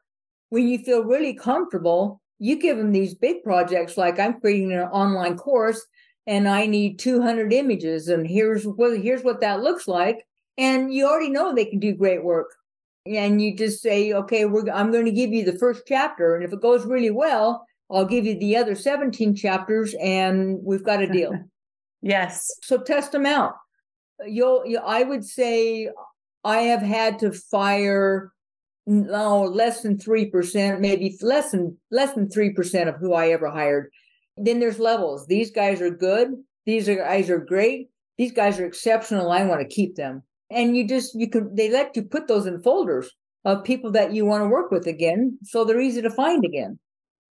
When 0.51 0.69
you 0.69 0.79
feel 0.79 1.05
really 1.05 1.35
comfortable, 1.35 2.21
you 2.39 2.61
give 2.61 2.77
them 2.77 2.93
these 2.93 3.15
big 3.15 3.43
projects 3.43 3.97
like 3.97 4.19
I'm 4.19 4.41
creating 4.41 4.73
an 4.73 4.81
online 4.81 5.37
course 5.37 5.85
and 6.27 6.49
I 6.49 6.67
need 6.67 6.99
200 6.99 7.53
images 7.53 8.09
and 8.09 8.27
here's 8.27 8.65
what 8.67 9.01
here's 9.01 9.23
what 9.23 9.41
that 9.41 9.63
looks 9.63 9.89
like 9.89 10.27
and 10.59 10.93
you 10.93 11.07
already 11.07 11.31
know 11.31 11.55
they 11.55 11.65
can 11.65 11.79
do 11.79 11.95
great 11.95 12.23
work 12.23 12.49
and 13.07 13.41
you 13.41 13.57
just 13.57 13.83
say, 13.83 14.13
okay, 14.13 14.45
we're, 14.45 14.69
I'm 14.71 14.91
going 14.91 15.05
to 15.05 15.13
give 15.13 15.31
you 15.31 15.45
the 15.45 15.59
first 15.59 15.83
chapter. 15.87 16.35
And 16.35 16.45
if 16.45 16.53
it 16.53 16.61
goes 16.61 16.85
really 16.85 17.11
well, 17.11 17.67
I'll 17.91 18.05
give 18.05 18.27
you 18.27 18.39
the 18.39 18.57
other 18.57 18.75
17 18.75 19.37
chapters 19.37 19.95
and 20.01 20.59
we've 20.63 20.83
got 20.83 21.03
a 21.03 21.07
deal. 21.07 21.33
yes. 22.03 22.51
So 22.63 22.79
test 22.79 23.13
them 23.13 23.27
out. 23.27 23.55
You'll, 24.27 24.67
you, 24.67 24.79
I 24.79 25.03
would 25.03 25.25
say 25.25 25.89
I 26.43 26.59
have 26.63 26.83
had 26.83 27.19
to 27.21 27.33
fire 27.33 28.33
no 28.87 29.43
less 29.43 29.83
than 29.83 29.97
3%, 29.97 30.81
maybe 30.81 31.17
less 31.21 31.51
than 31.51 31.77
less 31.91 32.15
than 32.15 32.29
3% 32.29 32.89
of 32.89 32.97
who 32.97 33.15
I 33.15 33.31
ever 33.31 33.51
hired. 33.51 33.91
Then 34.37 34.61
there's 34.61 34.79
levels. 34.79 35.27
These 35.27 35.51
guys 35.51 35.81
are 35.81 35.91
good 35.91 36.29
These 36.67 36.89
guys 36.89 37.31
are 37.31 37.39
great. 37.39 37.89
These 38.19 38.33
guys 38.33 38.59
are 38.59 38.67
exceptional. 38.67 39.31
I 39.31 39.45
want 39.45 39.61
to 39.61 39.75
keep 39.75 39.95
them. 39.95 40.23
And 40.51 40.77
you 40.77 40.87
just, 40.87 41.15
you 41.15 41.29
can, 41.29 41.55
they 41.55 41.71
let 41.71 41.97
you 41.97 42.03
put 42.03 42.29
those 42.29 42.47
in 42.47 42.61
folders 42.61 43.11
of 43.45 43.65
people 43.65 43.93
that 43.93 44.13
you 44.13 44.27
want 44.27 44.43
to 44.43 44.49
work 44.49 44.71
with 44.71 44.87
again. 44.87 45.39
So 45.45 45.65
they're 45.65 45.81
easy 45.81 46.03
to 46.03 46.11
find 46.11 46.45
again. 46.45 46.79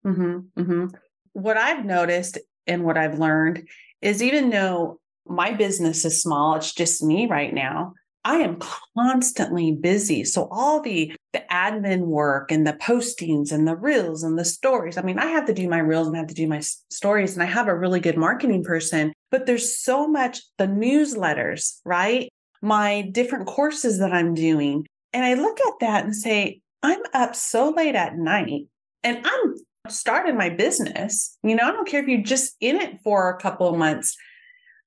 Mm-hmm, 0.04 0.60
mm-hmm. 0.60 0.86
What 1.32 1.56
I've 1.56 1.84
noticed 1.84 2.38
and 2.66 2.84
what 2.84 2.98
I've 2.98 3.18
learned 3.18 3.68
is 4.02 4.22
even 4.22 4.50
though 4.50 5.00
my 5.26 5.52
business 5.52 6.04
is 6.04 6.20
small, 6.20 6.56
it's 6.56 6.72
just 6.72 7.02
me 7.02 7.26
right 7.26 7.54
now. 7.54 7.94
I 8.24 8.36
am 8.38 8.58
constantly 8.96 9.72
busy. 9.72 10.24
So 10.24 10.48
all 10.50 10.82
the 10.82 11.12
the 11.32 11.42
admin 11.50 12.00
work 12.00 12.50
and 12.50 12.66
the 12.66 12.72
postings 12.74 13.52
and 13.52 13.66
the 13.66 13.76
reels 13.76 14.22
and 14.22 14.38
the 14.38 14.44
stories. 14.44 14.98
I 14.98 15.02
mean, 15.02 15.18
I 15.18 15.26
have 15.26 15.46
to 15.46 15.54
do 15.54 15.68
my 15.68 15.78
reels 15.78 16.08
and 16.08 16.16
I 16.16 16.20
have 16.20 16.28
to 16.28 16.34
do 16.34 16.48
my 16.48 16.60
stories 16.90 17.34
and 17.34 17.42
I 17.42 17.46
have 17.46 17.68
a 17.68 17.76
really 17.76 18.00
good 18.00 18.16
marketing 18.16 18.64
person, 18.64 19.12
but 19.30 19.46
there's 19.46 19.78
so 19.78 20.08
much 20.08 20.40
the 20.58 20.66
newsletters, 20.66 21.78
right? 21.84 22.28
My 22.62 23.08
different 23.12 23.46
courses 23.46 24.00
that 24.00 24.12
I'm 24.12 24.34
doing. 24.34 24.86
And 25.12 25.24
I 25.24 25.34
look 25.34 25.58
at 25.60 25.74
that 25.80 26.04
and 26.04 26.14
say, 26.14 26.60
I'm 26.82 27.00
up 27.14 27.36
so 27.36 27.70
late 27.70 27.94
at 27.94 28.16
night 28.16 28.66
and 29.02 29.24
I'm 29.24 29.54
starting 29.88 30.36
my 30.36 30.50
business. 30.50 31.38
You 31.42 31.54
know, 31.54 31.64
I 31.64 31.72
don't 31.72 31.88
care 31.88 32.02
if 32.02 32.08
you're 32.08 32.22
just 32.22 32.56
in 32.60 32.76
it 32.76 32.98
for 33.02 33.30
a 33.30 33.40
couple 33.40 33.68
of 33.68 33.78
months 33.78 34.16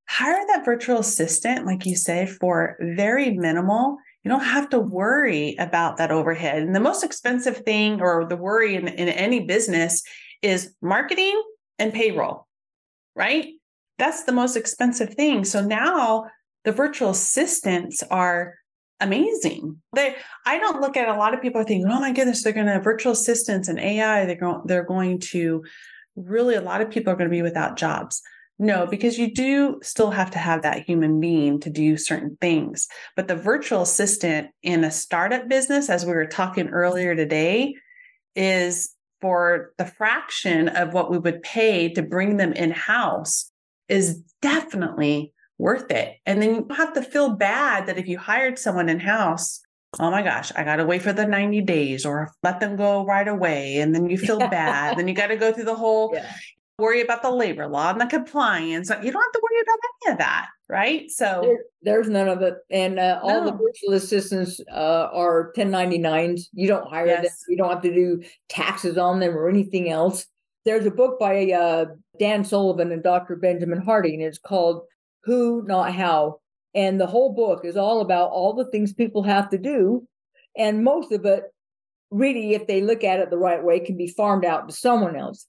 hire 0.07 0.45
that 0.47 0.65
virtual 0.65 0.99
assistant, 0.99 1.65
like 1.65 1.85
you 1.85 1.95
say, 1.95 2.25
for 2.25 2.77
very 2.79 3.31
minimal. 3.31 3.97
You 4.23 4.29
don't 4.29 4.43
have 4.43 4.69
to 4.69 4.79
worry 4.79 5.55
about 5.59 5.97
that 5.97 6.11
overhead. 6.11 6.61
And 6.61 6.75
the 6.75 6.79
most 6.79 7.03
expensive 7.03 7.57
thing 7.57 8.01
or 8.01 8.25
the 8.25 8.37
worry 8.37 8.75
in, 8.75 8.87
in 8.87 9.09
any 9.09 9.41
business 9.41 10.03
is 10.41 10.73
marketing 10.81 11.41
and 11.79 11.93
payroll, 11.93 12.47
right? 13.15 13.47
That's 13.97 14.23
the 14.23 14.31
most 14.31 14.55
expensive 14.55 15.13
thing. 15.13 15.45
So 15.45 15.61
now 15.61 16.25
the 16.63 16.71
virtual 16.71 17.09
assistants 17.09 18.03
are 18.09 18.55
amazing. 18.99 19.81
They 19.95 20.15
I 20.45 20.57
don't 20.59 20.81
look 20.81 20.95
at 20.95 21.09
a 21.09 21.17
lot 21.17 21.33
of 21.33 21.41
people 21.41 21.61
are 21.61 21.65
thinking, 21.65 21.89
oh 21.89 21.99
my 21.99 22.13
goodness, 22.13 22.43
they're 22.43 22.53
gonna 22.53 22.79
virtual 22.79 23.11
assistants 23.11 23.67
and 23.67 23.79
AI, 23.79 24.25
they're 24.25 24.35
going 24.35 24.61
they're 24.65 24.85
going 24.85 25.19
to 25.31 25.63
really 26.15 26.55
a 26.55 26.61
lot 26.61 26.81
of 26.81 26.89
people 26.89 27.11
are 27.11 27.15
going 27.15 27.29
to 27.29 27.35
be 27.35 27.41
without 27.41 27.77
jobs. 27.77 28.21
No, 28.63 28.87
because 28.87 29.19
you 29.19 29.29
do 29.29 29.81
still 29.83 30.11
have 30.11 30.31
to 30.31 30.37
have 30.37 30.61
that 30.61 30.85
human 30.85 31.19
being 31.19 31.59
to 31.59 31.69
do 31.69 31.97
certain 31.97 32.37
things. 32.39 32.87
But 33.13 33.27
the 33.27 33.35
virtual 33.35 33.81
assistant 33.81 34.51
in 34.61 34.85
a 34.85 34.89
startup 34.89 35.49
business, 35.49 35.89
as 35.89 36.05
we 36.05 36.13
were 36.13 36.25
talking 36.25 36.69
earlier 36.69 37.13
today, 37.13 37.75
is 38.37 38.95
for 39.19 39.73
the 39.77 39.85
fraction 39.85 40.69
of 40.69 40.93
what 40.93 41.11
we 41.11 41.17
would 41.17 41.43
pay 41.43 41.89
to 41.89 42.01
bring 42.01 42.37
them 42.37 42.53
in 42.53 42.71
house, 42.71 43.51
is 43.89 44.21
definitely 44.41 45.33
worth 45.57 45.91
it. 45.91 46.15
And 46.25 46.41
then 46.41 46.55
you 46.55 46.67
have 46.73 46.93
to 46.93 47.01
feel 47.01 47.31
bad 47.31 47.87
that 47.87 47.97
if 47.97 48.07
you 48.07 48.17
hired 48.17 48.57
someone 48.57 48.87
in 48.87 49.01
house, 49.01 49.59
oh 49.99 50.09
my 50.09 50.21
gosh, 50.21 50.53
I 50.55 50.63
got 50.63 50.77
to 50.77 50.85
wait 50.85 51.01
for 51.01 51.11
the 51.11 51.27
90 51.27 51.59
days 51.63 52.05
or 52.05 52.31
let 52.43 52.61
them 52.61 52.77
go 52.77 53.05
right 53.05 53.27
away. 53.27 53.79
And 53.79 53.93
then 53.93 54.09
you 54.09 54.17
feel 54.17 54.39
bad. 54.49 54.97
then 54.97 55.09
you 55.09 55.13
got 55.13 55.27
to 55.27 55.35
go 55.35 55.51
through 55.51 55.65
the 55.65 55.75
whole, 55.75 56.11
yeah 56.13 56.31
worry 56.83 57.01
about 57.01 57.21
the 57.21 57.31
labor 57.31 57.65
law 57.67 57.91
and 57.91 58.01
the 58.01 58.05
compliance. 58.05 58.89
You 58.89 59.11
don't 59.11 59.23
have 59.23 59.31
to 59.31 59.41
worry 59.41 59.61
about 59.61 59.79
any 60.05 60.11
of 60.11 60.17
that, 60.19 60.47
right? 60.67 61.09
So 61.09 61.39
there, 61.41 61.63
there's 61.81 62.09
none 62.09 62.27
of 62.27 62.41
it. 62.41 62.55
And 62.69 62.99
uh, 62.99 63.19
all 63.23 63.41
no. 63.41 63.45
the 63.45 63.51
virtual 63.53 63.93
assistants 63.93 64.59
uh, 64.69 65.07
are 65.13 65.53
1099s. 65.55 66.41
You 66.51 66.67
don't 66.67 66.87
hire 66.87 67.07
yes. 67.07 67.21
them. 67.21 67.31
You 67.47 67.57
don't 67.57 67.69
have 67.69 67.81
to 67.83 67.93
do 67.93 68.21
taxes 68.49 68.97
on 68.97 69.21
them 69.21 69.35
or 69.35 69.47
anything 69.47 69.89
else. 69.89 70.25
There's 70.65 70.85
a 70.85 70.91
book 70.91 71.19
by 71.19 71.51
uh, 71.51 71.85
Dan 72.19 72.43
Sullivan 72.43 72.91
and 72.91 73.01
Dr. 73.01 73.37
Benjamin 73.37 73.81
Hardy, 73.81 74.13
and 74.13 74.23
it's 74.23 74.37
called 74.37 74.83
Who, 75.23 75.63
Not 75.65 75.93
How. 75.93 76.39
And 76.75 76.99
the 76.99 77.07
whole 77.07 77.33
book 77.33 77.63
is 77.63 77.77
all 77.77 78.01
about 78.01 78.31
all 78.31 78.53
the 78.53 78.69
things 78.71 78.93
people 78.93 79.23
have 79.23 79.49
to 79.51 79.57
do. 79.57 80.05
And 80.57 80.83
most 80.83 81.11
of 81.11 81.25
it, 81.25 81.43
really, 82.11 82.53
if 82.53 82.67
they 82.67 82.81
look 82.81 83.03
at 83.03 83.19
it 83.19 83.29
the 83.29 83.37
right 83.37 83.63
way, 83.63 83.79
can 83.79 83.95
be 83.95 84.07
farmed 84.07 84.45
out 84.45 84.67
to 84.67 84.75
someone 84.75 85.15
else. 85.15 85.47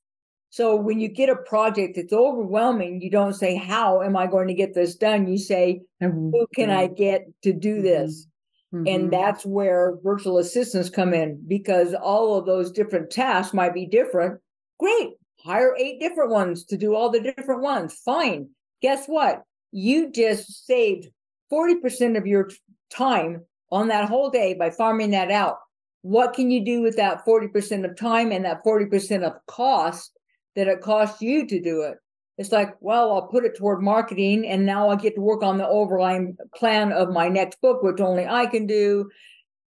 So 0.55 0.77
when 0.77 1.01
you 1.01 1.09
get 1.09 1.29
a 1.29 1.35
project 1.35 1.97
that's 1.97 2.13
overwhelming, 2.13 3.01
you 3.01 3.11
don't 3.11 3.35
say, 3.35 3.57
How 3.57 4.03
am 4.03 4.17
I 4.17 4.29
going 4.29 4.47
to 4.47 4.55
get 4.55 4.73
this 4.73 4.95
done? 4.95 5.27
You 5.27 5.37
say, 5.37 5.81
Who 6.01 6.47
can 6.55 6.71
I 6.71 6.87
get 6.87 7.27
to 7.43 7.53
do 7.53 7.83
this? 7.83 8.29
Mm-hmm. 8.73 8.87
And 8.87 9.13
that's 9.13 9.45
where 9.45 9.97
virtual 10.05 10.39
assistants 10.39 10.91
come 10.91 11.13
in 11.13 11.43
because 11.49 11.93
all 11.93 12.39
of 12.39 12.47
those 12.47 12.71
different 12.71 13.11
tasks 13.11 13.53
might 13.53 13.75
be 13.75 13.85
different. 13.85 14.41
Great. 14.79 15.15
Hire 15.45 15.75
eight 15.77 15.99
different 15.99 16.31
ones 16.31 16.65
to 16.67 16.77
do 16.77 16.95
all 16.95 17.11
the 17.11 17.19
different 17.19 17.63
ones. 17.63 17.93
Fine. 18.05 18.51
Guess 18.81 19.07
what? 19.07 19.43
You 19.73 20.13
just 20.13 20.69
saved 20.69 21.09
40% 21.53 22.17
of 22.17 22.29
your 22.29 22.49
time 22.93 23.45
on 23.73 23.89
that 23.89 24.09
whole 24.09 24.31
day 24.31 24.55
by 24.55 24.71
farming 24.71 25.11
that 25.11 25.33
out. 25.33 25.57
What 26.03 26.33
can 26.33 26.53
you 26.53 26.65
do 26.65 26.81
with 26.81 26.95
that 26.95 27.27
40% 27.27 27.85
of 27.85 27.97
time 27.97 28.31
and 28.31 28.45
that 28.45 28.63
40% 28.65 29.25
of 29.25 29.33
cost 29.49 30.14
that 30.57 30.69
it 30.69 30.81
costs 30.81 31.21
you 31.21 31.47
to 31.47 31.61
do 31.61 31.83
it. 31.83 31.99
It's 32.37 32.53
like, 32.53 32.75
well, 32.81 33.13
I'll 33.13 33.29
put 33.29 33.45
it 33.45 33.57
toward 33.57 33.81
marketing 33.81 34.47
and 34.47 34.67
now 34.67 34.89
I 34.89 34.97
get 34.97 35.15
to 35.15 35.21
work 35.21 35.43
on 35.43 35.59
the 35.59 35.69
overlying 35.69 36.37
plan 36.55 36.93
of 36.93 37.11
my 37.11 37.29
next 37.29 37.61
book, 37.61 37.83
which 37.83 38.01
only 38.01 38.27
I 38.27 38.47
can 38.47 38.67
do. 38.67 39.09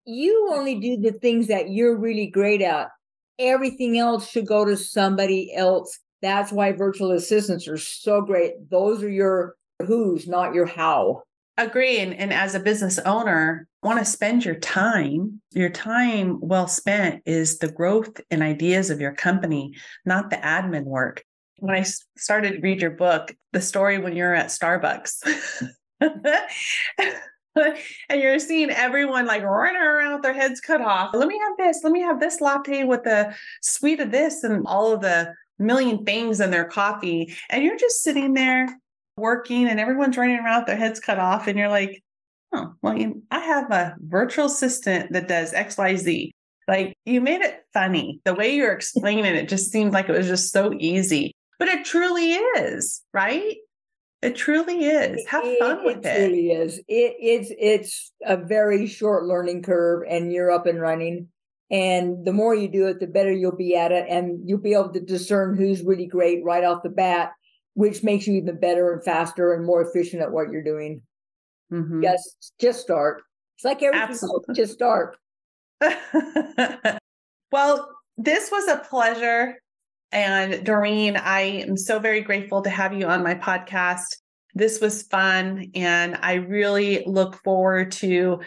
You 0.07 0.51
only 0.53 0.81
do 0.81 0.97
the 0.97 1.12
things 1.18 1.49
that 1.49 1.70
you're 1.70 1.99
really 1.99 2.29
great 2.29 2.62
at. 2.62 2.89
Everything 3.39 3.99
else 3.99 4.31
should 4.31 4.47
go 4.47 4.64
to 4.64 4.77
somebody 4.77 5.55
else. 5.55 5.99
That's 6.22 6.51
why 6.51 6.72
virtual 6.72 7.12
assistants 7.12 7.68
are 7.68 7.77
so 7.77 8.22
great. 8.22 8.70
Those 8.70 9.03
are 9.03 9.11
your 9.11 9.57
who's, 9.87 10.27
not 10.27 10.55
your 10.55 10.64
how. 10.64 11.24
Agree. 11.59 12.00
And, 12.00 12.12
and 12.14 12.32
as 12.32 12.54
a 12.54 12.61
business 12.61 12.98
owner, 12.98 13.66
want 13.82 13.98
to 13.98 14.04
spend 14.04 14.44
your 14.44 14.57
time. 14.57 15.40
Your 15.52 15.70
time 15.70 16.38
well 16.40 16.68
spent 16.68 17.22
is 17.24 17.59
the 17.59 17.72
growth 17.72 18.20
and 18.30 18.42
ideas 18.42 18.90
of 18.90 19.00
your 19.00 19.14
company, 19.14 19.74
not 20.04 20.28
the 20.28 20.36
admin 20.36 20.84
work. 20.84 21.24
When 21.59 21.74
I 21.74 21.86
started 22.18 22.52
to 22.52 22.61
read 22.61 22.82
your 22.82 22.90
book, 22.90 23.34
the 23.52 23.62
story 23.62 23.98
when 23.98 24.14
you're 24.14 24.34
at 24.34 24.48
Starbucks. 24.48 25.70
and 28.11 28.20
you're 28.20 28.38
seeing 28.38 28.68
everyone 28.68 29.24
like 29.24 29.42
running 29.42 29.80
around 29.80 30.12
with 30.12 30.22
their 30.22 30.34
heads 30.34 30.61
cut 30.61 30.82
off. 30.82 31.14
Let 31.14 31.28
me 31.28 31.38
have 31.38 31.57
this. 31.57 31.80
Let 31.82 31.92
me 31.92 32.02
have 32.02 32.20
this 32.20 32.42
latte 32.42 32.84
with 32.84 33.04
the 33.04 33.34
sweet 33.62 34.00
of 34.00 34.11
this 34.11 34.44
and 34.44 34.66
all 34.66 34.92
of 34.92 35.00
the 35.00 35.32
million 35.59 36.04
things 36.04 36.40
in 36.40 36.50
their 36.50 36.66
coffee. 36.66 37.34
And 37.48 37.64
you're 37.64 37.78
just 37.78 38.02
sitting 38.02 38.34
there 38.34 38.68
working 39.17 39.69
and 39.69 39.81
everyone's 39.81 40.17
running 40.17 40.39
around 40.39 40.61
with 40.61 40.67
their 40.67 40.77
heads 40.77 41.01
cut 41.01 41.19
off. 41.19 41.47
And 41.47 41.59
you're 41.59 41.69
like, 41.69 42.03
oh, 42.53 42.75
well, 42.83 42.97
you, 42.97 43.23
I 43.31 43.41
have 43.41 43.71
a 43.71 43.97
virtual 44.01 44.47
assistant 44.47 45.12
that 45.12 45.29
does 45.29 45.53
XYZ. 45.53 46.31
Like 46.69 46.95
you 47.05 47.21
made 47.21 47.43
it 47.43 47.64
funny. 47.73 48.21
The 48.25 48.35
way 48.35 48.55
you're 48.55 48.73
explaining 48.73 49.25
it 49.25 49.49
just 49.49 49.71
seemed 49.71 49.93
like 49.93 50.09
it 50.09 50.17
was 50.17 50.27
just 50.27 50.53
so 50.53 50.75
easy. 50.79 51.33
But 51.59 51.69
it 51.69 51.85
truly 51.85 52.33
is, 52.33 53.03
right? 53.14 53.57
It 54.21 54.35
truly 54.35 54.87
is. 54.87 55.25
Have 55.29 55.45
fun 55.59 55.85
with 55.85 56.05
it. 56.05 56.21
It 56.21 56.27
really 56.27 56.51
is. 56.51 56.79
It, 56.89 57.14
it's 57.21 57.53
it's 57.59 58.12
a 58.25 58.37
very 58.37 58.87
short 58.87 59.25
learning 59.27 59.62
curve, 59.62 60.05
and 60.09 60.33
you're 60.33 60.51
up 60.51 60.67
and 60.67 60.81
running. 60.81 61.29
And 61.71 62.25
the 62.25 62.33
more 62.33 62.55
you 62.55 62.69
do 62.69 62.89
it, 62.89 62.99
the 62.99 63.07
better 63.07 63.33
you'll 63.33 63.57
be 63.57 63.77
at 63.77 63.93
it, 63.93 64.07
and 64.09 64.41
you'll 64.49 64.59
be 64.59 64.73
able 64.73 64.93
to 64.93 65.01
discern 65.01 65.57
who's 65.57 65.83
really 65.83 66.07
great 66.07 66.45
right 66.45 66.64
off 66.64 66.83
the 66.83 66.89
bat 66.89 67.33
which 67.77 68.03
makes 68.03 68.27
you 68.27 68.33
even 68.35 68.59
better 68.59 68.91
and 68.91 69.05
faster 69.05 69.53
and 69.53 69.66
more 69.66 69.83
efficient 69.83 70.22
at 70.22 70.33
what 70.33 70.51
you're 70.51 70.64
doing. 70.64 71.03
Mm-hmm. 71.70 72.03
Yes, 72.03 72.22
just 72.59 72.81
start. 72.81 73.22
It's 73.57 73.66
like 73.66 73.83
everything 73.83 74.09
Absolutely. 74.09 74.55
just 74.55 74.72
start. 74.72 75.18
well, 77.53 77.91
this 78.16 78.51
was 78.51 78.66
a 78.68 78.79
pleasure. 78.89 79.61
And 80.11 80.64
Dorine, 80.64 81.18
I 81.18 81.41
am 81.68 81.77
so 81.77 81.99
very 81.99 82.22
grateful 82.22 82.62
to 82.62 82.70
have 82.70 82.95
you 82.95 83.09
on 83.09 83.22
my 83.22 83.35
podcast. 83.35 84.07
This 84.55 84.81
was 84.81 85.03
fun. 85.03 85.70
And 85.74 86.18
I 86.22 86.35
really 86.35 87.05
look 87.05 87.43
forward 87.45 87.93
to 87.93 88.41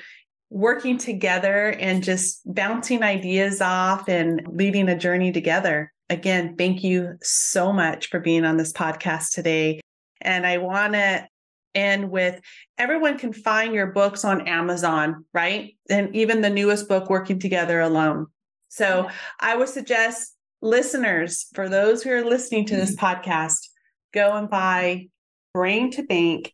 working 0.50 0.98
together 0.98 1.76
and 1.80 2.04
just 2.04 2.42
bouncing 2.52 3.04
ideas 3.04 3.62
off 3.62 4.10
and 4.10 4.42
leading 4.50 4.90
a 4.90 4.98
journey 4.98 5.32
together 5.32 5.94
again, 6.10 6.56
thank 6.58 6.84
you 6.84 7.18
so 7.22 7.72
much 7.72 8.10
for 8.10 8.20
being 8.20 8.46
on 8.46 8.58
this 8.58 8.74
podcast 8.74 9.34
today. 9.34 9.80
And 10.22 10.46
I 10.46 10.58
want 10.58 10.94
to 10.94 11.28
end 11.76 12.10
with 12.10 12.42
everyone 12.78 13.18
can 13.18 13.32
find 13.32 13.74
your 13.74 13.88
books 13.88 14.26
on 14.26 14.48
Amazon, 14.48 15.26
right? 15.34 15.76
And 15.90 16.16
even 16.16 16.42
the 16.42 16.50
newest 16.50 16.90
book, 16.90 17.10
Working 17.10 17.40
Together 17.40 17.80
Alone. 17.80 18.28
So 18.70 19.06
yeah. 19.06 19.12
I 19.40 19.56
would 19.56 19.70
suggest 19.70 20.36
listeners, 20.62 21.48
for 21.54 21.70
those 21.70 22.04
who 22.04 22.12
are 22.12 22.26
listening 22.26 22.66
to 22.66 22.76
this 22.76 22.96
mm-hmm. 22.96 23.06
podcast, 23.06 23.68
go 24.14 24.34
and 24.34 24.50
buy 24.50 25.08
Brain 25.54 25.92
to 25.92 26.04
Bank 26.04 26.54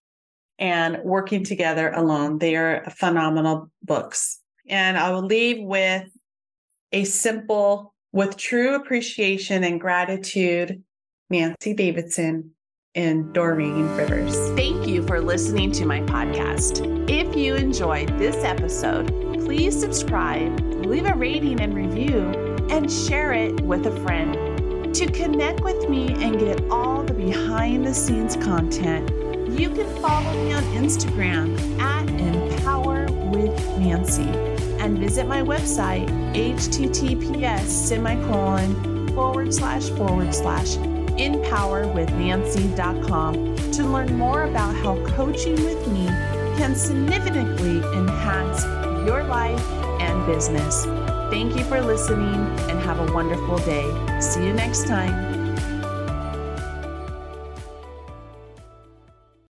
and 0.60 1.00
Working 1.04 1.44
Together 1.44 1.92
Alone. 1.92 2.38
They 2.38 2.56
are 2.56 2.86
phenomenal 2.98 3.72
books. 3.82 4.40
And 4.68 4.98
I 4.98 5.12
will 5.12 5.26
leave 5.26 5.64
with 5.64 6.08
a 6.92 7.04
simple 7.04 7.95
with 8.16 8.38
true 8.38 8.76
appreciation 8.76 9.66
and 9.66 9.80
gratitude, 9.80 10.82
Nancy 11.30 11.74
Davidson, 11.74 12.52
and 12.96 13.34
Dorine 13.34 13.94
Rivers. 13.98 14.34
Thank 14.52 14.88
you 14.88 15.06
for 15.06 15.20
listening 15.20 15.74
to 15.74 15.86
my 15.86 16.00
podcast. 16.00 17.10
If 17.10 17.36
you 17.36 17.56
enjoyed 17.56 18.18
this 18.18 18.38
episode, 18.38 19.10
please 19.34 19.78
subscribe, 19.78 20.58
leave 20.86 21.06
a 21.06 21.14
rating 21.14 21.60
and 21.60 21.74
review, 21.74 22.22
and 22.70 22.90
share 22.90 23.34
it 23.34 23.60
with 23.60 23.86
a 23.86 24.00
friend. 24.04 24.96
To 24.96 25.08
connect 25.08 25.60
with 25.60 25.90
me 25.90 26.14
and 26.24 26.40
get 26.40 26.64
all 26.72 27.04
the 27.04 27.14
behind 27.14 27.86
the 27.86 27.94
scenes 27.94 28.38
content, 28.38 29.10
you 29.60 29.70
can 29.70 29.94
follow 30.02 30.32
me 30.42 30.54
on 30.54 30.64
Instagram 30.68 31.60
at 31.82 32.08
Empower 32.10 33.12
with 33.30 33.78
Nancy 33.78 34.55
and 34.86 34.98
visit 35.00 35.28
my 35.28 35.42
website, 35.42 36.08
https 36.36 37.66
semicolon 37.66 39.08
forward 39.16 39.52
slash 39.52 39.90
forward 39.90 40.32
slash 40.34 40.78
empowerwithnancy.com 41.18 43.34
to 43.72 43.84
learn 43.84 44.16
more 44.16 44.44
about 44.44 44.76
how 44.76 45.04
coaching 45.08 45.56
with 45.56 45.88
me 45.88 46.06
can 46.58 46.76
significantly 46.76 47.80
enhance 47.98 48.64
your 49.08 49.24
life 49.24 49.68
and 50.00 50.24
business. 50.28 50.86
Thank 51.32 51.58
you 51.58 51.64
for 51.64 51.82
listening 51.82 52.36
and 52.70 52.80
have 52.82 53.00
a 53.00 53.12
wonderful 53.12 53.58
day. 53.60 53.90
See 54.22 54.46
you 54.46 54.54
next 54.54 54.88
time. 54.88 55.35